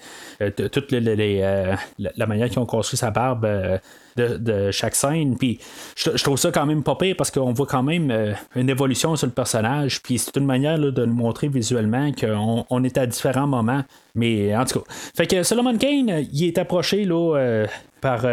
euh, 0.43 0.51
toute 0.51 0.93
euh, 0.93 1.77
la 1.99 2.27
manière 2.27 2.51
qu'ils 2.51 2.59
ont 2.59 2.67
construit 2.67 2.99
sa 2.99 3.11
barbe 3.11 3.47
euh, 3.47 3.79
de, 4.19 4.71
chaque 4.71 4.95
scène. 4.95 5.39
Puis 5.39 5.61
je, 5.97 6.11
trouve 6.23 6.37
ça 6.37 6.53
quand 6.53 6.67
même 6.67 6.83
pas 6.83 6.95
pire 6.95 7.15
parce 7.17 7.31
qu'on 7.31 7.55
voit 7.55 7.65
quand 7.65 7.83
même 7.83 8.37
une 8.55 8.69
évolution 8.69 9.17
sur 9.17 9.29
le 9.29 9.33
personnage. 9.33 10.03
Puis 10.03 10.19
c'est 10.19 10.37
une 10.37 10.45
manière 10.45 10.79
de 10.79 11.07
nous 11.07 11.15
montrer 11.15 11.49
visuellement 11.49 12.13
qu'on 12.13 12.67
on 12.69 12.85
est 12.85 12.99
à 12.99 13.07
différents 13.07 13.47
moments. 13.47 13.85
Mais 14.15 14.55
en 14.55 14.67
tout 14.67 14.81
cas, 14.81 14.93
fait 15.17 15.27
que 15.27 15.43
Solomon 15.43 15.79
Kane, 15.79 16.27
il 16.35 16.45
est 16.45 16.59
approché 16.59 17.07
là, 17.07 17.65
par 18.01 18.27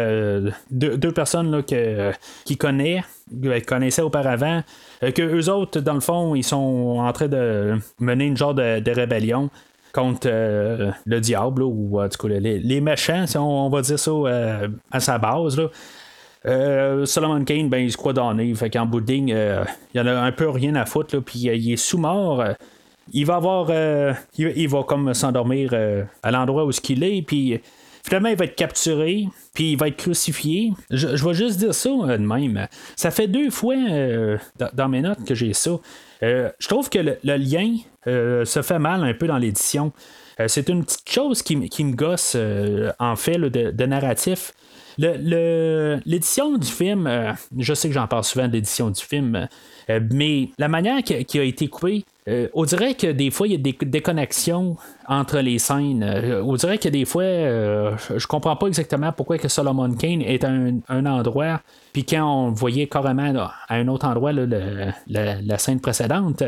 deux, 0.70 1.12
personnes 1.12 1.50
là, 1.50 1.62
que, 1.62 2.12
qui 2.44 2.56
connaît, 2.56 3.02
connaissaient 3.66 4.02
auparavant. 4.02 4.62
Euh, 5.02 5.10
que 5.10 5.22
eux 5.22 5.50
autres, 5.50 5.80
dans 5.80 5.94
le 5.94 6.00
fond, 6.00 6.34
ils 6.34 6.44
sont 6.44 6.96
en 6.98 7.12
train 7.12 7.28
de 7.28 7.76
mener 8.00 8.26
une 8.26 8.36
genre 8.36 8.54
de, 8.54 8.90
rébellion 8.90 9.50
contre 9.92 10.28
euh, 10.30 10.90
le 11.06 11.20
diable, 11.20 11.62
ou 11.62 12.00
en 12.00 12.08
tout 12.08 12.28
cas 12.28 12.34
les, 12.38 12.80
méchants, 12.80 13.26
si 13.26 13.38
on, 13.38 13.68
va 13.68 13.80
dire 13.82 13.98
ça 13.98 14.10
euh, 14.10 14.68
à 14.90 15.00
sa 15.00 15.18
base. 15.18 15.60
Solomon 17.04 17.44
Kane, 17.44 17.68
ben, 17.68 17.78
il 17.78 17.92
se 17.92 17.96
croit 17.96 18.12
donné. 18.12 18.54
Fait 18.54 18.70
qu'en 18.70 18.86
bout 18.86 19.00
de 19.00 19.12
ligne, 19.12 19.36
il 19.94 20.00
en 20.00 20.06
a 20.06 20.12
un 20.12 20.32
peu 20.32 20.48
rien 20.48 20.74
à 20.76 20.86
foutre, 20.86 21.18
puis 21.20 21.40
il 21.40 21.72
est 21.72 21.76
sous-mort. 21.76 22.44
il 23.12 23.26
va 23.26 23.36
avoir. 23.36 23.70
Il, 24.38 24.68
va 24.68 24.82
comme 24.84 25.12
s'endormir 25.14 25.74
à 26.22 26.30
l'endroit 26.30 26.64
où 26.64 26.72
ce 26.72 26.80
qu'il 26.80 27.04
est, 27.04 27.22
puis 27.22 27.60
Finalement, 28.08 28.30
il 28.30 28.36
va 28.36 28.46
être 28.46 28.56
capturé, 28.56 29.28
puis 29.52 29.72
il 29.72 29.76
va 29.76 29.88
être 29.88 29.98
crucifié. 29.98 30.72
Je, 30.90 31.08
vais 31.08 31.34
juste 31.34 31.58
dire 31.58 31.74
ça 31.74 31.90
de 31.90 32.16
même. 32.16 32.66
Ça 32.96 33.10
fait 33.10 33.28
deux 33.28 33.50
fois 33.50 33.74
euh, 33.76 34.38
dans, 34.72 34.88
mes 34.88 35.02
notes 35.02 35.26
que 35.26 35.34
j'ai 35.34 35.52
ça. 35.52 35.72
Euh, 36.22 36.50
je 36.58 36.68
trouve 36.68 36.88
que 36.88 36.98
le, 36.98 37.36
lien 37.36 37.76
euh, 38.06 38.46
se 38.46 38.62
fait 38.62 38.78
mal 38.78 39.04
un 39.04 39.12
peu 39.12 39.26
dans 39.26 39.36
l'édition. 39.36 39.92
c'est 40.46 40.70
une 40.70 40.86
petite 40.86 41.10
chose 41.10 41.42
qui, 41.42 41.56
me 41.56 41.94
gosse 41.94 42.34
en 42.98 43.14
fait 43.16 43.36
de, 43.36 43.84
narratif. 43.84 44.52
L'édition 44.96 46.56
du 46.56 46.66
film, 46.66 47.36
je 47.58 47.74
sais 47.74 47.88
que 47.88 47.94
j'en 47.94 48.08
parle 48.08 48.24
souvent 48.24 48.48
de 48.48 48.54
l'édition 48.54 48.88
du 48.88 49.04
film, 49.04 49.48
mais 49.86 50.48
la 50.56 50.68
manière 50.68 51.02
qui 51.02 51.38
a 51.38 51.42
été 51.42 51.68
coupée, 51.68 52.06
euh, 52.28 52.48
on 52.52 52.64
dirait 52.64 52.94
que 52.94 53.06
des 53.06 53.30
fois, 53.30 53.46
il 53.46 53.52
y 53.52 53.54
a 53.54 53.58
des 53.58 53.76
déconnexions 53.80 54.76
entre 55.06 55.38
les 55.38 55.58
scènes. 55.58 56.02
Euh, 56.02 56.42
on 56.44 56.54
dirait 56.56 56.76
que 56.76 56.88
des 56.88 57.06
fois, 57.06 57.22
euh, 57.22 57.96
je 58.14 58.26
comprends 58.26 58.56
pas 58.56 58.66
exactement 58.66 59.12
pourquoi 59.12 59.38
que 59.38 59.48
Solomon 59.48 59.94
Kane 59.94 60.20
est 60.20 60.44
à 60.44 60.50
un, 60.50 61.06
endroit, 61.06 61.62
puis 61.92 62.04
quand 62.04 62.24
on 62.24 62.50
voyait 62.50 62.86
carrément 62.86 63.32
à 63.68 63.74
un 63.74 63.88
autre 63.88 64.06
endroit 64.06 64.32
la, 64.32 65.58
scène 65.58 65.80
précédente. 65.80 66.42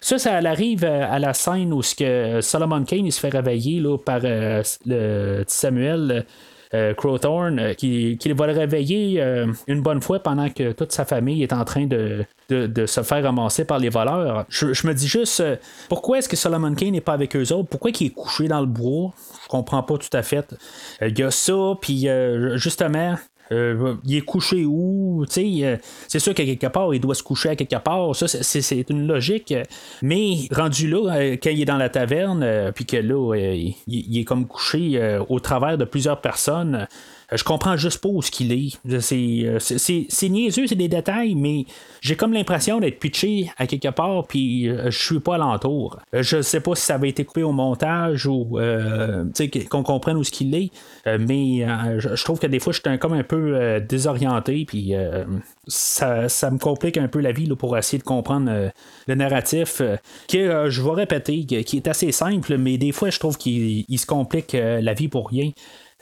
Ça, 0.00 0.18
ça 0.18 0.34
arrive 0.34 0.84
à 0.84 1.18
la 1.18 1.32
scène 1.32 1.72
où 1.72 1.82
ce 1.82 1.94
que 1.94 2.40
Solomon 2.40 2.82
Kane 2.84 3.06
il 3.06 3.12
se 3.12 3.20
fait 3.20 3.28
réveiller 3.28 3.80
là, 3.80 3.96
par 3.98 4.20
le 4.22 5.44
Samuel 5.46 6.26
euh, 6.74 6.94
Crowthorne, 6.94 7.74
qui, 7.74 8.16
va 8.36 8.46
le 8.46 8.52
réveiller 8.52 9.22
une 9.66 9.82
bonne 9.82 10.00
fois 10.00 10.20
pendant 10.20 10.48
que 10.48 10.72
toute 10.72 10.92
sa 10.92 11.04
famille 11.04 11.42
est 11.42 11.52
en 11.52 11.64
train 11.64 11.86
de, 11.86 12.24
de, 12.48 12.86
se 12.86 13.02
faire 13.02 13.24
ramasser 13.24 13.64
par 13.64 13.78
les 13.78 13.88
voleurs. 13.88 14.44
Je, 14.48 14.86
me 14.86 14.92
dis 14.92 15.08
juste, 15.08 15.42
pourquoi 15.88 16.18
est-ce 16.18 16.28
que 16.28 16.36
Solomon 16.36 16.74
Kane 16.74 16.92
n'est 16.92 17.00
pas 17.00 17.12
avec 17.12 17.34
eux 17.36 17.52
autres? 17.52 17.68
Pourquoi 17.68 17.90
il 17.90 18.06
est 18.06 18.10
couché 18.10 18.48
dans 18.48 18.60
le 18.60 18.66
bois? 18.66 19.12
Je 19.42 19.48
comprends 19.48 19.82
pas 19.82 19.98
tout 19.98 20.16
à 20.16 20.22
fait. 20.22 20.54
Il 21.00 21.18
y 21.18 21.22
a 21.22 21.30
ça, 21.30 21.74
puis 21.80 22.08
justement, 22.54 23.16
euh, 23.52 23.94
il 24.04 24.16
est 24.16 24.20
couché 24.20 24.64
où? 24.64 25.24
Euh, 25.24 25.76
c'est 26.08 26.18
sûr 26.18 26.34
qu'à 26.34 26.44
quelque 26.44 26.66
part, 26.66 26.94
il 26.94 27.00
doit 27.00 27.14
se 27.14 27.22
coucher 27.22 27.50
à 27.50 27.56
quelque 27.56 27.76
part. 27.76 28.14
Ça, 28.14 28.26
c'est 28.28 28.90
une 28.90 29.06
logique. 29.06 29.54
Mais 30.02 30.48
rendu 30.52 30.88
là, 30.88 31.14
euh, 31.14 31.36
quand 31.42 31.50
il 31.50 31.60
est 31.60 31.66
dans 31.66 31.76
la 31.76 31.88
taverne, 31.88 32.72
puis 32.74 32.86
que 32.86 32.96
là, 32.96 33.34
il, 33.86 34.18
est 34.18 34.24
comme 34.24 34.46
couché 34.46 35.18
au 35.28 35.40
travers 35.40 35.78
de 35.78 35.84
plusieurs 35.84 36.20
personnes. 36.20 36.86
Euh, 37.32 37.36
je 37.36 37.44
comprends 37.44 37.76
juste 37.76 38.00
pas 38.00 38.08
où 38.08 38.22
ce 38.22 38.30
qu'il 38.30 38.52
est. 38.52 38.78
Euh, 38.88 39.58
c'est 39.58 40.28
niaiseux, 40.28 40.66
c'est 40.66 40.74
des 40.74 40.88
détails, 40.88 41.34
mais 41.34 41.64
j'ai 42.00 42.16
comme 42.16 42.32
l'impression 42.32 42.80
d'être 42.80 42.98
pitché 42.98 43.50
à 43.58 43.66
quelque 43.66 43.88
part, 43.88 44.26
puis 44.26 44.68
euh, 44.68 44.90
je 44.90 44.98
suis 44.98 45.20
pas 45.20 45.36
alentour. 45.36 45.98
Je 46.12 46.42
sais 46.42 46.60
pas 46.60 46.74
si 46.74 46.84
ça 46.84 46.94
avait 46.94 47.08
été 47.08 47.24
coupé 47.24 47.42
au 47.42 47.52
montage 47.52 48.26
ou 48.26 48.58
qu'on 49.70 49.82
comprenne 49.82 50.16
où 50.16 50.24
ce 50.24 50.30
qu'il 50.30 50.54
est, 50.54 50.70
mais 51.06 51.66
je 51.98 52.24
trouve 52.24 52.38
que 52.38 52.46
des 52.46 52.58
fois, 52.58 52.72
je 52.72 52.80
suis 52.80 52.98
comme 52.98 53.12
un 53.12 53.22
peu 53.22 53.80
désorienté, 53.80 54.64
puis 54.66 54.94
ça, 55.66 56.50
me 56.50 56.58
complique 56.58 56.96
un 56.96 57.08
peu 57.08 57.20
la 57.20 57.32
vie 57.32 57.48
pour 57.54 57.76
essayer 57.76 57.98
de 57.98 58.04
comprendre 58.04 58.70
le 59.06 59.14
narratif, 59.14 59.82
que 60.28 60.70
je 60.70 60.82
vais 60.82 60.90
répéter, 60.90 61.44
qui 61.44 61.76
est 61.76 61.88
assez 61.88 62.12
simple, 62.12 62.56
mais 62.58 62.78
des 62.78 62.92
fois, 62.92 63.10
je 63.10 63.18
trouve 63.18 63.36
qu'il 63.36 63.98
se 63.98 64.06
complique 64.06 64.52
la 64.52 64.94
vie 64.94 65.08
pour 65.08 65.28
rien. 65.28 65.50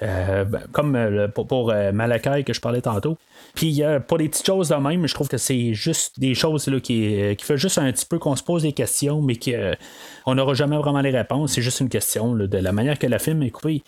Euh, 0.03 0.45
ben, 0.45 0.61
comme 0.71 0.95
euh, 0.95 1.27
pour, 1.27 1.71
euh, 1.71 1.91
Malakai 1.91 2.45
que 2.45 2.53
je 2.53 2.61
parlais 2.61 2.81
tantôt. 2.81 3.19
Puis 3.55 3.83
pour 4.07 4.19
des 4.19 4.29
petites 4.29 4.47
choses 4.47 4.69
de 4.69 4.75
même, 4.77 5.07
je 5.07 5.15
trouve 5.15 5.29
que 5.29 5.39
c'est 5.39 5.75
juste 5.75 6.21
des 6.21 6.35
choses 6.35 6.71
qui, 6.83 7.35
qui 7.37 7.45
fait 7.45 7.57
juste 7.57 7.79
un 7.79 7.91
petit 7.91 8.07
peu 8.07 8.19
qu'on 8.19 8.37
se 8.37 8.43
pose 8.43 8.63
des 8.63 8.73
questions, 8.73 9.21
mais 9.21 9.35
qu'on 9.37 10.35
n'aura 10.35 10.55
jamais 10.55 10.77
vraiment 10.77 11.01
les 11.01 11.11
réponses. 11.11 11.55
C'est 11.55 11.63
juste 11.63 11.81
une 11.81 11.89
question 11.89 12.35
de 12.35 12.59
la 12.59 12.73
manière 12.73 12.99
que 12.99 13.07
le 13.07 13.19
film 13.19 13.43
est 13.43 13.51
coupé. 13.51 13.83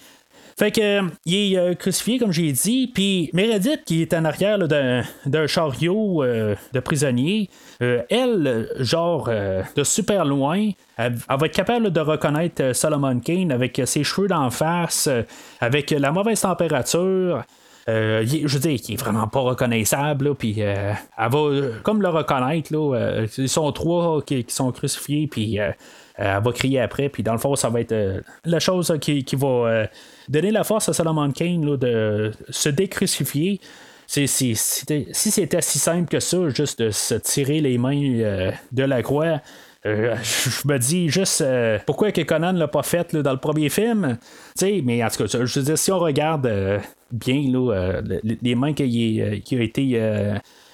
Fait 0.60 0.72
que 0.72 1.00
il 1.24 1.54
est 1.54 1.58
euh, 1.58 1.74
crucifié, 1.74 2.18
comme 2.18 2.32
j'ai 2.32 2.52
dit, 2.52 2.86
puis 2.86 3.30
Meredith, 3.32 3.82
qui 3.86 4.02
est 4.02 4.12
en 4.12 4.26
arrière 4.26 4.58
d'un 4.58 5.46
chariot 5.46 6.22
euh, 6.22 6.54
de 6.74 6.80
prisonniers, 6.80 7.48
euh, 7.80 8.02
elle, 8.10 8.68
genre 8.78 9.30
de 9.30 9.84
super 9.84 10.26
loin, 10.26 10.68
elle, 10.98 11.14
va 11.14 11.46
être 11.46 11.54
capable 11.54 11.90
de 11.90 12.00
reconnaître 12.00 12.74
Solomon 12.74 13.20
Kane 13.20 13.52
avec 13.52 13.80
ses 13.86 14.04
cheveux 14.04 14.28
d'en 14.28 14.50
face, 14.50 15.08
avec 15.62 15.92
la 15.92 16.12
mauvaise 16.12 16.42
température. 16.42 17.42
je 17.86 18.46
veux 18.46 18.60
dire, 18.60 18.78
qui 18.82 18.92
est 18.92 19.00
vraiment 19.00 19.28
pas 19.28 19.40
reconnaissable, 19.40 20.34
puis 20.34 20.60
elle 20.60 20.98
va 21.16 21.48
comme 21.82 22.02
le 22.02 22.08
reconnaître. 22.10 22.70
Là, 22.70 23.24
ils 23.38 23.48
sont 23.48 23.72
trois 23.72 24.20
qui, 24.20 24.44
qui 24.44 24.54
sont 24.54 24.72
crucifiés, 24.72 25.26
puis 25.26 25.58
euh, 25.58 25.70
elle 26.20 26.42
va 26.42 26.52
crier 26.52 26.80
après, 26.80 27.08
puis 27.08 27.22
dans 27.22 27.32
le 27.32 27.38
fond, 27.38 27.56
ça 27.56 27.70
va 27.70 27.80
être 27.80 27.92
euh, 27.92 28.20
la 28.44 28.60
chose 28.60 28.94
qui, 29.00 29.24
va 29.32 29.48
euh, 29.48 29.86
donner 30.28 30.50
la 30.50 30.64
force 30.64 30.88
à 30.90 30.92
Solomon 30.92 31.30
Kane 31.30 31.76
de 31.76 32.30
se 32.50 32.68
décrucifier. 32.68 33.58
si 34.06 34.26
c'était 34.54 35.06
si 35.12 35.78
simple 35.78 36.08
que 36.08 36.20
ça, 36.20 36.48
juste 36.50 36.82
de 36.82 36.90
se 36.90 37.14
tirer 37.14 37.60
les 37.60 37.78
mains 37.78 38.52
de 38.72 38.82
la 38.82 39.02
croix, 39.02 39.40
je 39.84 40.68
me 40.68 40.78
dis 40.78 41.08
juste 41.08 41.42
pourquoi 41.86 42.12
que 42.12 42.20
Conan 42.20 42.52
l'a 42.52 42.68
pas 42.68 42.82
fait 42.82 43.16
dans 43.16 43.32
le 43.32 43.38
premier 43.38 43.70
film? 43.70 44.18
mais 44.84 45.02
en 45.02 45.08
tout 45.08 45.24
cas, 45.24 45.44
je 45.44 45.74
si 45.74 45.90
on 45.90 45.98
regarde 45.98 46.80
bien 47.10 47.42
les 48.22 48.54
mains 48.54 48.74
qui, 48.74 49.22
qui 49.42 49.56
ont 49.56 49.60
été 49.60 49.98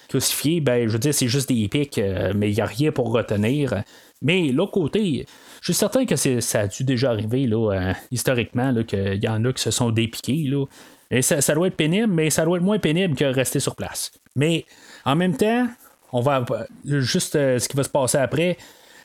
crucifiées, 0.09 0.61
ben, 0.61 0.89
je 0.89 0.93
veux 0.93 0.99
dire, 0.99 1.15
c'est 1.15 1.29
juste 1.29 1.49
des 1.49 1.69
pics, 1.69 2.01
mais 2.35 2.51
il 2.51 2.55
n'y 2.55 2.61
a 2.61 2.67
rien 2.67 2.91
pour 2.91 3.13
retenir. 3.13 3.85
Mais 4.23 4.49
l'autre 4.49 4.73
côté, 4.73 5.27
je 5.61 5.73
suis 5.73 5.75
certain 5.75 6.07
que 6.07 6.17
ça 6.17 6.61
a 6.61 6.67
dû 6.69 6.85
déjà 6.85 7.11
arriver 7.11 7.47
là, 7.47 7.73
euh, 7.73 7.93
historiquement 8.11 8.73
qu'il 8.85 9.23
y 9.23 9.29
en 9.29 9.45
a 9.45 9.53
qui 9.53 9.63
se 9.63 9.71
sont 9.71 9.91
dépiqués. 9.91 10.45
Là. 10.49 10.65
Et 11.11 11.23
ça, 11.23 11.55
doit 11.55 11.69
être 11.69 11.77
pénible, 11.77 12.13
mais 12.13 12.31
ça 12.31 12.45
doit 12.45 12.59
être 12.59 12.65
moins 12.65 12.79
pénible 12.79 13.15
que 13.15 13.25
rester 13.25 13.61
sur 13.61 13.77
place. 13.77 14.11
Mais 14.35 14.65
en 15.05 15.15
même 15.15 15.37
temps, 15.37 15.69
on 16.13 16.21
va 16.21 16.45
juste 16.85 17.37
euh, 17.37 17.59
ce 17.59 17.69
qui 17.69 17.77
va 17.77 17.85
se 17.85 17.89
passer 17.89 18.19
après, 18.19 18.57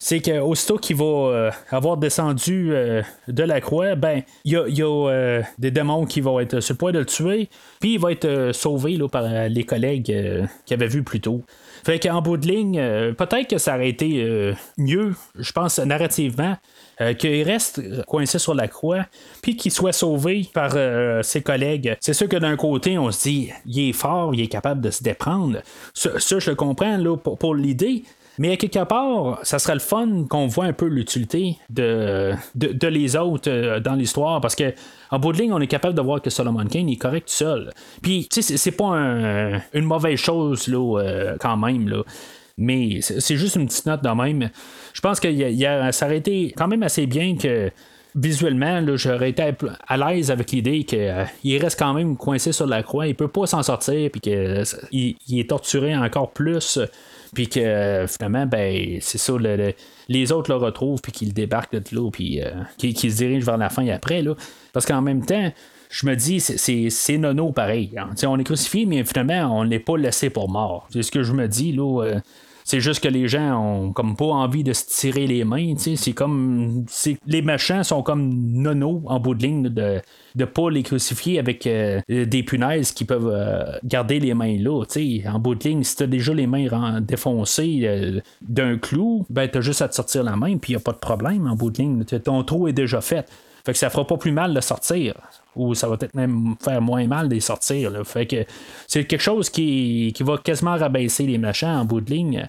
c'est 0.04 0.20
qu'aussitôt 0.20 0.78
qu'il 0.78 0.96
va 0.96 1.06
euh, 1.06 1.52
avoir 1.70 1.98
descendu 1.98 2.74
de 3.28 3.44
la 3.44 3.62
croix, 3.62 3.94
ben 3.96 4.24
il 4.46 4.54
y 4.54 4.84
a, 4.84 5.42
des 5.60 5.70
démons 5.72 6.06
qui 6.06 6.22
vont 6.22 6.40
être 6.40 6.60
sur 6.60 6.74
le 6.74 6.78
point 6.78 6.92
de 6.92 7.00
le 7.00 7.06
tuer, 7.06 7.50
puis 7.80 7.94
il 7.94 8.00
va 8.00 8.12
être 8.12 8.52
sauvé 8.52 8.98
là, 8.98 9.08
par 9.08 9.24
les 9.48 9.64
collègues 9.64 10.04
qu'il 10.66 10.74
avait 10.74 10.88
vu 10.88 11.04
plus 11.04 11.22
tôt. 11.22 11.44
Fait 11.84 12.00
qu'en 12.00 12.22
bout 12.22 12.38
de 12.38 12.48
ligne, 12.48 12.78
euh, 12.80 13.14
peut-être 13.14 13.50
que 13.50 13.58
ça 13.58 13.76
aurait 13.76 13.90
été 13.90 14.24
euh, 14.24 14.54
mieux, 14.78 15.16
je 15.38 15.52
pense, 15.52 15.80
narrativement, 15.80 16.56
euh, 17.00 17.14
qu'il 17.14 17.42
reste 17.44 18.06
coincé 18.06 18.38
sur 18.38 18.54
la 18.54 18.68
croix, 18.68 19.06
puis 19.42 19.56
qu'il 19.56 19.72
soit 19.72 19.94
sauvé 19.94 20.48
par 20.54 20.72
ses 21.24 21.42
collègues. 21.42 21.98
C'est 22.00 22.14
sûr 22.14 22.28
que 22.28 22.38
d'un 22.38 22.56
côté, 22.56 22.98
on 22.98 23.12
se 23.12 23.24
dit, 23.24 23.52
il 23.66 23.90
est 23.90 23.94
fort, 23.94 24.34
il 24.34 24.42
est 24.42 24.48
capable 24.48 24.82
de 24.82 24.92
se 24.92 25.02
déprendre. 25.02 25.62
Ça, 25.94 26.12
je 26.18 26.50
le 26.50 26.56
comprends 26.56 26.98
là, 26.98 27.18
pour 27.18 27.56
l'idée, 27.56 28.04
mais 28.42 28.54
à 28.54 28.58
quelque 28.58 28.84
part, 28.86 29.38
ça 29.44 29.60
serait 29.60 29.76
le 29.76 29.80
fun 29.80 30.26
qu'on 30.28 30.48
voit 30.48 30.66
un 30.66 30.74
peu 30.74 30.88
l'utilité 30.88 31.60
de, 31.70 32.34
de, 32.56 32.88
les 32.88 33.16
autres 33.16 33.52
euh, 33.52 33.80
dans 33.80 33.94
l'histoire 33.94 34.42
parce 34.42 34.56
que 34.56 34.74
en 35.12 35.20
bout 35.20 35.32
de 35.32 35.38
ligne, 35.38 35.54
on 35.54 35.60
est 35.60 35.68
capable 35.68 35.94
de 35.94 36.02
voir 36.02 36.24
que 36.24 36.32
Solomon 36.32 36.66
Kane 36.66 36.90
est 36.90 36.96
correct 36.96 37.28
tout 37.28 37.36
seul. 37.36 37.72
Puis, 38.02 38.28
tu 38.32 38.42
sais, 38.42 38.58
c'est 38.58 38.72
pas 38.72 38.96
une 38.96 39.86
mauvaise 39.86 40.18
chose 40.18 40.68
là, 40.68 41.00
euh, 41.02 41.38
quand 41.40 41.56
même. 41.56 41.88
Là. 41.88 42.02
Mais 42.58 43.02
c'est 43.02 43.38
juste 43.38 43.58
une 43.58 43.68
petite 43.68 43.86
note 43.86 44.04
de 44.04 44.10
même. 44.10 44.50
Je 44.94 45.02
pense 45.02 45.20
que 45.20 45.92
ça 45.92 46.06
aurait 46.08 46.18
été 46.18 46.52
quand 46.58 46.68
même 46.68 46.82
assez 46.82 47.06
bien 47.06 47.38
que 47.38 47.70
visuellement, 48.16 48.84
j'aurais 48.96 49.30
été 49.30 49.54
à 49.88 49.98
l'aise 49.98 50.32
avec 50.32 50.50
l'idée 50.50 50.84
qu'il 50.84 50.98
euh, 51.00 51.26
reste 51.60 51.78
quand 51.78 51.94
même 51.94 52.18
coincé 52.18 52.54
sur 52.54 52.66
la 52.66 52.82
croix, 52.82 53.06
il 53.06 53.14
peut 53.14 53.28
pas 53.28 53.46
s'en 53.46 53.62
sortir, 53.62 54.10
puis 54.10 54.20
qu'il 54.20 54.64
il 54.92 55.40
est 55.40 55.50
torturé 55.50 55.96
encore 55.96 56.32
plus 56.32 56.80
puis 57.34 57.48
que 57.48 58.06
finalement, 58.08 58.46
ben, 58.46 58.98
c'est 59.02 59.18
ça, 59.18 59.34
les 60.10 60.32
autres 60.32 60.52
le 60.52 60.58
retrouvent, 60.58 61.02
puis 61.02 61.12
qu'ils 61.12 61.34
débarquent 61.34 61.76
de 61.76 61.96
l'eau, 61.96 62.12
puis 62.12 62.42
euh, 62.42 62.52
qu'ils 62.78 62.98
se 62.98 63.18
dirigent 63.18 63.46
vers 63.46 63.58
la 63.58 63.70
fin 63.70 63.84
et 63.84 63.92
après. 63.92 64.22
Là. 64.22 64.36
Parce 64.74 64.86
qu'en 64.86 65.02
même 65.02 65.26
temps, 65.26 65.52
je 65.90 66.06
me 66.06 66.16
dis, 66.16 66.40
c'est 66.40 67.18
nono 67.18 67.52
pareil. 67.52 67.92
Hein. 67.98 68.10
On 68.26 68.40
est 68.40 68.44
crucifié, 68.44 68.86
mais 68.86 69.04
finalement, 69.04 69.60
on 69.60 69.66
n'est 69.66 69.80
pas 69.80 69.98
laissé 69.98 70.30
pour 70.30 70.50
mort. 70.50 70.88
C'est 70.92 71.04
ce 71.04 71.12
que 71.12 71.24
je 71.24 71.34
me 71.34 71.48
dis. 71.48 71.72
là. 71.74 72.04
Euh, 72.04 72.20
c'est 72.64 72.80
juste 72.80 73.04
que 73.04 73.10
les 73.10 73.28
gens 73.28 73.60
ont 73.60 73.92
comme 73.92 74.16
pas 74.16 74.26
envie 74.26 74.64
de 74.64 74.74
se 74.74 74.86
tirer 74.86 75.28
les 75.28 75.44
mains. 75.44 75.74
C'est 75.78 76.14
comme. 76.14 76.86
Les 77.26 77.42
machins 77.42 77.84
sont 77.84 78.04
comme 78.04 78.34
nono 78.54 79.04
en 79.06 79.20
bout 79.20 79.36
de 79.36 79.44
ligne 79.44 79.70
de 79.70 80.02
ne 80.36 80.46
pas 80.46 80.70
les 80.70 80.84
crucifier 80.84 81.40
avec 81.40 81.68
euh, 81.68 82.02
des 82.08 82.44
punaises 82.44 82.92
qui 82.92 83.06
peuvent 83.06 83.32
euh, 83.32 83.78
garder 83.84 84.20
les 84.20 84.34
mains 84.34 84.58
là. 84.58 84.84
En 85.28 85.40
bout 85.40 85.56
de 85.56 85.64
ligne, 85.64 85.84
si 85.84 85.96
tu 85.96 86.04
as 86.04 86.08
déjà 86.08 86.34
les 86.34 86.48
mains 86.48 87.02
défoncées 87.02 87.82
euh, 87.84 88.20
d'un 88.42 88.78
clou, 88.78 89.26
ben 89.30 89.50
as 89.54 89.62
juste 89.62 89.82
à 89.82 89.88
te 89.88 89.96
sortir 89.96 90.24
la 90.24 90.36
main, 90.36 90.58
puis 90.58 90.74
n'y 90.74 90.78
a 90.78 90.80
pas 90.80 90.94
de 90.94 90.98
problème 90.98 91.48
en 91.48 91.56
bout 91.56 91.72
de 91.72 91.82
ligne. 91.82 92.04
Ton 92.04 92.44
trou 92.44 92.68
est 92.68 92.74
déjà 92.74 93.02
fait. 93.02 93.28
Fait 93.66 93.74
que 93.74 93.78
ça 93.78 93.90
fera 93.90 94.06
pas 94.06 94.18
plus 94.18 94.32
mal 94.32 94.54
de 94.54 94.62
sortir. 94.62 95.14
Ou 95.56 95.76
ça 95.76 95.88
va 95.88 95.98
peut-être 95.98 96.16
même 96.16 96.56
faire 96.64 96.82
moins 96.82 97.06
mal 97.08 97.30
de 97.30 97.40
sortir. 97.40 97.92
Fait 98.06 98.26
que 98.26 98.46
c'est 98.88 99.06
quelque 99.06 99.22
chose 99.22 99.50
qui, 99.50 100.14
qui 100.16 100.24
va 100.24 100.38
quasiment 100.38 100.78
rabaisser 100.78 101.26
les 101.26 101.38
machins 101.38 101.76
en 101.76 101.86
bout 101.86 102.02
de 102.02 102.10
ligne. 102.10 102.48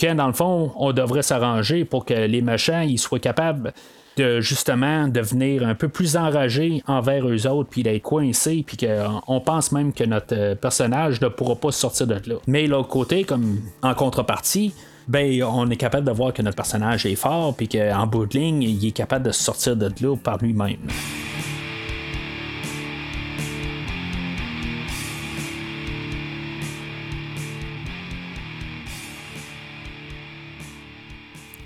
Quand 0.00 0.14
dans 0.14 0.26
le 0.26 0.32
fond, 0.32 0.72
on 0.76 0.92
devrait 0.92 1.22
s'arranger 1.22 1.84
pour 1.84 2.04
que 2.04 2.14
les 2.14 2.42
machins 2.42 2.82
ils 2.82 2.98
soient 2.98 3.20
capables 3.20 3.72
de 4.16 4.40
justement 4.40 5.08
devenir 5.08 5.66
un 5.66 5.74
peu 5.74 5.88
plus 5.88 6.16
enragés 6.16 6.82
envers 6.86 7.28
eux 7.28 7.46
autres, 7.46 7.68
puis 7.70 7.82
d'être 7.82 8.02
coincés, 8.02 8.64
puis 8.64 8.76
qu'on 8.76 9.40
pense 9.40 9.72
même 9.72 9.92
que 9.92 10.04
notre 10.04 10.54
personnage 10.54 11.20
ne 11.20 11.28
pourra 11.28 11.56
pas 11.56 11.72
sortir 11.72 12.06
de 12.06 12.14
là. 12.14 12.36
Mais 12.46 12.66
l'autre 12.66 12.88
côté, 12.88 13.24
comme 13.24 13.60
en 13.82 13.94
contrepartie, 13.94 14.72
ben, 15.08 15.42
on 15.42 15.68
est 15.70 15.76
capable 15.76 16.06
de 16.06 16.12
voir 16.12 16.32
que 16.32 16.42
notre 16.42 16.56
personnage 16.56 17.06
est 17.06 17.14
fort, 17.14 17.54
puis 17.54 17.68
qu'en 17.68 18.06
bout 18.06 18.26
de 18.26 18.38
ligne, 18.38 18.62
il 18.62 18.86
est 18.86 18.92
capable 18.92 19.26
de 19.26 19.32
sortir 19.32 19.76
de 19.76 19.90
là 20.00 20.16
par 20.16 20.38
lui-même. 20.38 20.78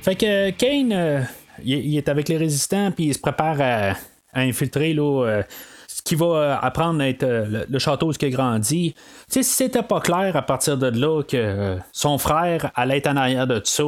Fait 0.03 0.15
que 0.15 0.51
Kane, 0.51 0.93
euh, 0.93 1.21
il, 1.63 1.97
est 1.97 2.09
avec 2.09 2.29
les 2.29 2.39
résistants, 2.39 2.91
puis 2.93 3.07
il 3.07 3.15
se 3.15 3.19
prépare 3.19 3.61
à, 3.61 3.95
infiltrer 4.33 4.95
là, 4.95 5.27
euh, 5.27 5.43
qui 6.09 6.15
va 6.15 6.27
euh, 6.27 6.57
apprendre 6.63 7.03
à 7.03 7.09
être 7.09 7.27
le, 7.69 7.79
château 7.79 8.07
où 8.09 8.13
il 8.19 8.27
a 8.27 8.31
grandi. 8.31 8.95
Tu 9.31 9.43
c'était 9.43 9.83
pas 9.83 10.01
clair 10.01 10.35
à 10.37 10.43
partir 10.43 10.79
de 10.79 10.87
là 10.87 11.23
que 11.23 11.77
son 11.93 12.17
frère 12.17 12.71
allait 12.75 12.97
être 12.97 13.09
en 13.09 13.17
arrière 13.17 13.47
de 13.47 13.59
tout 13.59 13.67
ça, 13.67 13.85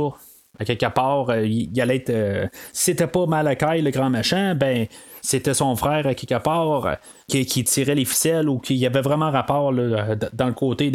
à 0.58 0.66
quelque 0.66 0.92
part, 0.92 1.34
il, 1.38 1.80
allait 1.80 1.96
être. 1.96 2.50
si 2.74 2.84
c'était 2.84 3.06
pas 3.06 3.24
Malakai, 3.24 3.80
le 3.80 3.90
grand 3.90 4.10
machin, 4.10 4.54
ben 4.54 4.86
c'était 5.22 5.54
son 5.54 5.74
frère 5.76 6.06
à 6.06 6.14
quelque 6.14 6.42
part 6.42 6.98
qui, 7.26 7.46
tirait 7.64 7.94
les 7.94 8.04
ficelles 8.04 8.50
ou 8.50 8.58
qui 8.58 8.84
avait 8.84 9.00
vraiment 9.00 9.30
rapport 9.30 9.72
dans 9.72 10.46
le 10.46 10.52
côté 10.52 10.90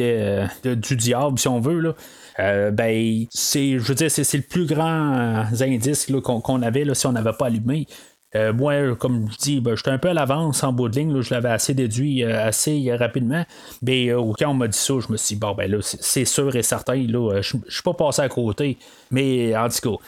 du 0.63 0.95
diable, 0.95 1.39
si 1.39 1.47
on 1.47 1.59
veut. 1.59 1.95
Ben, 2.37 3.25
c'est, 3.31 3.79
je 3.79 3.83
veux 3.83 3.95
dire, 3.95 4.11
c'est, 4.11 4.37
le 4.37 4.43
plus 4.43 4.67
grand 4.67 5.45
indice 5.59 6.11
qu'on, 6.23 6.61
avait 6.61 6.93
si 6.93 7.07
on 7.07 7.13
n'avait 7.13 7.33
pas 7.33 7.47
allumé. 7.47 7.87
Euh, 8.35 8.53
moi, 8.53 8.95
comme 8.95 9.29
je 9.31 9.37
dis, 9.37 9.61
ben, 9.61 9.75
j'étais 9.75 9.91
un 9.91 9.97
peu 9.97 10.09
à 10.09 10.13
l'avance 10.13 10.63
en 10.63 10.73
bout 10.73 10.89
de 10.89 10.99
ligne. 10.99 11.21
je 11.21 11.33
l'avais 11.33 11.49
assez 11.49 11.73
déduit 11.73 12.23
euh, 12.23 12.47
assez 12.47 12.93
rapidement. 12.93 13.45
Mais 13.81 14.09
euh, 14.09 14.21
quand 14.37 14.49
on 14.49 14.53
m'a 14.53 14.67
dit 14.67 14.77
ça, 14.77 14.95
je 14.99 15.11
me 15.11 15.17
suis 15.17 15.35
dit, 15.35 15.39
bon, 15.39 15.53
ben 15.53 15.71
là, 15.71 15.77
c'est 15.81 16.25
sûr 16.25 16.55
et 16.55 16.63
certain. 16.63 16.95
Là, 16.95 17.41
je 17.41 17.57
suis 17.69 17.83
pas 17.83 17.93
passé 17.93 18.21
à 18.21 18.29
côté. 18.29 18.77
Mais 19.11 19.55
en 19.55 19.69
tout 19.69 19.99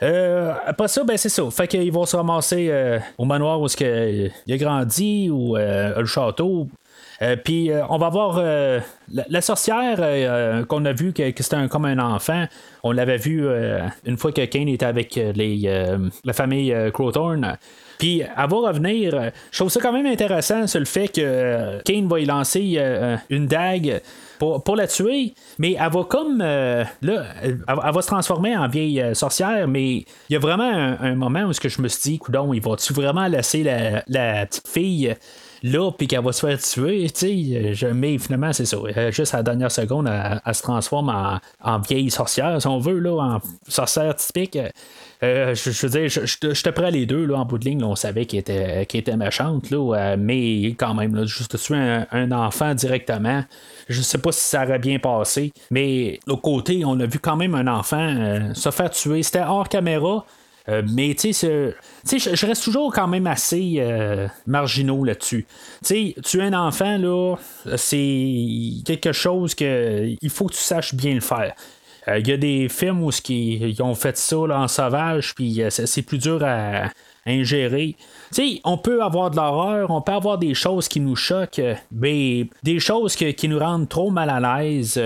cas. 0.00 0.60
après 0.66 0.88
ça, 0.88 1.04
ben 1.04 1.16
c'est 1.16 1.28
ça. 1.28 1.42
Fait 1.50 1.68
qu'ils 1.68 1.92
vont 1.92 2.06
se 2.06 2.16
ramasser 2.16 3.00
au 3.18 3.24
manoir 3.24 3.60
où 3.60 3.66
il 3.80 4.32
a 4.48 4.56
grandi 4.56 5.28
ou 5.30 5.56
le 5.56 6.04
château. 6.06 6.68
Puis 7.44 7.70
on 7.88 7.98
va 7.98 8.08
voir 8.08 8.40
la, 9.12 9.40
sorcière 9.40 10.66
qu'on 10.66 10.84
a 10.84 10.92
vu 10.92 11.12
que, 11.12 11.22
c'était 11.36 11.68
comme 11.68 11.84
un 11.84 11.98
enfant. 11.98 12.46
On 12.82 12.92
l'avait 12.92 13.16
vu 13.16 13.46
une 14.04 14.16
fois 14.16 14.32
que 14.32 14.44
Kane 14.44 14.68
était 14.68 14.86
avec 14.86 15.14
les, 15.14 15.88
la 16.24 16.32
famille 16.32 16.74
Crowthorne. 16.92 17.56
Puis, 17.98 18.20
elle 18.20 18.50
va 18.50 18.56
revenir. 18.56 19.30
Je 19.50 19.58
trouve 19.58 19.70
ça 19.70 19.80
quand 19.80 19.92
même 19.92 20.06
intéressant 20.06 20.66
sur 20.66 20.80
le 20.80 20.86
fait 20.86 21.08
que 21.08 21.80
Kane 21.84 22.08
va 22.08 22.20
y 22.20 22.24
lancer 22.24 22.78
une 23.30 23.46
dague. 23.46 24.00
Pour, 24.38 24.76
la 24.76 24.86
tuer, 24.86 25.32
mais 25.58 25.76
elle 25.80 25.90
va 25.90 26.04
comme 26.04 26.40
là, 26.40 26.84
elle, 27.00 27.60
va 27.66 28.02
se 28.02 28.06
transformer 28.06 28.54
en 28.54 28.68
vieille 28.68 29.14
sorcière, 29.14 29.66
mais 29.66 29.94
il 29.94 30.06
y 30.30 30.36
a 30.36 30.38
vraiment 30.38 30.96
un, 31.00 31.14
moment 31.14 31.44
où 31.44 31.52
je 31.52 31.80
me 31.80 31.88
suis 31.88 32.10
dit, 32.10 32.18
coudon, 32.18 32.52
il 32.52 32.60
va-tu 32.60 32.92
vraiment 32.92 33.26
laisser 33.26 33.62
la, 33.62 34.02
la 34.06 34.44
petite 34.44 34.68
fille 34.68 35.16
là, 35.64 35.90
puis 35.90 36.06
qu'elle 36.06 36.22
va 36.22 36.32
se 36.32 36.46
faire 36.46 36.60
tuer, 36.60 37.08
tu 37.10 37.74
sais. 37.74 37.92
Mais 37.94 38.18
finalement, 38.18 38.52
c'est 38.52 38.66
ça. 38.66 38.76
Juste 39.10 39.32
à 39.32 39.38
la 39.38 39.42
dernière 39.42 39.72
seconde, 39.72 40.08
elle, 40.08 40.54
se 40.54 40.62
transforme 40.62 41.08
en, 41.08 41.78
vieille 41.80 42.10
sorcière, 42.10 42.60
si 42.60 42.66
on 42.66 42.78
veut, 42.78 42.98
là, 42.98 43.16
en 43.16 43.40
sorcière 43.66 44.14
typique. 44.14 44.58
Euh, 45.22 45.54
je, 45.54 45.86
veux 45.86 46.00
dire, 46.00 46.26
j'étais 46.52 46.72
prêt 46.72 46.86
à 46.86 46.90
les 46.90 47.06
deux, 47.06 47.24
là, 47.24 47.38
en 47.38 47.46
bout 47.46 47.56
de 47.56 47.64
ligne, 47.64 47.82
on 47.82 47.96
savait 47.96 48.26
qu'elle 48.26 48.40
était, 48.40 48.82
était 48.82 49.16
méchante, 49.16 49.70
là, 49.70 49.94
euh, 49.96 50.16
mais 50.18 50.66
quand 50.78 50.92
même, 50.92 51.14
là, 51.14 51.24
juste 51.24 51.58
tuer 51.58 52.04
un, 52.10 52.32
enfant 52.32 52.74
directement, 52.74 53.42
je 53.88 54.02
sais 54.02 54.18
pas 54.18 54.32
si 54.32 54.40
ça 54.40 54.64
aurait 54.64 54.78
bien 54.78 54.98
passé, 54.98 55.52
mais 55.70 56.20
l'autre 56.26 56.42
côté, 56.42 56.84
on 56.84 57.00
a 57.00 57.06
vu 57.06 57.18
quand 57.18 57.36
même 57.36 57.54
un 57.54 57.68
enfant 57.68 58.06
euh, 58.06 58.52
se 58.52 58.70
faire 58.70 58.90
tuer. 58.90 59.22
C'était 59.22 59.44
hors 59.46 59.68
caméra, 59.68 60.26
euh, 60.68 60.82
mais 60.90 61.14
tu 61.14 61.32
sais, 61.32 61.74
je 62.06 62.46
reste 62.46 62.64
toujours 62.64 62.92
quand 62.92 63.06
même 63.06 63.26
assez 63.26 63.76
euh, 63.78 64.26
marginaux 64.46 65.04
là-dessus. 65.04 65.46
Tu 65.84 66.14
tu 66.24 66.38
es 66.38 66.42
un 66.42 66.54
enfant, 66.54 66.96
là, 66.96 67.36
c'est 67.76 68.82
quelque 68.84 69.12
chose 69.12 69.54
que 69.54 70.16
il 70.20 70.30
faut 70.30 70.46
que 70.46 70.54
tu 70.54 70.60
saches 70.60 70.94
bien 70.94 71.14
le 71.14 71.20
faire. 71.20 71.54
Euh, 72.08 72.18
il 72.18 72.28
y 72.28 72.32
a 72.32 72.36
des 72.36 72.68
films 72.68 73.02
où 73.02 73.10
ils 73.28 73.82
ont 73.82 73.94
fait 73.94 74.16
ça 74.16 74.38
en 74.38 74.68
sauvage, 74.68 75.34
puis 75.34 75.62
c'est 75.68 76.02
plus 76.02 76.18
dur 76.18 76.42
à, 76.42 76.90
ingérer. 77.26 77.96
Tu 78.34 78.60
on 78.64 78.76
peut 78.76 79.02
avoir 79.02 79.30
de 79.30 79.36
l'horreur, 79.36 79.90
on 79.90 80.02
peut 80.02 80.12
avoir 80.12 80.36
des 80.36 80.52
choses 80.52 80.88
qui 80.88 81.00
nous 81.00 81.16
choquent, 81.16 81.62
mais 81.90 82.46
des 82.62 82.78
choses 82.80 83.16
qui 83.16 83.48
nous 83.48 83.58
rendent 83.58 83.88
trop 83.88 84.10
mal 84.10 84.28
à 84.28 84.40
l'aise. 84.40 84.98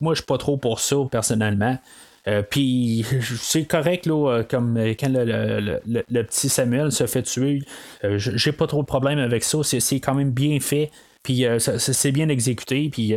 moi, 0.00 0.14
je 0.14 0.18
suis 0.18 0.26
pas 0.26 0.38
trop 0.38 0.56
pour 0.56 0.80
ça, 0.80 0.96
personnellement. 1.08 1.78
Euh, 2.26 2.42
puis 2.42 3.04
c'est 3.38 3.64
correct, 3.64 4.06
là, 4.06 4.30
euh, 4.30 4.42
comme 4.42 4.76
euh, 4.76 4.94
quand 4.98 5.10
le, 5.10 6.22
petit 6.22 6.48
Samuel 6.48 6.92
se 6.92 7.06
fait 7.06 7.22
tuer, 7.22 7.62
j'ai 8.02 8.52
pas 8.52 8.66
trop 8.66 8.82
de 8.82 8.86
problème 8.86 9.18
avec 9.18 9.44
ça. 9.44 9.58
C'est 9.62 10.00
quand 10.00 10.14
même 10.14 10.30
bien 10.30 10.58
fait. 10.60 10.90
Puis 11.22 11.46
c'est 11.78 12.12
bien 12.12 12.28
exécuté, 12.28 12.90
puis 12.92 13.14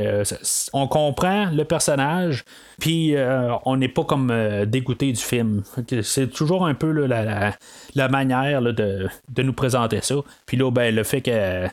on 0.71 0.87
comprend 0.87 1.51
le 1.51 1.65
personnage, 1.65 2.45
puis 2.79 3.17
on 3.65 3.75
n'est 3.75 3.89
pas 3.89 4.05
comme 4.05 4.31
dégoûté 4.65 5.11
du 5.11 5.21
film. 5.21 5.63
C'est 6.03 6.31
toujours 6.31 6.65
un 6.65 6.73
peu 6.73 6.89
la, 6.89 7.53
la, 7.95 8.07
manière 8.07 8.61
de, 8.61 9.09
de, 9.27 9.43
nous 9.43 9.51
présenter 9.51 9.99
ça. 10.01 10.15
Puis 10.45 10.55
là, 10.55 10.71
ben, 10.71 10.95
le 10.95 11.03
fait 11.03 11.19
que 11.19 11.67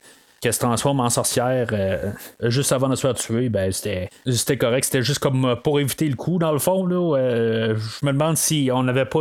qu'elle 0.45 0.53
se 0.53 0.61
transforme 0.61 1.01
en 1.01 1.09
sorcière 1.09 1.69
euh, 1.73 2.13
juste 2.43 2.71
avant 2.73 2.91
de 2.91 2.97
se 2.97 3.01
faire 3.01 3.15
tuer, 3.15 3.49
ben 3.49 3.73
c'était, 3.73 4.11
correct. 4.59 4.85
C'était 4.85 5.03
juste 5.03 5.19
comme 5.19 5.47
euh, 5.47 5.57
pour 5.57 5.81
éviter 5.81 6.07
le 6.07 6.17
coup, 6.17 6.39
dans 6.39 6.53
le 6.53 6.59
fond. 6.59 6.85
Là, 6.85 7.17
euh, 7.17 7.77
je 7.77 8.05
me 8.05 8.13
demande 8.13 8.37
si 8.37 8.69
on 8.71 8.83
n'avait 8.83 9.07
pas 9.07 9.21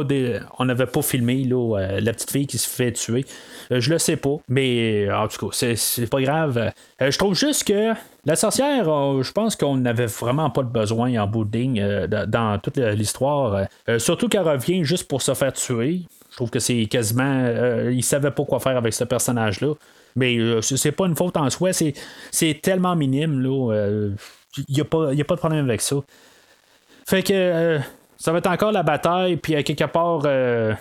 on 0.60 0.66
n'avait 0.66 0.86
pas 0.86 1.02
filmé 1.02 1.46
là, 1.46 2.00
la 2.02 2.12
petite 2.12 2.32
fille 2.32 2.46
qui 2.46 2.58
se 2.58 2.68
fait 2.68 2.92
tuer. 2.92 3.26
je 3.72 3.90
le 3.90 4.00
sais 4.00 4.18
pas. 4.18 4.36
Mais 4.50 5.10
en 5.14 5.30
tout 5.30 5.48
cas, 5.48 5.76
c'est, 5.78 6.10
pas 6.10 6.22
grave. 6.22 6.72
je 7.00 7.18
trouve 7.18 7.36
juste 7.36 7.64
que 7.64 7.94
la 8.26 8.36
sorcière, 8.36 8.84
je 9.24 9.32
pense 9.32 9.56
qu'on 9.56 9.78
n'avait 9.78 10.08
vraiment 10.08 10.50
pas 10.50 10.64
de 10.64 10.68
besoin 10.68 11.16
en 11.22 11.28
bout 11.28 11.46
dans 11.46 12.60
toute 12.62 12.78
l'histoire. 12.78 13.68
surtout 13.98 14.28
qu'elle 14.28 14.48
revient 14.48 14.84
juste 14.84 15.08
pour 15.08 15.22
se 15.22 15.34
faire 15.34 15.54
tuer. 15.54 16.02
Je 16.34 16.36
trouve 16.38 16.50
que 16.50 16.60
c'est 16.60 16.86
quasiment. 16.88 17.46
il 17.92 18.04
savait 18.04 18.32
pas 18.32 18.44
quoi 18.44 18.60
faire 18.60 18.76
avec 18.76 18.94
ce 18.94 19.04
personnage-là. 19.04 19.76
Mais 20.16 20.38
euh, 20.38 20.62
c'est 20.62 20.92
pas 20.92 21.06
une 21.06 21.16
faute 21.16 21.38
en 21.38 21.50
soi, 21.50 21.72
c'est 21.74 22.62
tellement 22.62 22.96
minime, 22.96 23.42
là. 23.42 23.72
Il 23.72 23.76
euh, 23.76 24.12
n'y 24.70 24.82
a, 24.82 24.86
pas 24.86 25.36
de 25.36 25.40
problème 25.40 25.66
avec 25.66 25.82
ça. 25.82 25.96
Fait 27.08 27.24
que 27.24 27.34
euh, 27.34 27.80
ça 28.24 28.32
va 28.32 28.38
être 28.38 28.48
encore 28.48 28.72
la 28.72 28.84
bataille, 28.84 29.36
puis 29.36 29.54
à 29.56 29.64
quelque 29.64 29.84
part, 29.84 30.24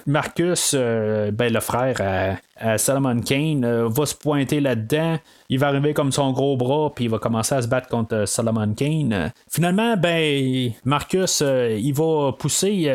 Marcus, 0.06 0.74
ben, 0.76 1.52
le 1.52 1.58
frère 1.58 2.38
à, 2.56 2.78
Solomon 2.78 3.20
Kane, 3.20 3.66
va 3.88 4.06
se 4.06 4.14
pointer 4.14 4.60
là-dedans. 4.60 5.18
Il 5.48 5.58
va 5.58 5.66
arriver 5.66 5.92
comme 5.92 6.12
son 6.12 6.30
gros 6.30 6.56
bras, 6.56 6.92
puis 6.94 7.06
il 7.06 7.10
va 7.10 7.18
commencer 7.18 7.56
à 7.56 7.62
se 7.62 7.66
battre 7.66 7.88
contre 7.88 8.26
Solomon 8.26 8.74
Kane. 8.74 9.32
Finalement, 9.50 9.96
ben, 9.96 10.70
Marcus, 10.84 11.42
il 11.42 11.92
va 11.92 12.30
pousser 12.38 12.88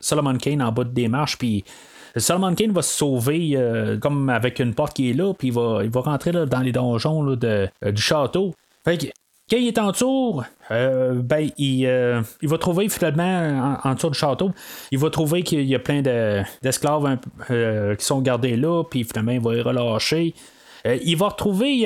Solomon 0.00 0.36
Kane 0.36 0.62
en 0.62 0.70
bas 0.70 0.84
des 0.84 1.08
marches, 1.08 1.36
puis 1.36 1.64
Solomon 2.16 2.54
Kane 2.54 2.72
va 2.72 2.82
se 2.82 2.96
sauver 2.96 3.52
euh, 3.54 3.98
comme 3.98 4.28
avec 4.28 4.58
une 4.58 4.74
porte 4.74 4.94
qui 4.94 5.10
est 5.10 5.14
là, 5.14 5.32
puis 5.32 5.48
il 5.48 5.54
va, 5.54 5.80
il 5.82 5.90
va 5.90 6.00
rentrer 6.00 6.32
dans 6.32 6.60
les 6.60 6.72
donjons 6.72 7.24
de, 7.24 7.68
euh, 7.84 7.92
du 7.92 8.02
château. 8.02 8.54
Fait 8.84 8.98
que, 8.98 9.06
quand 9.52 9.58
il 9.58 9.68
est 9.68 9.78
en 9.78 9.92
tour, 9.92 10.44
euh, 10.70 11.14
ben, 11.14 11.50
il, 11.58 11.86
va 12.42 12.58
trouver 12.58 12.88
finalement 12.88 13.78
en, 13.84 13.94
tour 13.94 14.10
du 14.10 14.18
château, 14.18 14.50
il 14.90 14.98
va 14.98 15.10
trouver 15.10 15.42
qu'il 15.42 15.64
y 15.64 15.74
a 15.74 15.78
plein 15.78 16.02
d'esclaves 16.62 17.18
qui 17.98 18.04
sont 18.04 18.20
gardés 18.20 18.56
là, 18.56 18.82
puis 18.84 19.04
finalement 19.04 19.32
il 19.32 19.40
va 19.40 19.52
les 19.52 19.62
relâcher. 19.62 20.34
il 20.84 21.16
va 21.16 21.28
retrouver 21.28 21.84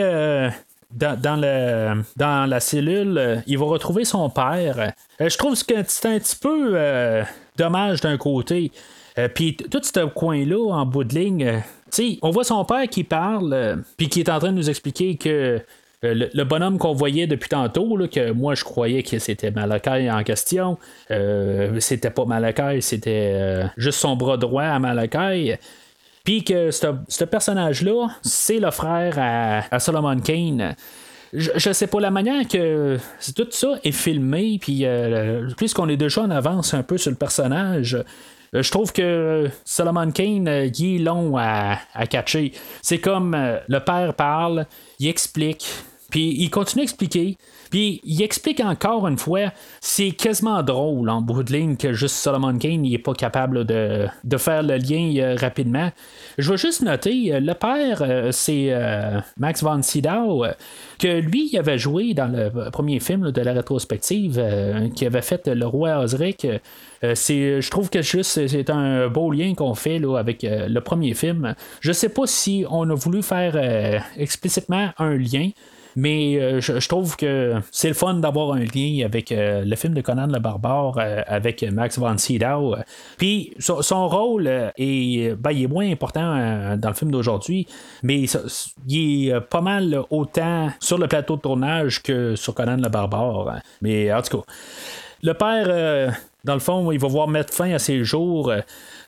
dans, 0.93 2.47
la 2.49 2.61
cellule, 2.61 3.43
il 3.47 3.59
va 3.59 3.65
retrouver 3.67 4.05
son 4.05 4.31
père. 4.31 4.93
je 5.19 5.37
trouve 5.37 5.55
que 5.65 5.75
c'est 5.89 6.07
un 6.07 6.19
petit 6.19 6.37
peu 6.37 6.79
dommage 7.57 8.01
d'un 8.01 8.17
côté. 8.17 8.71
Euh, 9.19 9.29
puis 9.29 9.57
tout 9.57 9.81
ce 9.83 10.07
coin-là, 10.07 10.75
en 10.75 10.87
bout 10.87 11.05
de 11.05 11.15
ligne, 11.15 11.63
euh, 11.99 12.15
on 12.23 12.31
voit 12.31 12.45
son 12.45 12.65
père 12.65 12.87
qui 12.89 13.05
parle, 13.05 13.53
euh, 13.53 13.77
puis 13.97 14.09
qui 14.09 14.21
est 14.21 14.29
en 14.29 14.39
train 14.39 14.53
de 14.53 14.57
nous 14.57 14.69
expliquer 14.69 15.17
que 15.17 15.61
le, 16.15 16.45
bonhomme 16.45 16.79
qu'on 16.79 16.93
voyait 16.93 17.27
depuis 17.27 17.49
tantôt, 17.49 17.99
que 18.09 18.31
moi 18.31 18.55
je 18.55 18.65
croyais 18.65 19.03
que 19.03 19.19
c'était 19.19 19.51
Malakai 19.51 20.11
en 20.11 20.23
question, 20.23 20.79
c'était 21.79 22.11
pas 22.11 22.25
Malakai, 22.25 22.81
c'était 22.81 23.65
juste 23.77 23.99
son 23.99 24.17
bras 24.17 24.37
droit 24.37 24.65
à 24.65 24.79
Malakai. 24.79 25.59
Puis 26.25 26.43
que 26.43 26.71
ce 26.71 27.25
personnage-là, 27.25 28.09
c'est 28.23 28.59
le 28.59 28.71
frère 28.71 29.15
à, 29.71 29.79
Solomon 29.79 30.19
Kane. 30.19 30.75
Je, 31.33 31.73
sais 31.73 31.87
pas 31.87 32.01
la 32.01 32.11
manière 32.11 32.49
que 32.49 32.99
tout 33.35 33.47
ça 33.51 33.79
est 33.85 33.93
filmé, 33.93 34.59
puis 34.61 34.85
puisqu'on 35.57 35.89
est 35.89 35.97
déjà 35.97 36.23
en 36.23 36.31
avance 36.31 36.75
un 36.75 36.83
peu 36.83 36.99
sur 36.99 37.11
le 37.11 37.17
personnage, 37.17 37.97
euh, 38.55 38.63
je 38.63 38.71
trouve 38.71 38.93
que 38.93 39.49
Solomon 39.65 40.11
Kane, 40.11 40.49
euh, 40.49 40.67
il 40.67 40.97
est 40.97 41.05
long 41.05 41.37
à, 41.37 41.79
catcher. 42.09 42.53
C'est 42.83 42.99
comme 42.99 43.35
euh, 43.35 43.59
le 43.69 43.81
père 43.81 44.15
parle, 44.15 44.67
il 44.99 45.09
explique, 45.09 45.67
puis 46.11 46.35
il 46.39 46.51
continue 46.51 46.83
à 46.83 46.85
expliquer. 46.85 47.37
Puis 47.71 48.01
il 48.05 48.23
explique 48.23 48.61
encore 48.61 49.09
une 49.09 49.19
fois, 49.19 49.53
c'est 49.81 50.13
quasiment 50.13 50.63
drôle 50.63 51.09
en 51.09 51.21
bout 51.21 51.43
de 51.43 51.53
ligne 51.53 51.77
que 51.77 51.93
juste 51.93 52.15
Solomon 52.17 52.57
Kane 52.59 52.83
n'est 52.83 52.99
pas 52.99 53.15
capable 53.15 53.65
de, 53.65 54.09
faire 54.39 54.63
le 54.63 54.77
lien 54.77 55.35
rapidement. 55.37 55.91
Je 56.39 56.51
veux 56.51 56.57
juste 56.57 56.83
noter, 56.83 57.41
le 57.41 57.53
père, 57.55 58.29
c'est 58.33 58.73
Max 59.37 59.65
von 59.65 59.83
Sydow, 59.83 60.45
que 61.01 61.21
lui, 61.21 61.51
il 61.53 61.59
avait 61.59 61.79
joué 61.79 62.15
dans 62.15 62.29
le 62.29 62.71
premier 62.71 63.01
film 63.01 63.33
de 63.33 63.41
la 63.41 63.53
rétrospective, 63.53 64.41
qui 64.95 65.07
avait 65.07 65.23
fait 65.23 65.49
Le 65.49 65.67
Roi 65.67 65.99
Osric. 65.99 66.47
Euh, 67.05 67.15
je 67.15 67.71
trouve 67.71 67.91
que 67.91 68.03
juste 68.03 68.47
c'est 68.47 68.71
un 68.71 69.09
beau 69.09 69.31
lien 69.31 69.55
qu'on 69.55 69.75
fait 69.75 69.99
là, 69.99 70.17
avec 70.17 70.45
euh, 70.45 70.69
le 70.69 70.81
premier 70.81 71.15
film. 71.15 71.55
Je 71.81 71.93
sais 71.93 72.09
pas 72.09 72.27
si 72.27 72.65
on 72.71 72.89
a 72.91 72.95
voulu 72.95 73.23
faire 73.23 73.53
euh, 73.57 73.99
explicitement 74.17 74.91
un 74.99 75.17
lien. 75.17 75.51
Mais 75.97 76.61
je, 76.61 76.89
trouve 76.89 77.17
que 77.17 77.55
c'est 77.71 77.89
le 77.89 77.95
fun 77.95 78.15
d'avoir 78.15 78.53
un 78.53 78.61
lien 78.61 79.05
avec 79.05 79.33
le 79.35 79.75
film 79.77 79.95
de 79.95 80.03
Conan 80.03 80.27
le 80.27 80.39
Barbare 80.39 80.99
avec 81.27 81.63
Max 81.63 81.99
von 81.99 82.19
Sydow. 82.19 82.77
Puis 83.17 83.55
son, 83.59 84.09
rôle 84.09 84.47
est, 84.47 85.35
ben, 85.37 85.51
il 85.53 85.65
est 85.65 85.69
moins 85.69 85.91
important 85.91 86.77
dans 86.77 86.89
le 86.89 86.95
film 86.95 87.11
d'aujourd'hui, 87.11 87.67
mais 88.03 88.25
il 88.87 89.29
est 89.29 89.41
pas 89.41 89.63
mal 89.63 90.03
autant 90.11 90.71
sur 90.81 90.99
le 90.99 91.09
plateau 91.09 91.37
de 91.37 91.41
tournage 91.41 92.03
que 92.03 92.37
sur 92.37 92.55
Conan 92.55 92.77
le 92.77 92.89
Barbare. 92.89 93.61
Mais 93.81 94.13
en 94.13 94.21
tout 94.21 94.39
cas, 94.39 94.45
le 95.23 95.33
père, 95.33 96.15
dans 96.45 96.55
le 96.55 96.61
fond, 96.61 96.93
il 96.93 96.99
va 96.99 97.09
voir 97.09 97.27
mettre 97.27 97.53
fin 97.53 97.73
à 97.73 97.79
ses 97.79 98.05
jours. 98.05 98.53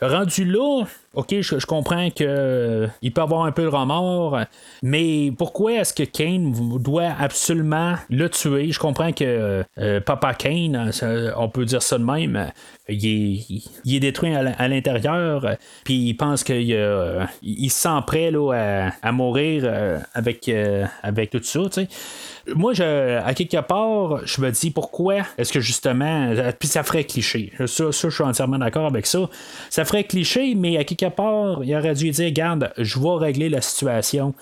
Rendu 0.01 0.44
là, 0.44 0.84
ok, 1.14 1.40
je, 1.40 1.66
comprends 1.66 2.09
que 2.11 2.22
euh, 2.22 2.86
peut 3.12 3.20
avoir 3.20 3.44
un 3.44 3.51
peu 3.51 3.62
de 3.62 3.68
remords, 3.68 4.38
mais 4.82 5.32
pourquoi 5.36 5.72
est-ce 5.72 5.92
que 5.92 6.05
Kane 6.05 6.53
doit 6.78 7.12
absolument 7.18 7.94
le 8.09 8.28
tuer? 8.28 8.70
Je 8.70 8.78
comprends 8.78 9.11
que 9.12 9.64
euh, 9.78 10.01
Papa 10.01 10.34
Kane, 10.34 10.92
on 11.36 11.49
peut 11.49 11.64
dire 11.64 11.82
ça 11.82 11.99
de 11.99 12.05
même, 12.05 12.53
il 12.88 13.62
est, 13.84 14.01
détruit 14.01 14.32
à 14.34 14.68
l'intérieur, 14.68 15.57
puis 15.82 15.94
il 15.94 16.14
pense 16.14 16.44
qu'il 16.44 16.70
il 17.42 17.70
se 17.70 17.80
sent 17.80 18.01
prêt 18.07 18.30
à, 19.03 19.12
mourir 19.12 19.62
euh, 19.64 19.99
avec, 20.14 20.49
avec 21.03 21.30
tout 21.30 21.42
ça. 21.42 21.61
sais 21.72 21.88
moi, 22.55 22.72
à 22.80 23.34
quelque 23.34 23.61
part, 23.61 24.26
je 24.26 24.40
me 24.40 24.51
dis 24.51 24.70
pourquoi 24.70 25.16
est-ce 25.36 25.53
que 25.53 25.61
justement, 25.61 26.32
puis 26.59 26.68
ça 26.68 26.82
ferait 26.82 27.05
cliché. 27.05 27.53
Ça, 27.66 27.92
ça 27.92 28.09
je 28.09 28.14
suis 28.14 28.24
entièrement 28.24 28.59
d'accord 28.59 28.86
avec 28.86 29.07
ça. 29.07 29.28
Ça 29.70 29.84
ferait 29.84 30.05
cliché, 30.05 30.55
mais 30.55 30.76
à 30.76 30.84
quelque 30.84 31.09
part, 31.09 31.64
il 31.64 31.74
aurait 31.74 31.94
dû 31.94 32.11
dire, 32.11 32.30
garde, 32.32 32.72
je 32.78 32.99
vais 32.99 33.16
régler 33.18 33.49
la 33.49 33.61
situation. 33.61 34.34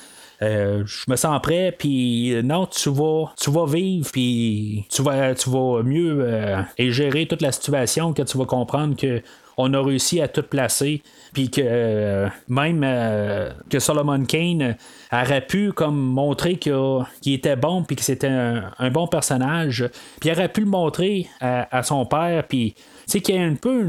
Euh, 0.43 0.83
je 0.85 1.05
me 1.09 1.17
sens 1.17 1.41
prêt, 1.43 1.75
puis 1.77 2.35
non, 2.45 2.67
tu 2.67 2.91
vas, 2.91 3.33
tu 3.41 3.51
vas 3.51 3.67
vivre, 3.67 4.11
puis 4.13 4.85
tu 4.91 5.03
vas, 5.03 5.35
tu 5.35 5.49
vas 5.49 5.83
mieux 5.83 6.19
euh, 6.21 6.61
et 6.77 6.93
gérer 6.93 7.27
toute 7.27 7.41
la 7.41 7.53
situation, 7.53 8.13
que 8.13 8.23
tu 8.23 8.37
vas 8.37 8.45
comprendre 8.45 8.97
que 8.97 9.23
on 9.57 9.73
a 9.73 9.83
réussi 9.83 10.21
à 10.21 10.29
tout 10.29 10.43
placer, 10.43 11.03
puis 11.37 11.51
que 11.51 11.61
euh, 11.63 12.29
même 12.49 12.81
euh, 12.83 13.51
que 13.69 13.79
Solomon 13.79 14.25
Kane 14.25 14.75
aurait 15.13 15.47
pu 15.47 15.71
comme 15.71 15.99
montrer 15.99 16.57
qu'il 16.57 17.05
était 17.27 17.57
bon, 17.57 17.83
puis 17.83 17.95
que 17.95 18.03
c'était 18.03 18.31
un, 18.31 18.91
bon 18.91 19.07
personnage, 19.07 19.87
puis 20.19 20.31
aurait 20.31 20.49
pu 20.49 20.63
le 20.63 20.67
montrer 20.67 21.29
à, 21.43 21.83
son 21.83 22.07
père, 22.07 22.45
puis 22.49 22.75
c'est 23.05 23.21
qu'il 23.21 23.35
y 23.35 23.39
a 23.39 23.43
un 23.43 23.55
peu 23.55 23.87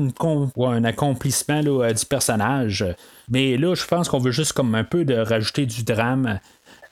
un 0.58 0.84
accomplissement 0.84 1.62
là, 1.62 1.94
du 1.94 2.06
personnage. 2.06 2.84
Mais 3.30 3.56
là, 3.56 3.76
je 3.76 3.86
pense 3.86 4.10
qu'on 4.10 4.20
veut 4.20 4.32
juste 4.32 4.52
comme 4.52 4.76
un 4.76 4.84
peu 4.84 5.06
de 5.06 5.16
rajouter 5.16 5.66
du 5.66 5.86
drame. 5.86 6.42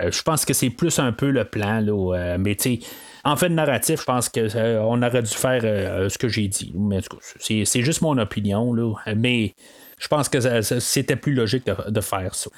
Euh, 0.02 0.10
je 0.10 0.22
pense 0.22 0.46
que 0.46 0.54
c'est 0.54 0.70
plus 0.70 1.00
un 1.00 1.12
peu 1.12 1.32
le 1.32 1.44
plan, 1.44 1.82
là, 1.82 2.38
mais 2.38 2.56
tu 2.56 2.80
en 3.26 3.36
fait, 3.36 3.50
narratif, 3.50 4.02
je 4.02 4.06
pense 4.06 4.30
qu'on 4.30 4.48
euh, 4.56 4.80
aurait 4.80 5.24
dû 5.24 5.34
faire 5.34 5.62
euh, 5.64 6.10
ce 6.10 6.18
que 6.20 6.28
j'ai 6.28 6.48
dit. 6.48 6.72
Mais 6.76 7.00
c'est 7.40 7.82
juste 7.82 8.02
mon 8.02 8.20
opinion. 8.20 8.72
Là. 8.72 8.94
Mais 9.16 9.56
je 9.98 10.08
pense 10.08 10.30
que 10.30 10.62
c'était 10.62 11.16
plus 11.16 11.34
logique 11.34 11.66
de, 11.66 12.02
faire 12.02 12.36
ça. 12.36 12.50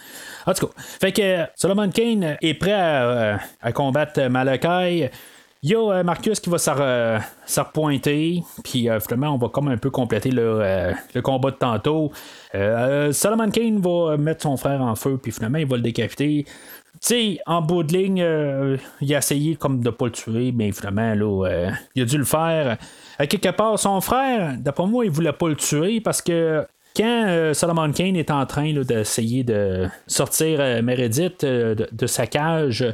En 0.45 0.53
tout 0.53 0.67
cas, 0.67 0.73
fait 0.77 1.11
que 1.11 1.45
Solomon 1.55 1.89
Kane 1.89 2.37
est 2.41 2.53
prêt 2.55 2.73
à, 2.73 3.71
combattre 3.73 4.27
Malakai. 4.27 5.11
Il 5.63 5.71
y 5.71 5.75
a 5.75 6.03
Marcus 6.03 6.39
qui 6.39 6.49
va 6.49 6.59
s'en 6.59 6.75
repointer, 6.75 8.43
puis 8.63 8.87
finalement, 9.01 9.33
on 9.33 9.37
va 9.37 9.49
comme 9.49 9.69
un 9.69 9.77
peu 9.77 9.89
compléter 9.89 10.29
le, 10.29 10.93
le 11.13 11.21
combat 11.21 11.51
de 11.51 11.55
tantôt. 11.55 12.11
Solomon 13.11 13.49
Kane 13.49 13.79
va 13.81 14.17
mettre 14.17 14.43
son 14.43 14.55
frère 14.57 14.81
en 14.81 14.95
feu, 14.95 15.19
puis 15.21 15.31
finalement, 15.31 15.57
il 15.57 15.67
va 15.67 15.77
le 15.77 15.83
décapiter. 15.83 16.45
Tu 17.01 17.07
sais, 17.07 17.39
en 17.45 17.61
bout 17.61 17.83
de 17.83 17.95
ligne, 17.95 18.21
euh, 18.23 18.77
il 19.01 19.13
a 19.13 19.19
essayé 19.19 19.55
comme 19.55 19.81
de 19.81 19.89
pas 19.91 20.05
le 20.05 20.11
tuer, 20.11 20.51
mais 20.51 20.71
finalement, 20.71 21.13
là, 21.13 21.45
euh, 21.47 21.71
il 21.93 22.01
a 22.01 22.05
dû 22.05 22.17
le 22.17 22.25
faire. 22.25 22.77
Quelque 23.19 23.49
part, 23.49 23.77
son 23.77 24.01
frère, 24.01 24.55
d'après 24.57 24.87
moi, 24.87 25.05
il 25.05 25.11
voulait 25.11 25.33
pas 25.33 25.47
le 25.47 25.55
tuer 25.55 26.01
parce 26.01 26.23
que 26.23 26.65
quand 26.97 27.25
euh, 27.27 27.53
Solomon 27.53 27.91
Kane 27.91 28.15
est 28.15 28.31
en 28.31 28.45
train 28.45 28.73
d'essayer 28.73 29.43
de 29.43 29.87
sortir 30.07 30.59
Meredith 30.81 31.45
de, 31.45 32.07
sa 32.07 32.25
cage, 32.27 32.85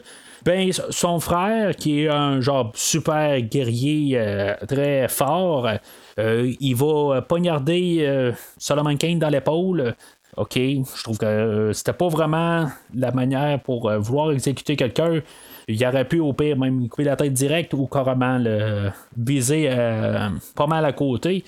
ben 0.44 0.72
son 0.90 1.20
frère, 1.20 1.76
qui 1.76 2.02
est 2.02 2.10
un 2.10 2.42
genre 2.42 2.72
super 2.76 3.40
guerrier 3.42 4.22
très 4.68 5.08
fort, 5.08 5.70
il 6.18 6.76
va 6.76 7.22
poignarder 7.22 8.34
Solomon 8.58 8.98
Kane 8.98 9.20
dans 9.20 9.30
l'épaule. 9.30 9.96
OK, 10.36 10.56
je 10.56 11.04
trouve 11.04 11.18
que 11.18 11.26
euh, 11.26 11.74
c'était 11.74 11.94
pas 11.94 12.08
vraiment 12.08 12.68
la 12.96 13.12
manière 13.12 13.60
pour 13.62 13.90
euh, 13.90 14.00
vouloir 14.00 14.32
exécuter 14.32 14.76
quelqu'un. 14.76 15.22
Il 15.68 15.86
aurait 15.86 16.08
pu 16.08 16.20
au 16.20 16.34
pire 16.34 16.58
même 16.58 16.90
couper 16.90 17.04
la 17.04 17.16
tête 17.16 17.34
directe 17.34 17.74
ou 17.74 17.86
carrément 17.86 18.40
le 18.40 18.90
viser 19.16 19.68
euh, 19.70 20.30
pas 20.56 20.66
mal 20.66 20.86
à 20.86 20.92
côté. 20.92 21.44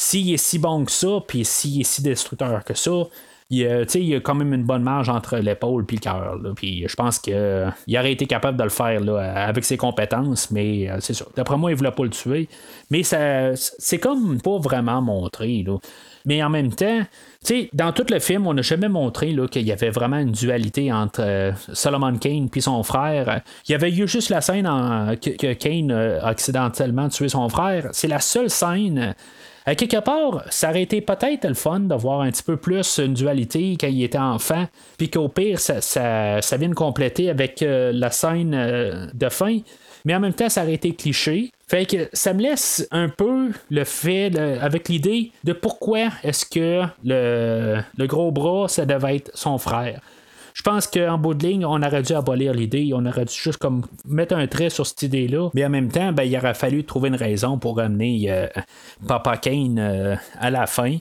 S'il 0.00 0.32
est 0.32 0.36
si 0.36 0.60
bon 0.60 0.84
que 0.84 0.92
ça, 0.92 1.18
puis 1.26 1.44
s'il 1.44 1.80
est 1.80 1.84
si 1.84 2.02
destructeur 2.02 2.62
que 2.62 2.72
ça, 2.72 3.08
il, 3.50 3.86
il 3.94 4.04
y 4.04 4.14
a 4.14 4.20
quand 4.20 4.36
même 4.36 4.54
une 4.54 4.62
bonne 4.62 4.84
marge 4.84 5.08
entre 5.08 5.38
l'épaule 5.38 5.84
et 5.88 5.94
le 5.96 5.98
cœur. 5.98 6.38
Puis 6.54 6.84
je 6.86 6.94
pense 6.94 7.18
qu'il 7.18 7.34
aurait 7.34 8.12
été 8.12 8.26
capable 8.26 8.56
de 8.56 8.62
le 8.62 8.70
faire 8.70 9.00
là, 9.00 9.18
avec 9.46 9.64
ses 9.64 9.76
compétences, 9.76 10.52
mais 10.52 10.88
c'est 11.00 11.14
sûr. 11.14 11.28
D'après 11.34 11.56
moi, 11.56 11.72
il 11.72 11.76
voulait 11.76 11.90
pas 11.90 12.04
le 12.04 12.10
tuer. 12.10 12.48
Mais 12.92 13.02
c'est 13.02 13.98
comme 13.98 14.40
pas 14.40 14.58
vraiment 14.58 15.02
montré. 15.02 15.64
Là. 15.66 15.78
Mais 16.24 16.44
en 16.44 16.50
même 16.50 16.72
temps, 16.72 17.00
dans 17.72 17.92
tout 17.92 18.06
le 18.08 18.20
film, 18.20 18.46
on 18.46 18.54
n'a 18.54 18.62
jamais 18.62 18.88
montré 18.88 19.34
qu'il 19.50 19.66
y 19.66 19.72
avait 19.72 19.90
vraiment 19.90 20.18
une 20.18 20.30
dualité 20.30 20.92
entre 20.92 21.22
euh, 21.22 21.50
Solomon 21.72 22.16
Kane 22.18 22.48
et 22.54 22.60
son 22.60 22.84
frère. 22.84 23.40
Il 23.68 23.72
y 23.72 23.74
avait 23.74 23.90
eu 23.90 24.06
juste 24.06 24.30
la 24.30 24.42
scène 24.42 24.64
que, 25.20 25.52
Kane 25.54 25.90
a 25.90 26.24
accidentellement 26.24 27.08
tué 27.08 27.28
son 27.28 27.48
frère. 27.48 27.88
C'est 27.90 28.06
la 28.08 28.20
seule 28.20 28.48
scène. 28.48 29.16
À 29.68 29.74
quelque 29.74 30.00
part, 30.00 30.44
ça 30.48 30.70
aurait 30.70 30.80
été 30.80 31.02
peut-être 31.02 31.46
le 31.46 31.52
fun 31.52 31.80
de 31.80 31.94
voir 31.94 32.22
un 32.22 32.30
petit 32.30 32.42
peu 32.42 32.56
plus 32.56 32.96
une 32.96 33.12
dualité 33.12 33.76
quand 33.78 33.88
il 33.88 34.02
était 34.02 34.16
enfant, 34.16 34.64
puis 34.96 35.10
qu'au 35.10 35.28
pire, 35.28 35.60
ça, 35.60 35.82
ça, 35.82 36.56
vienne 36.56 36.74
compléter 36.74 37.28
avec 37.28 37.60
euh, 37.60 37.92
la 37.92 38.10
scène 38.10 38.54
euh, 38.54 39.08
de 39.12 39.28
fin 39.28 39.58
mais 40.04 40.14
en 40.14 40.20
même 40.20 40.32
temps, 40.32 40.48
ça 40.48 40.62
aurait 40.62 40.74
été 40.74 40.94
cliché. 40.94 41.50
Fait 41.66 41.84
que 41.84 42.08
ça 42.14 42.32
me 42.32 42.40
laisse 42.40 42.88
un 42.90 43.10
peu 43.10 43.50
le 43.68 43.84
fait 43.84 44.34
avec 44.38 44.88
l'idée 44.88 45.32
de 45.44 45.52
pourquoi 45.52 46.08
est-ce 46.22 46.46
que 46.46 46.82
le, 47.04 47.82
gros 48.06 48.30
bras, 48.30 48.68
ça 48.68 48.86
devait 48.86 49.16
être 49.16 49.30
son 49.34 49.58
frère. 49.58 50.00
Je 50.58 50.64
pense 50.64 50.88
qu'en 50.88 51.18
bout 51.18 51.34
de 51.34 51.46
ligne, 51.46 51.64
on 51.64 51.80
aurait 51.80 52.02
dû 52.02 52.12
abolir 52.14 52.52
l'idée, 52.52 52.90
on 52.92 53.06
aurait 53.06 53.24
dû 53.24 53.32
juste 53.32 53.58
comme 53.58 53.86
mettre 54.04 54.34
un 54.34 54.48
trait 54.48 54.70
sur 54.70 54.84
cette 54.88 55.02
idée-là. 55.02 55.50
Mais 55.54 55.64
en 55.64 55.70
même 55.70 55.88
temps, 55.88 56.12
ben, 56.12 56.24
il 56.24 56.36
aurait 56.36 56.54
fallu 56.54 56.82
trouver 56.82 57.10
une 57.10 57.14
raison 57.14 57.58
pour 57.58 57.76
ramener 57.76 58.24
euh, 58.28 58.48
Papa 59.06 59.36
Kane 59.36 59.78
euh, 59.78 60.16
à 60.36 60.50
la 60.50 60.66
fin. 60.66 60.96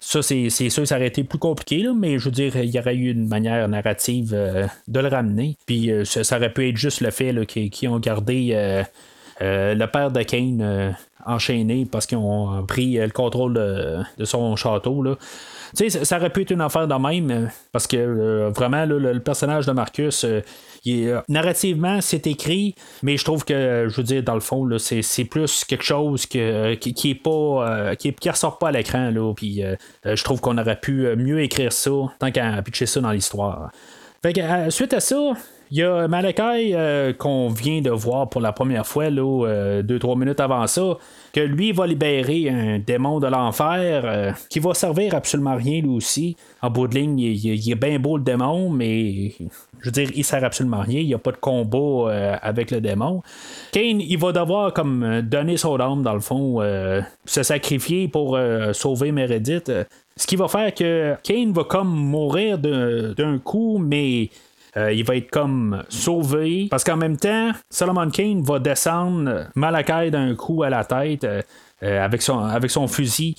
Ça, 0.00 0.22
c'est 0.22 0.48
sûr, 0.48 0.86
ça 0.86 0.96
aurait 0.96 1.08
été 1.08 1.24
plus 1.24 1.38
compliqué, 1.38 1.86
mais 1.94 2.18
je 2.18 2.24
veux 2.24 2.30
dire, 2.30 2.56
il 2.56 2.70
y 2.70 2.78
aurait 2.78 2.96
eu 2.96 3.10
une 3.10 3.28
manière 3.28 3.68
narrative 3.68 4.32
euh, 4.32 4.66
de 4.88 5.00
le 5.00 5.08
ramener. 5.08 5.58
Puis 5.66 5.90
ça, 6.04 6.38
aurait 6.38 6.52
pu 6.52 6.70
être 6.70 6.78
juste 6.78 7.02
le 7.02 7.10
fait 7.10 7.44
qu'ils 7.44 7.88
ont 7.90 7.98
gardé 7.98 8.82
le 9.40 9.86
père 9.86 10.10
de 10.10 10.22
Kane 10.22 10.96
enchaîné 11.26 11.86
parce 11.90 12.06
qu'ils 12.06 12.18
ont 12.18 12.64
pris 12.66 12.94
le 12.94 13.10
contrôle 13.10 13.52
de, 13.54 14.24
son 14.24 14.56
château. 14.56 15.02
Là. 15.02 15.16
Tu 15.76 15.90
sais, 15.90 16.04
ça 16.04 16.18
aurait 16.18 16.30
pu 16.30 16.42
être 16.42 16.50
une 16.50 16.60
affaire 16.60 16.86
de 16.86 16.94
même, 16.94 17.50
parce 17.72 17.86
que 17.86 18.50
vraiment, 18.50 18.84
le, 18.84 19.18
personnage 19.20 19.66
de 19.66 19.72
Marcus, 19.72 20.26
euh, 20.88 21.20
narrativement, 21.28 22.00
c'est 22.00 22.26
écrit, 22.26 22.74
mais 23.02 23.16
je 23.16 23.24
trouve 23.24 23.44
que, 23.44 23.86
je 23.88 23.96
veux 23.96 24.02
dire, 24.02 24.22
dans 24.22 24.34
le 24.34 24.40
fond, 24.40 24.68
c'est, 24.78 25.24
plus 25.24 25.64
quelque 25.64 25.84
chose 25.84 26.26
que, 26.26 26.74
qui, 26.74 27.10
est 27.10 27.14
pas. 27.14 27.30
Euh, 27.30 27.94
qui, 27.94 28.12
ressort 28.28 28.58
pas 28.58 28.68
à 28.68 28.72
l'écran. 28.72 29.12
Euh, 29.12 29.76
je 30.04 30.24
trouve 30.24 30.40
qu'on 30.40 30.58
aurait 30.58 30.80
pu 30.80 31.14
mieux 31.16 31.40
écrire 31.42 31.72
ça 31.72 31.90
tant 32.18 32.30
qu'à 32.30 32.60
pitcher 32.62 32.86
ça 32.86 33.00
dans 33.00 33.12
l'histoire. 33.12 33.70
Fait 34.22 34.32
que, 34.32 34.70
suite 34.70 34.92
à 34.92 35.00
ça, 35.00 35.32
il 35.70 35.78
y 35.78 35.82
a 35.82 36.06
Malakai 36.08 37.14
qu'on 37.18 37.48
vient 37.48 37.80
de 37.80 37.90
voir 37.90 38.28
pour 38.28 38.40
la 38.40 38.52
première 38.52 38.86
fois, 38.86 39.10
deux, 39.10 39.98
trois 39.98 40.16
minutes 40.16 40.40
avant 40.40 40.66
ça, 40.66 40.96
que 41.32 41.40
lui 41.40 41.72
va 41.72 41.86
libérer 41.86 42.48
un 42.48 42.78
démon 42.78 43.20
de 43.20 43.26
l'enfer 43.26 44.36
qui 44.48 44.60
va 44.60 44.74
servir 44.74 45.14
absolument 45.14 45.56
rien 45.56 45.80
lui 45.80 45.88
aussi. 45.88 46.36
En 46.60 46.70
bout 46.70 46.88
de 46.88 46.94
ligne, 46.94 47.18
il, 47.18 47.70
est 47.70 47.74
bien 47.74 47.98
beau 47.98 48.18
le 48.18 48.22
démon, 48.22 48.70
mais 48.70 49.32
je 49.82 49.86
veux 49.86 49.90
dire, 49.90 50.10
il 50.14 50.24
sert 50.24 50.44
absolument 50.44 50.80
rien. 50.80 51.00
Il 51.00 51.06
n'y 51.06 51.14
a 51.14 51.18
pas 51.18 51.32
de 51.32 51.36
combat 51.36 51.78
euh, 52.10 52.36
avec 52.40 52.70
le 52.70 52.80
démon. 52.80 53.22
Kane, 53.72 54.00
il 54.00 54.16
va 54.16 54.32
devoir 54.32 54.72
comme 54.72 55.02
euh, 55.02 55.22
donner 55.22 55.56
son 55.56 55.78
âme, 55.80 56.02
dans 56.02 56.14
le 56.14 56.20
fond, 56.20 56.60
euh, 56.60 57.02
se 57.24 57.42
sacrifier 57.42 58.06
pour 58.06 58.38
sauver 58.72 59.10
Meredith. 59.10 59.70
Ce 60.16 60.26
qui 60.26 60.36
va 60.36 60.46
faire 60.46 60.72
que 60.72 61.16
Kane 61.24 61.52
va 61.52 61.64
comme 61.64 61.88
mourir 61.88 62.58
d'un 62.58 63.38
coup, 63.38 63.78
mais 63.78 64.28
il 64.76 65.04
va 65.04 65.16
être 65.16 65.30
comme 65.30 65.84
sauvé. 65.88 66.68
Parce 66.70 66.84
qu'en 66.84 66.96
même 66.96 67.16
temps, 67.16 67.52
Solomon 67.70 68.10
Kane 68.10 68.42
va 68.42 68.58
descendre 68.58 69.46
Malakai 69.54 70.10
d'un 70.10 70.34
coup 70.34 70.62
à 70.62 70.70
la 70.70 70.84
tête 70.84 71.26
avec, 71.80 72.22
son, 72.22 72.38
avec 72.38 72.70
son 72.70 72.88
fusil. 72.88 73.36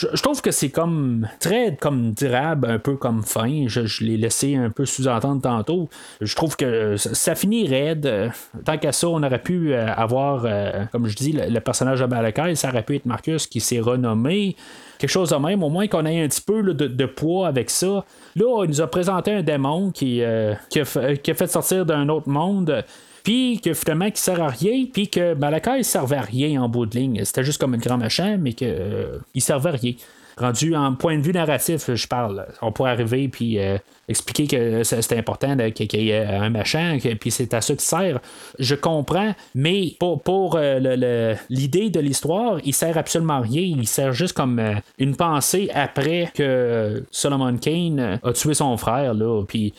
Je, 0.00 0.22
trouve 0.22 0.40
que 0.40 0.50
c'est 0.50 0.70
comme 0.70 1.28
très 1.40 1.76
comme 1.76 2.12
durable, 2.12 2.68
un 2.70 2.78
peu 2.78 2.96
comme 2.96 3.22
fin. 3.22 3.66
Je, 3.66 4.04
l'ai 4.04 4.16
laissé 4.16 4.56
un 4.56 4.70
peu 4.70 4.86
sous-entendre 4.86 5.42
tantôt. 5.42 5.88
Je 6.20 6.34
trouve 6.34 6.56
que 6.56 6.96
ça 6.96 7.34
finit 7.34 7.66
raide. 7.66 8.32
Tant 8.64 8.78
qu'à 8.78 8.92
ça, 8.92 9.08
on 9.08 9.22
aurait 9.22 9.42
pu 9.42 9.72
euh, 9.72 9.92
avoir, 9.94 10.44
euh, 10.44 10.84
comme 10.92 11.06
je 11.06 11.16
dis, 11.16 11.32
le, 11.32 11.60
personnage 11.60 12.00
de 12.00 12.06
Malakai, 12.06 12.54
ça 12.54 12.68
aurait 12.68 12.82
pu 12.82 12.96
être 12.96 13.06
Marcus 13.06 13.46
qui 13.46 13.60
s'est 13.60 13.80
renommé. 13.80 14.56
Quelque 14.98 15.10
chose 15.10 15.30
de 15.30 15.36
même, 15.36 15.62
au 15.62 15.68
moins 15.68 15.86
qu'on 15.86 16.06
ait 16.06 16.22
un 16.22 16.28
petit 16.28 16.42
peu 16.42 16.62
de, 16.62 17.06
poids 17.06 17.48
avec 17.48 17.70
ça. 17.70 18.04
Là, 18.36 18.64
il 18.64 18.70
nous 18.70 18.80
a 18.80 18.86
présenté 18.86 19.32
un 19.32 19.42
démon 19.42 19.90
qui, 19.90 20.22
euh, 20.22 20.54
qui, 20.68 20.80
a, 20.80 20.84
fait 20.84 21.46
sortir 21.46 21.84
d'un 21.84 22.08
autre 22.08 22.28
monde 22.28 22.84
puis 23.22 23.60
que 23.60 23.74
finalement 23.74 24.10
qui 24.10 24.20
sert 24.20 24.42
à 24.42 24.48
rien, 24.48 24.86
puis 24.92 25.08
que 25.08 25.34
Malakai 25.34 25.82
servait 25.82 26.16
à 26.16 26.22
rien 26.22 26.62
en 26.62 26.68
bout 26.68 26.86
de 26.86 26.96
ligne. 26.96 27.24
C'était 27.24 27.44
juste 27.44 27.60
comme 27.60 27.74
un 27.74 27.78
grand 27.78 27.98
machin, 27.98 28.36
mais 28.38 28.52
qu'il 28.52 28.68
euh, 28.68 29.18
il 29.34 29.42
servait 29.42 29.70
à 29.70 29.72
rien. 29.72 29.92
Rendu 30.36 30.74
en 30.74 30.94
point 30.94 31.18
de 31.18 31.22
vue 31.22 31.32
narratif, 31.32 31.94
je 31.94 32.08
parle. 32.08 32.46
On 32.62 32.72
pourrait 32.72 32.92
arriver 32.92 33.28
puis 33.28 33.58
euh, 33.58 33.76
expliquer 34.08 34.46
que 34.46 34.84
c'est 34.84 35.18
important 35.18 35.54
qu'il 35.74 36.02
y 36.02 36.10
ait 36.10 36.24
un 36.24 36.48
machin, 36.48 36.98
puis 37.20 37.30
c'est 37.30 37.52
à 37.52 37.60
ça 37.60 37.74
qu'il 37.74 37.82
sert. 37.82 38.20
Je 38.58 38.74
comprends, 38.74 39.34
mais 39.54 39.94
pour, 39.98 40.22
pour 40.22 40.56
euh, 40.56 41.34
l'idée 41.50 41.90
de 41.90 42.00
l'histoire, 42.00 42.58
il 42.64 42.72
sert 42.72 42.96
absolument 42.96 43.40
rien. 43.40 43.60
Il 43.60 43.86
sert 43.86 44.14
juste 44.14 44.32
comme 44.32 44.62
une 44.98 45.14
pensée 45.14 45.68
après 45.74 46.30
que 46.34 47.04
Solomon 47.10 47.58
Kane 47.58 48.18
a 48.22 48.32
tué 48.32 48.54
son 48.54 48.78
frère. 48.78 49.12
Là, 49.12 49.42
puis 49.46 49.74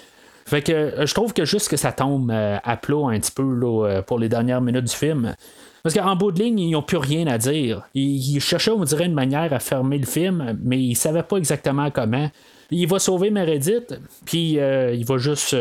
fait 0.52 0.62
que 0.62 0.72
euh, 0.74 1.06
je 1.06 1.14
trouve 1.14 1.32
que 1.32 1.46
juste 1.46 1.70
que 1.70 1.78
ça 1.78 1.94
tombe 1.94 2.30
euh, 2.30 2.58
à 2.62 2.76
plat 2.76 3.08
un 3.08 3.18
petit 3.22 3.32
peu 3.32 3.42
euh, 3.64 4.02
pour 4.02 4.20
les 4.20 4.28
dernières 4.28 4.60
minutes 4.60 4.84
du 4.84 4.94
film. 4.94 5.34
Parce 5.82 5.96
qu'en 5.96 6.18
bout 6.18 6.34
de 6.34 6.44
ligne, 6.44 6.60
ils 6.60 6.72
n'ont 6.72 6.82
plus 6.82 6.98
rien 6.98 7.26
à 7.28 7.38
dire. 7.38 7.84
Ils, 7.94 8.42
cherchaient, 8.42 8.72
on 8.72 8.84
dirait, 8.84 9.06
une 9.06 9.14
manière 9.14 9.54
à 9.54 9.60
fermer 9.60 9.98
le 9.98 10.06
film, 10.06 10.60
mais 10.62 10.78
ils 10.78 10.90
ne 10.90 10.96
savaient 10.96 11.24
pas 11.24 11.38
exactement 11.38 11.90
comment. 11.90 12.30
Il 12.70 12.86
va 12.86 13.00
sauver 13.00 13.30
Meredith, 13.32 13.98
puis 14.26 14.60
il 14.60 15.06
va 15.06 15.18
juste 15.18 15.56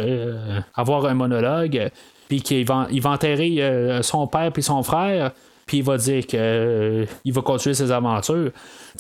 avoir 0.75 1.07
un 1.07 1.15
monologue, 1.15 1.91
puis 2.29 2.43
qu'il 2.43 2.67
va, 2.67 2.87
il 2.91 3.01
va 3.01 3.11
enterrer 3.11 4.01
son 4.03 4.27
père 4.27 4.53
puis 4.53 4.63
son 4.63 4.83
frère, 4.83 5.33
puis 5.71 5.79
il 5.79 5.85
va 5.85 5.99
dire 5.99 6.27
qu'il 6.27 7.33
va 7.33 7.43
continuer 7.43 7.75
ses 7.75 7.93
aventures. 7.93 8.51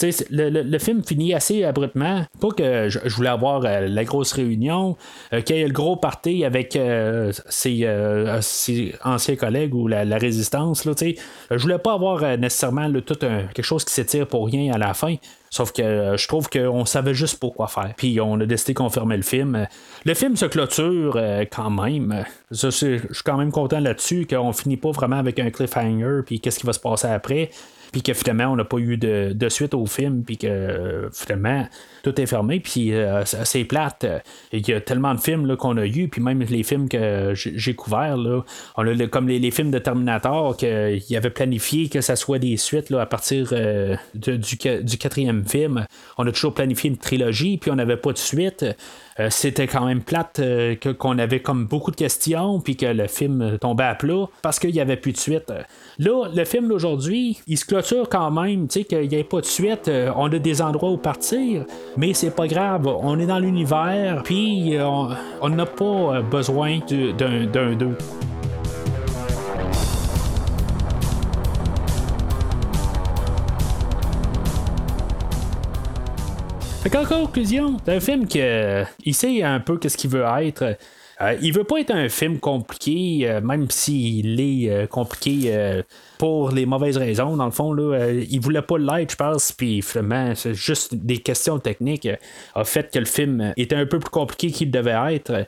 Le, 0.01 0.63
le, 0.63 0.79
film 0.79 1.03
finit 1.03 1.35
assez 1.35 1.65
abruptement. 1.65 2.23
Pas 2.41 2.51
que 2.51 2.89
je, 2.89 3.09
voulais 3.09 3.29
avoir 3.29 3.65
euh, 3.65 3.89
la 3.89 4.05
grosse 4.05 4.33
réunion, 4.33 4.97
euh, 5.33 5.41
qu'il 5.41 5.57
y 5.57 5.63
ait 5.63 5.67
le 5.67 5.73
gros 5.73 5.97
party 5.97 6.45
avec 6.45 6.77
euh, 6.77 7.33
ses, 7.49 8.95
anciens 9.03 9.35
collègues 9.35 9.75
ou 9.75 9.89
la, 9.89 10.17
résistance. 10.17 10.85
Là, 10.85 10.93
je 10.97 11.57
voulais 11.57 11.81
pas 11.81 11.95
avoir 11.95 12.39
nécessairement 12.39 12.89
tout 13.05 13.17
quelque 13.17 13.63
chose 13.63 13.85
qui 13.85 13.93
s'étire 13.93 14.29
pour 14.29 14.47
rien 14.47 14.73
à 14.73 14.79
la 14.79 14.95
fin. 14.95 15.17
Sauf 15.51 15.73
que 15.73 16.15
je 16.17 16.29
trouve 16.29 16.49
qu'on 16.49 16.85
savait 16.85 17.13
juste 17.13 17.41
pas 17.41 17.51
quoi 17.51 17.67
faire. 17.67 17.93
Puis 17.97 18.21
on 18.21 18.39
a 18.39 18.47
décidé 18.47 18.73
qu'on 18.73 18.89
fermait 18.89 19.17
le 19.17 19.25
film. 19.25 19.67
Le 20.05 20.15
film 20.15 20.37
se 20.37 20.47
clôture 20.47 21.21
quand 21.51 21.71
même. 21.71 22.25
Je 22.53 22.71
suis 22.71 23.01
quand 23.25 23.37
même 23.37 23.51
content 23.51 23.81
là-dessus 23.81 24.29
qu'on 24.31 24.53
finit 24.53 24.77
pas 24.77 24.93
vraiment 24.93 25.17
avec 25.17 25.41
un 25.41 25.51
cliffhanger. 25.51 26.21
Puis 26.25 26.41
qu'est-ce 26.41 26.61
qui 26.61 26.67
va 26.67 26.73
se 26.73 26.79
passer 26.79 27.09
après 27.09 27.51
puis 27.93 28.03
que 28.03 28.13
finalement, 28.13 28.53
on 28.53 28.57
n'a 28.57 28.65
pas 28.65 28.79
eu 28.79 28.97
de, 28.97 29.49
suite 29.49 29.75
au 29.75 29.87
film, 29.87 30.23
puis 30.25 30.37
que 30.37 31.09
finalement, 31.13 31.67
tout 32.03 32.19
est 32.21 32.27
fermé, 32.27 32.61
puis 32.61 32.95
euh, 32.95 33.25
c'est 33.25 33.65
plate. 33.65 34.07
Il 34.53 34.67
y 34.69 34.73
a 34.73 34.81
tellement 34.81 35.15
de 35.15 35.21
films 35.21 35.57
qu'on 35.57 35.77
a 35.77 35.87
eu, 35.87 36.09
puis 36.09 36.23
même 36.23 36.41
les 36.43 36.63
films 36.63 36.89
que 36.89 37.33
j'ai 37.35 37.75
couverts, 37.75 38.17
là, 38.17 38.43
on 38.77 38.87
a 38.87 39.07
comme 39.07 39.29
les, 39.29 39.51
films 39.51 39.71
de 39.71 39.79
Terminator, 39.79 40.57
qu'il 40.57 41.17
avait 41.17 41.31
planifié 41.31 41.89
que 41.89 42.01
ça 42.01 42.17
soit 42.17 42.39
des 42.39 42.57
suites 42.57 42.91
là, 42.91 43.01
à 43.01 43.07
partir 43.07 43.49
euh, 43.53 43.97
du, 44.15 44.39
du, 44.39 44.99
quatrième 44.99 45.45
film. 45.47 45.85
On 46.19 46.27
a 46.27 46.33
toujours 46.33 46.55
planifié 46.55 46.91
une 46.91 46.97
trilogie, 46.97 47.59
puis 47.59 47.71
on 47.71 47.77
n'avait 47.77 47.97
pas 47.97 48.13
de 48.13 48.19
suite. 48.19 48.65
Euh, 49.21 49.29
c'était 49.31 49.67
quand 49.67 49.85
même 49.85 50.03
plate 50.03 50.39
euh, 50.39 50.77
qu'on 50.77 51.19
avait 51.19 51.41
comme 51.41 51.67
beaucoup 51.67 51.91
de 51.91 51.97
questions, 51.97 52.61
puis 52.61 52.77
que 52.77 52.87
le 52.87 53.07
film 53.07 53.59
tombait 53.61 53.85
à 53.85 53.95
plat 53.95 54.27
parce 54.43 54.59
qu'il 54.59 54.73
n'y 54.73 54.81
avait 54.81 54.97
plus 54.97 55.13
de 55.13 55.19
suite. 55.19 55.53
Là, 56.03 56.29
le 56.35 56.47
film 56.47 56.67
d'aujourd'hui, 56.67 57.39
il 57.47 57.59
se 57.59 57.67
clôture 57.67 58.09
quand 58.09 58.31
même, 58.31 58.69
tu 58.69 58.79
sais, 58.79 58.85
qu'il 58.87 59.07
n'y 59.07 59.17
ait 59.17 59.23
pas 59.23 59.43
de 59.43 59.45
suite. 59.45 59.87
Euh, 59.89 60.11
on 60.17 60.33
a 60.33 60.39
des 60.39 60.63
endroits 60.63 60.91
où 60.91 60.97
partir, 60.97 61.67
mais 61.99 62.15
c'est 62.15 62.35
pas 62.35 62.49
grave. 62.49 62.87
On 62.87 63.19
est 63.19 63.27
dans 63.27 63.39
l'univers, 63.39 64.23
puis 64.25 64.79
on 64.81 65.49
n'a 65.51 65.67
pas 65.67 66.23
besoin 66.23 66.79
d'un 67.19 67.75
deux. 67.75 67.99
Fait 76.83 76.97
en 76.97 77.05
conclusion, 77.05 77.77
c'est 77.85 77.97
un 77.97 78.01
film 78.01 78.27
qui 78.27 79.13
sait 79.13 79.43
un 79.43 79.61
peu 79.61 79.77
qu'est-ce 79.77 79.99
qu'il 79.99 80.09
veut 80.09 80.25
être. 80.41 80.79
Euh, 81.23 81.37
il 81.43 81.53
veut 81.53 81.65
pas 81.65 81.81
être 81.81 81.91
un 81.91 82.09
film 82.09 82.39
compliqué, 82.39 83.29
euh, 83.29 83.41
même 83.41 83.71
s'il 83.71 84.41
est 84.41 84.71
euh, 84.71 84.87
compliqué 84.87 85.83
pour 86.19 86.51
les 86.51 86.67
mauvaises 86.67 86.97
raisons. 86.97 87.37
Dans 87.37 87.45
le 87.45 87.51
fond, 87.51 87.73
là, 87.73 88.11
il 88.11 88.41
voulait 88.41 88.63
pas 88.63 88.79
l'être, 88.79 89.13
je 89.13 89.17
pense, 89.17 89.53
puis 89.53 89.83
finalement, 89.83 90.35
c'est 90.35 90.55
juste 90.55 90.95
des 90.95 91.19
questions 91.19 91.59
techniques 91.59 92.09
a 92.55 92.65
fait 92.65 92.91
que 92.91 92.99
le 92.99 93.05
film 93.05 93.53
était 93.57 93.77
un 93.77 93.87
peu 93.87 93.99
plus 93.99 94.11
compliqué 94.11 94.51
qu'il 94.51 94.71
devait 94.71 95.15
être. 95.15 95.47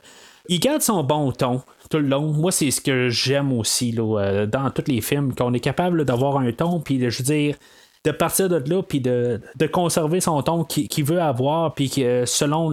Il 0.49 0.59
garde 0.59 0.81
son 0.81 1.03
bon 1.03 1.31
ton 1.31 1.61
tout 1.89 1.97
le 1.97 2.07
long. 2.07 2.33
Moi, 2.33 2.51
c'est 2.51 2.71
ce 2.71 2.81
que 2.81 3.09
j'aime 3.09 3.53
aussi 3.53 3.91
là, 3.91 4.45
dans 4.45 4.69
tous 4.71 4.85
les 4.87 5.01
films, 5.01 5.33
qu'on 5.33 5.53
est 5.53 5.59
capable 5.59 6.05
d'avoir 6.05 6.37
un 6.37 6.51
ton, 6.51 6.79
puis 6.79 6.99
je 7.09 7.17
veux 7.17 7.23
dire, 7.23 7.55
de 8.03 8.11
partir 8.11 8.49
de 8.49 8.57
là, 8.69 8.83
puis 8.83 8.99
de, 8.99 9.39
conserver 9.71 10.19
son 10.19 10.41
ton 10.41 10.63
qu'il 10.63 11.05
veut 11.05 11.21
avoir, 11.21 11.73
puis 11.73 11.89
que 11.89 12.25
selon 12.25 12.69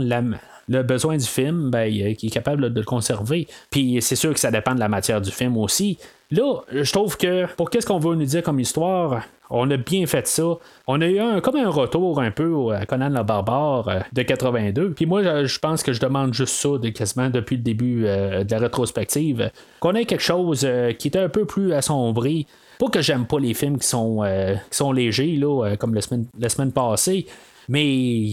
le 0.71 0.85
besoin 0.85 1.17
du 1.17 1.27
film, 1.27 1.71
ben, 1.71 1.85
il 1.85 2.07
est 2.07 2.33
capable 2.33 2.73
de 2.73 2.81
le 2.81 2.87
conserver. 2.87 3.49
Puis 3.71 3.99
c'est 4.01 4.17
sûr 4.17 4.33
que 4.33 4.41
ça 4.41 4.53
dépend 4.53 4.75
de 4.75 4.81
la 4.81 4.89
matière 4.89 5.21
du 5.21 5.33
film 5.33 5.57
aussi. 5.57 5.99
Là, 6.31 6.61
je 6.73 6.93
trouve 6.93 7.17
que 7.17 7.53
pour 7.57 7.71
qu'est-ce 7.71 7.87
qu'on 7.87 7.99
veut 7.99 8.15
nous 8.15 8.25
dire 8.25 8.45
comme 8.45 8.61
histoire, 8.61 9.23
on 9.51 9.69
a 9.73 9.77
bien 9.77 10.07
fait 10.07 10.29
ça. 10.29 10.45
On 10.87 11.01
a 11.01 11.07
eu 11.07 11.19
un, 11.19 11.41
comme 11.41 11.57
un 11.57 11.69
retour 11.69 12.21
un 12.21 12.31
peu 12.31 12.73
à 12.73 12.87
Conan 12.87 13.09
le 13.09 13.25
Barbare 13.25 13.89
euh, 13.89 14.01
de 14.13 14.23
82. 14.23 14.93
Puis 14.93 15.07
moi, 15.07 15.45
je 15.45 15.59
pense 15.59 15.83
que 15.83 15.93
je 15.93 16.01
demande 16.01 16.33
juste 16.33 16.55
ça 16.55 16.79
de, 16.79 16.89
quasiment 16.91 17.31
depuis 17.31 17.57
le 17.57 17.63
début 17.63 18.07
euh, 18.07 18.45
de 18.45 18.51
la 18.53 18.61
rétrospective. 18.61 19.51
Qu'on 19.81 19.95
ait 19.95 20.05
quelque 20.05 20.23
chose 20.23 20.63
euh, 20.65 20.93
qui 20.93 21.09
était 21.09 21.19
un 21.19 21.29
peu 21.29 21.47
plus 21.47 21.73
assombri, 21.73 22.47
pas 22.79 22.89
que 22.89 23.03
j'aime 23.03 23.27
pas 23.27 23.41
les 23.41 23.55
films 23.55 23.79
qui 23.79 23.89
sont, 23.89 24.23
qui 24.71 24.77
sont 24.77 24.93
légers, 24.93 25.37
là, 25.37 25.77
comme 25.79 25.95
la 25.95 26.01
semaine, 26.01 26.27
la 26.39 26.49
semaine 26.49 26.73
passée. 26.73 27.27
Mais 27.71 28.27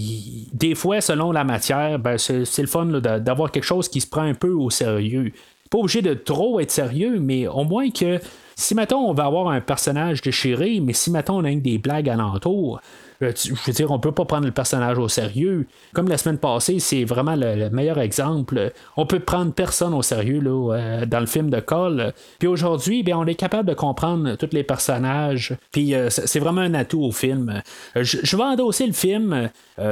des 0.52 0.74
fois, 0.74 1.00
selon 1.00 1.32
la 1.32 1.44
matière, 1.44 2.00
ben, 2.00 2.18
c'est, 2.18 2.58
le 2.58 2.68
fun 2.68 2.88
d'avoir 2.88 3.52
quelque 3.52 3.64
chose 3.64 3.88
qui 3.88 4.02
se 4.02 4.08
prend 4.08 4.24
un 4.24 4.34
peu 4.34 4.50
au 4.50 4.72
sérieux. 4.72 5.32
Pas 5.70 5.78
obligé 5.78 6.02
de 6.02 6.16
trop 6.16 6.60
être 6.60 6.72
sérieux, 6.72 7.20
mais 7.20 7.48
au 7.48 7.64
moins 7.64 7.92
que 7.92 8.20
si 8.56 8.74
mettons 8.74 9.08
on 9.08 9.14
va 9.14 9.26
avoir 9.26 9.50
un 9.50 9.62
personnage 9.62 10.22
déchiré, 10.24 10.80
mais 10.82 10.94
si 10.94 11.12
mettons 11.12 11.38
on 11.38 11.44
a 11.44 11.54
des 11.54 11.78
blagues 11.78 12.10
alentour, 12.10 12.82
je 13.22 13.53
veux 13.65 13.74
dire, 13.74 13.91
on 13.91 13.99
peut 13.99 14.11
pas 14.11 14.26
prendre 14.26 14.45
le 14.45 14.51
personnage 14.51 14.97
au 14.97 15.07
sérieux. 15.07 15.68
Comme 15.93 16.07
la 16.07 16.18
semaine 16.18 16.38
passée, 16.38 16.80
c'est 16.80 17.03
vraiment 17.03 17.36
le, 17.36 17.70
meilleur 17.70 17.99
exemple. 17.99 18.72
On 18.95 19.05
peut 19.05 19.20
prendre 19.20 19.53
personne 19.53 19.93
au 19.93 20.01
sérieux 20.01 20.39
là, 20.39 20.74
euh, 20.74 21.05
dans 21.05 21.20
le 21.20 21.26
film 21.26 21.49
de 21.49 21.59
Cole. 21.59 22.13
Puis 22.39 22.47
aujourd'hui, 22.47 23.03
on 23.13 23.26
est 23.26 23.36
capable 23.36 23.70
de 23.70 23.74
comprendre 23.74 24.36
tous 24.36 24.49
les 24.51 24.63
personnages. 24.63 25.55
Puis 25.72 25.95
euh, 25.95 26.09
c'est 26.09 26.39
vraiment 26.39 26.61
un 26.61 26.74
atout 26.74 27.03
au 27.03 27.11
film. 27.11 27.61
Je, 27.95 28.38
vais 28.38 28.43
endosser 28.43 28.86
le 28.86 28.93
film. 28.93 29.49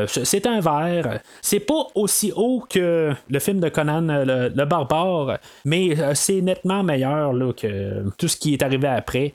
c'est 0.07 0.45
un 0.45 0.59
verre. 0.59 1.19
C'est 1.41 1.59
pas 1.59 1.87
aussi 1.95 2.31
haut 2.35 2.63
que 2.69 3.11
le 3.29 3.39
film 3.39 3.59
de 3.59 3.69
Conan 3.69 4.01
le, 4.01 4.65
barbare, 4.65 5.37
mais 5.63 5.95
c'est 6.13 6.41
nettement 6.41 6.83
meilleur 6.83 7.33
là, 7.33 7.53
que 7.53 8.03
tout 8.17 8.27
ce 8.27 8.37
qui 8.37 8.53
est 8.53 8.63
arrivé 8.63 8.87
après. 8.87 9.33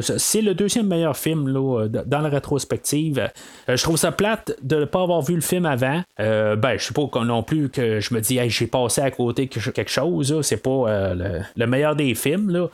C'est 0.00 0.42
le 0.42 0.54
deuxième 0.54 0.88
meilleur 0.88 1.16
film 1.16 1.48
là, 1.48 1.86
dans 1.88 2.20
la 2.20 2.28
rétrospective. 2.28 3.30
Euh, 3.68 3.76
je 3.76 3.82
trouve 3.82 3.96
ça 3.96 4.12
plate 4.12 4.56
de 4.62 4.76
ne 4.76 4.84
pas 4.84 5.02
avoir 5.02 5.22
vu 5.22 5.34
le 5.34 5.40
film 5.40 5.66
avant. 5.66 6.02
Euh, 6.18 6.56
ben, 6.56 6.78
je 6.78 6.84
sais 6.84 6.94
pas 6.94 7.24
non 7.24 7.42
plus 7.42 7.68
que 7.68 8.00
je 8.00 8.14
me 8.14 8.20
dis, 8.20 8.38
j'ai 8.48 8.66
passé 8.66 9.00
à 9.00 9.10
côté 9.10 9.48
quelque 9.48 9.90
chose. 9.90 10.40
C'est 10.42 10.62
pas 10.62 10.70
euh, 10.70 11.40
le, 11.56 11.66
meilleur 11.66 11.94
des 11.94 12.14
films. 12.14 12.50
Là. 12.50 12.68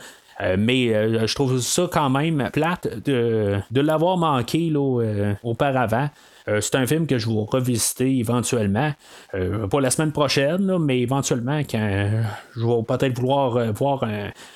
mais 0.56 1.26
je 1.26 1.34
trouve 1.34 1.60
ça 1.60 1.88
quand 1.92 2.10
même 2.10 2.50
plate 2.52 3.04
de, 3.04 3.58
de 3.70 3.80
l'avoir 3.80 4.16
manqué 4.16 4.70
là, 4.70 5.34
auparavant. 5.42 6.08
Euh, 6.48 6.60
c'est 6.60 6.76
un 6.76 6.86
film 6.86 7.06
que 7.06 7.18
je 7.18 7.28
vais 7.28 7.44
revisiter 7.48 8.18
éventuellement. 8.18 8.92
Euh, 9.34 9.66
pas 9.66 9.80
la 9.80 9.90
semaine 9.90 10.12
prochaine, 10.12 10.78
mais 10.78 11.00
éventuellement, 11.00 11.58
quand 11.60 12.10
je 12.54 12.60
vais 12.60 12.82
peut-être 12.86 13.16
vouloir 13.16 13.56
euh, 13.56 13.72
voir 13.72 14.04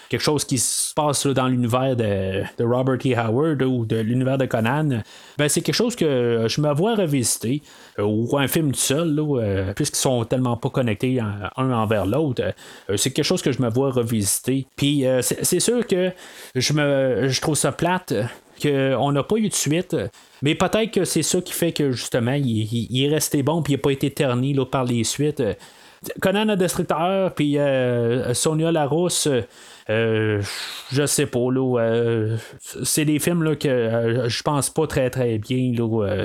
quelque 0.08 0.20
chose 0.20 0.44
qui 0.44 0.58
se 0.58 0.94
passe 0.94 1.26
dans 1.26 1.48
l'univers 1.48 1.96
de, 1.96 2.44
Robert 2.60 2.98
E. 3.04 3.16
Howard 3.16 3.62
ou 3.62 3.84
de 3.84 3.96
l'univers 3.96 4.38
de 4.38 4.46
Conan, 4.46 5.02
ben, 5.36 5.48
c'est 5.48 5.62
quelque 5.62 5.74
chose 5.74 5.96
que 5.96 6.46
je 6.48 6.60
me 6.60 6.72
vois 6.72 6.94
revisiter. 6.94 7.62
ou 7.98 8.38
un 8.38 8.46
film 8.46 8.72
tout 8.72 8.78
seul, 8.78 9.20
puisqu'ils 9.74 9.98
sont 9.98 10.24
tellement 10.24 10.56
pas 10.56 10.70
connectés 10.70 11.20
un 11.20 11.70
envers 11.72 12.06
l'autre. 12.06 12.42
c'est 12.96 13.10
quelque 13.10 13.24
chose 13.24 13.42
que 13.42 13.52
je 13.52 13.60
me 13.62 13.68
vois 13.68 13.90
revisiter. 13.90 14.66
Puis 14.76 15.04
c'est 15.22 15.60
sûr 15.60 15.86
que 15.86 16.12
je 16.54 16.72
me 16.72 17.28
je 17.28 17.40
trouve 17.40 17.56
ça 17.56 17.72
plate 17.72 18.14
qu'on 18.60 19.12
n'a 19.12 19.22
pas 19.22 19.36
eu 19.36 19.48
de 19.48 19.54
suite. 19.54 19.96
Mais 20.42 20.54
peut-être 20.54 20.90
que 20.90 21.04
c'est 21.04 21.22
ça 21.22 21.40
qui 21.40 21.52
fait 21.52 21.72
que 21.72 21.92
justement, 21.92 22.34
il, 22.34 23.04
est 23.04 23.08
resté 23.08 23.42
bon 23.42 23.62
puis 23.62 23.74
il 23.74 23.76
n'a 23.76 23.82
pas 23.82 23.90
été 23.90 24.10
terni 24.10 24.56
par 24.70 24.84
les 24.84 25.04
suites. 25.04 25.42
Conan 26.20 26.46
le 26.46 26.56
Destructeur, 26.56 27.34
puis 27.34 27.58
euh, 27.58 28.32
Sonia 28.32 28.72
Larousse, 28.72 29.28
euh, 29.90 30.42
je 30.90 31.06
sais 31.06 31.26
pas, 31.26 31.50
là. 31.50 31.78
Euh, 31.78 32.36
c'est 32.82 33.04
des 33.04 33.18
films 33.18 33.42
là, 33.42 33.54
que 33.54 34.24
je 34.26 34.42
pense 34.42 34.70
pas 34.70 34.86
très 34.86 35.10
très 35.10 35.36
bien 35.36 35.72
là, 35.76 36.24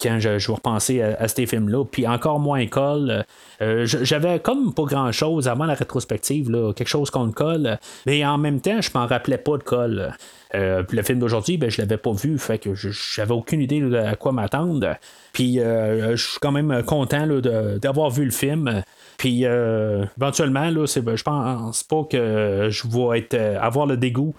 quand 0.00 0.20
je, 0.20 0.38
je 0.38 0.52
repenser 0.52 1.02
à, 1.02 1.26
ces 1.26 1.46
films-là. 1.46 1.84
Puis 1.84 2.06
encore 2.06 2.38
moins 2.38 2.64
Cole. 2.66 3.24
J'avais 3.60 4.38
comme 4.38 4.72
pas 4.72 4.84
grand 4.84 5.10
chose 5.10 5.48
avant 5.48 5.64
la 5.64 5.74
rétrospective, 5.74 6.48
là, 6.48 6.72
quelque 6.72 6.88
chose 6.88 7.10
contre 7.10 7.34
Cole. 7.34 7.78
Mais 8.06 8.24
en 8.24 8.38
même 8.38 8.60
temps, 8.60 8.80
je 8.80 8.90
m'en 8.94 9.06
rappelais 9.06 9.38
pas 9.38 9.56
de 9.56 9.64
Cole. 9.64 10.12
Le 10.54 11.02
film 11.02 11.18
d'aujourd'hui, 11.18 11.58
ben, 11.58 11.70
je 11.70 11.80
l'avais 11.80 11.98
pas 11.98 12.12
vu, 12.12 12.38
fait 12.38 12.58
que 12.58 12.70
j'avais 12.74 13.34
aucune 13.34 13.60
idée 13.60 13.80
de 13.80 13.94
à 13.94 14.16
quoi 14.16 14.32
m'attendre. 14.32 14.96
Puis 15.32 15.56
je 15.56 16.16
suis 16.16 16.38
quand 16.40 16.52
même 16.52 16.82
content 16.84 17.26
d'avoir 17.26 18.10
vu 18.10 18.24
le 18.24 18.30
film. 18.30 18.82
Puis 19.18 19.44
euh, 19.44 20.06
éventuellement, 20.16 20.70
là, 20.70 20.86
c'est, 20.86 21.02
je 21.04 21.22
pense 21.24 21.82
pas 21.82 22.04
que 22.04 22.68
je 22.70 22.82
vais 22.86 23.28
euh, 23.34 23.60
avoir 23.60 23.84
le 23.84 23.98
dégoût. 23.98 24.34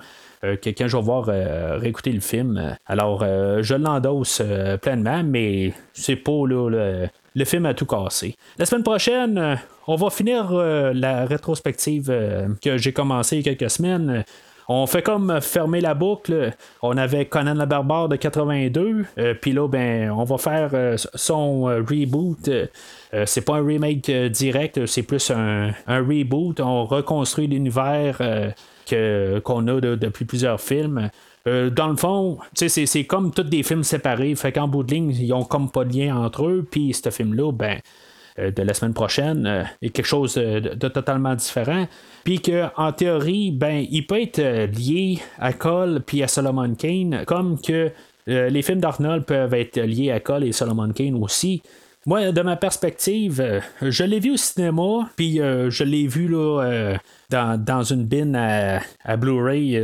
Euh, 0.46 0.56
que 0.56 0.70
quand 0.70 0.88
je 0.88 0.96
vais 0.96 1.04
voir 1.04 1.26
réécouter 1.26 2.14
le 2.14 2.22
film. 2.22 2.78
Alors, 2.86 3.26
je 3.26 3.76
l'endosse 3.76 4.42
pleinement, 4.82 5.22
mais 5.22 5.74
c'est 5.92 6.16
pas 6.16 6.48
là, 6.48 7.10
le, 7.36 7.46
film 7.46 7.66
a 7.66 7.74
tout 7.74 7.86
cassé. 7.86 8.38
La 8.58 8.66
semaine 8.66 8.84
prochaine, 8.84 9.60
on 9.86 9.98
va 9.98 10.10
finir 10.10 10.54
la 10.54 11.26
rétrospective 11.26 12.06
que 12.62 12.78
j'ai 12.78 12.94
commencé 12.94 13.36
il 13.36 13.46
y 13.46 13.50
a 13.50 13.54
quelques 13.54 13.70
semaines. 13.70 14.24
On 14.72 14.86
fait 14.86 15.02
comme 15.02 15.42
fermer 15.42 15.82
la 15.82 15.96
boucle. 15.96 16.54
On 16.84 16.96
avait 16.96 17.26
Conan 17.26 17.56
la 17.56 17.66
Barbare 17.66 18.08
de 18.08 18.16
82. 18.16 19.06
Puis 19.42 19.52
là, 19.52 19.68
ben, 19.68 20.12
on 20.12 20.24
va 20.24 20.38
faire 20.38 20.72
son 21.16 21.64
reboot 21.64 22.50
euh, 23.14 23.24
c'est 23.26 23.42
pas 23.42 23.56
un 23.56 23.66
remake 23.66 24.10
euh, 24.10 24.30
direct, 24.30 24.86
c'est 24.86 25.04
plus 25.04 25.32
un, 25.32 25.74
reboot. 25.88 26.60
On 26.60 26.86
reconstruit 26.86 27.48
l'univers 27.48 28.18
euh, 28.22 29.40
qu'on 29.42 29.68
a 29.68 29.82
depuis 29.82 30.26
plusieurs 30.26 30.60
films. 30.60 31.10
dans 31.46 31.88
le 31.88 31.96
fond, 31.96 32.38
c'est, 32.54 33.04
comme 33.06 33.32
tous 33.32 33.44
des 33.44 33.64
films 33.64 33.84
séparés. 33.84 34.36
Fait 34.36 34.52
qu'en 34.52 34.68
bout 34.68 34.84
de 34.84 34.94
ligne, 34.94 35.12
ils 35.12 35.34
ont 35.34 35.44
comme 35.44 35.70
pas 35.72 35.86
de 35.86 35.96
lien 35.96 36.16
entre 36.18 36.48
eux. 36.48 36.68
Puis 36.70 36.94
ce 36.94 37.10
film-là, 37.10 37.52
ben, 37.52 37.80
de 38.56 38.64
la 38.64 38.74
semaine 38.74 38.94
prochaine 38.94 39.68
est 39.82 39.90
quelque 39.90 40.06
chose 40.06 40.36
de, 40.36 40.88
totalement 40.88 41.36
différent. 41.36 41.88
Puis 42.24 42.40
qu'en 42.40 42.92
théorie, 42.92 43.52
ben, 43.52 43.86
il 43.90 44.06
peut 44.06 44.22
être 44.22 44.42
lié 44.78 45.20
à 45.40 45.54
Cole 45.54 46.02
puis 46.06 46.24
à 46.24 46.28
Solomon 46.28 46.74
Kane, 46.76 47.24
comme 47.26 47.60
que 47.60 47.92
les 48.28 48.62
films 48.62 48.80
d'Arnold 48.80 49.26
peuvent 49.26 49.54
être 49.54 49.80
liés 49.80 50.12
à 50.12 50.20
Cole 50.20 50.44
et 50.44 50.52
Solomon 50.52 50.92
Kane 50.92 51.16
aussi. 51.16 51.62
Moi, 52.06 52.32
de 52.32 52.42
ma 52.42 52.56
perspective, 52.56 53.42
euh, 53.42 53.60
je 53.82 54.06
l'ai 54.06 54.20
vu 54.22 54.32
au 54.32 54.38
cinéma, 54.38 55.10
puis 55.18 55.42
euh, 55.42 55.70
je 55.70 55.84
l'ai 55.84 56.08
vu 56.08 56.30
là, 56.30 56.64
euh, 56.64 56.98
dans, 57.30 57.84
une 57.84 58.06
bin 58.06 58.34
à, 58.36 59.18
Blu-ray 59.18 59.80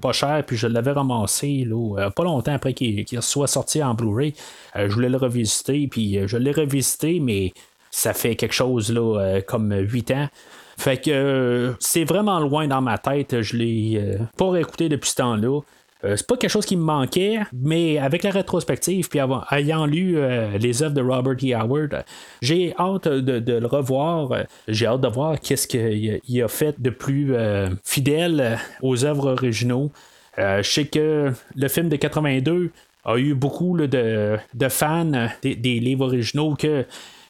pas 0.00 0.12
cher, 0.12 0.44
puis 0.46 0.56
je 0.56 0.66
l'avais 0.66 0.92
ramassé 0.92 1.64
là, 1.68 2.10
pas 2.10 2.24
longtemps 2.24 2.54
après 2.54 2.72
qu'il 2.72 3.06
soit 3.20 3.46
sorti 3.46 3.82
en 3.82 3.94
Blu-ray. 3.94 4.32
je 4.74 4.92
voulais 4.92 5.10
le 5.10 5.18
revisiter, 5.18 5.86
puis 5.88 6.18
je 6.26 6.36
l'ai 6.36 6.52
revisité, 6.52 7.20
mais 7.20 7.52
ça 7.90 8.12
fait 8.12 8.36
quelque 8.36 8.54
chose 8.54 8.92
là, 8.92 9.40
comme 9.46 9.74
8 9.74 10.10
ans. 10.12 10.28
Fait 10.76 10.96
que 10.96 11.74
c'est 11.80 12.04
vraiment 12.04 12.38
loin 12.38 12.68
dans 12.68 12.80
ma 12.80 12.98
tête. 12.98 13.40
Je 13.42 13.56
l'ai 13.56 14.18
pas 14.36 14.50
réécouté 14.50 14.88
depuis 14.88 15.10
ce 15.10 15.16
temps-là. 15.16 15.60
Euh, 16.04 16.14
c'est 16.16 16.26
pas 16.26 16.36
quelque 16.36 16.50
chose 16.50 16.66
qui 16.66 16.76
me 16.76 16.82
manquait, 16.82 17.40
mais 17.52 17.98
avec 17.98 18.22
la 18.22 18.30
rétrospective, 18.30 19.08
puis 19.08 19.18
ayant 19.50 19.84
lu 19.84 20.16
euh, 20.16 20.56
les 20.58 20.82
œuvres 20.82 20.94
de 20.94 21.02
Robert 21.02 21.36
E. 21.42 21.54
Howard, 21.54 22.04
j'ai 22.40 22.72
hâte 22.78 23.08
de, 23.08 23.52
le 23.52 23.66
revoir. 23.66 24.44
J'ai 24.68 24.86
hâte 24.86 25.00
de 25.00 25.08
voir 25.08 25.40
qu'est-ce 25.40 25.66
qu'il 25.66 26.42
a 26.42 26.48
fait 26.48 26.80
de 26.80 26.90
plus 26.90 27.34
euh, 27.34 27.68
fidèle 27.82 28.58
aux 28.82 29.04
œuvres 29.04 29.32
originaux. 29.32 29.90
je 30.36 30.62
sais 30.62 30.84
que 30.84 31.32
le 31.56 31.68
film 31.68 31.88
de 31.88 31.96
82 31.96 32.70
a 33.04 33.16
eu 33.16 33.34
beaucoup 33.34 33.76
de, 33.76 34.38
fans 34.68 35.28
des, 35.42 35.56
des, 35.56 35.80
livres 35.80 36.06
originaux 36.06 36.54
que 36.54 36.84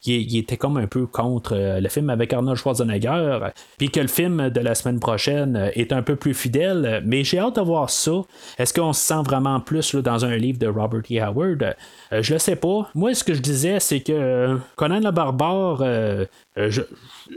il, 0.05 0.37
était 0.37 0.57
comme 0.57 0.77
un 0.77 0.87
peu 0.87 1.05
contre 1.05 1.55
euh, 1.55 1.79
le 1.79 1.89
film 1.89 2.09
avec 2.09 2.33
Arnold 2.33 2.57
Schwarzenegger, 2.57 3.39
puis 3.77 3.89
que 3.89 3.99
le 3.99 4.07
film 4.07 4.49
de 4.49 4.59
la 4.59 4.75
semaine 4.75 4.99
prochaine 4.99 5.71
est 5.73 5.91
un 5.91 6.01
peu 6.01 6.15
plus 6.15 6.33
fidèle, 6.33 7.03
mais 7.05 7.23
j'ai 7.23 7.39
hâte 7.39 7.57
de 7.57 7.61
voir 7.61 7.89
ça. 7.89 8.21
Est-ce 8.57 8.73
qu'on 8.73 8.93
se 8.93 9.01
sent 9.01 9.21
vraiment 9.25 9.59
plus 9.59 9.95
dans 9.95 10.25
un 10.25 10.35
livre 10.35 10.59
de 10.59 10.67
Robert 10.67 11.01
E. 11.11 11.21
Howard? 11.21 11.75
Euh, 12.13 12.21
je 12.21 12.33
le 12.33 12.39
sais 12.39 12.55
pas. 12.55 12.89
Moi, 12.95 13.13
ce 13.13 13.23
que 13.23 13.33
je 13.33 13.41
disais, 13.41 13.79
c'est 13.79 14.01
que 14.01 14.11
euh, 14.11 14.57
Conan 14.75 14.99
le 14.99 15.11
Barbare, 15.11 15.83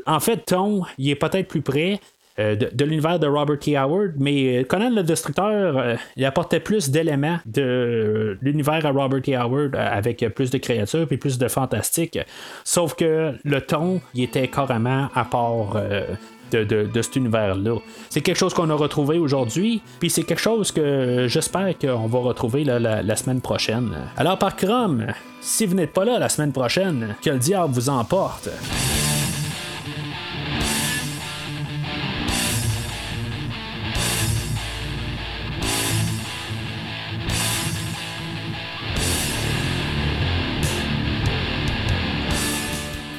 en 0.06 0.20
fait, 0.20 0.38
Ton, 0.46 0.82
il 0.98 1.10
est 1.10 1.14
peut-être 1.14 1.48
plus 1.48 1.62
près, 1.62 2.00
euh, 2.38 2.56
de, 2.56 2.84
l'univers 2.84 3.18
de 3.18 3.26
Robert 3.26 3.58
T. 3.58 3.76
Howard, 3.76 4.12
mais 4.18 4.60
euh, 4.60 4.64
Conan 4.64 4.90
le 4.90 5.02
Destructeur, 5.02 5.76
euh, 5.76 5.96
il 6.16 6.24
apportait 6.24 6.60
plus 6.60 6.88
d'éléments 6.88 7.38
de 7.44 8.38
l'univers 8.40 8.86
à 8.86 8.90
Robert 8.90 9.20
T. 9.20 9.36
Howard 9.36 9.76
avec 9.76 10.26
plus 10.34 10.50
de 10.50 10.56
créatures 10.58 11.06
et 11.10 11.16
plus 11.18 11.36
de 11.36 11.48
fantastique. 11.48 12.18
Sauf 12.64 12.94
que 12.94 13.34
le 13.44 13.60
ton, 13.60 14.00
il 14.14 14.24
était 14.24 14.48
carrément 14.48 15.08
à 15.14 15.24
part. 15.24 15.80
De, 16.52 16.86
cet 17.00 17.16
univers-là. 17.16 17.78
C'est 18.10 18.20
quelque 18.20 18.36
chose 18.36 18.52
qu'on 18.52 18.68
a 18.68 18.74
retrouvé 18.74 19.16
aujourd'hui, 19.16 19.80
puis 19.98 20.10
c'est 20.10 20.22
quelque 20.22 20.38
chose 20.38 20.70
que 20.70 21.24
j'espère 21.26 21.78
qu'on 21.78 22.06
va 22.08 22.18
retrouver 22.18 22.62
la, 22.62 22.78
la, 22.78 23.16
semaine 23.16 23.40
prochaine. 23.40 23.88
Alors 24.18 24.36
par 24.36 24.54
Chrome, 24.54 25.06
si 25.40 25.64
vous 25.64 25.74
n'êtes 25.74 25.94
pas 25.94 26.04
là 26.04 26.18
la 26.18 26.28
semaine 26.28 26.52
prochaine, 26.52 27.16
que 27.24 27.30
le 27.30 27.38
diable 27.38 27.72
vous 27.72 27.88
emporte. 27.88 28.50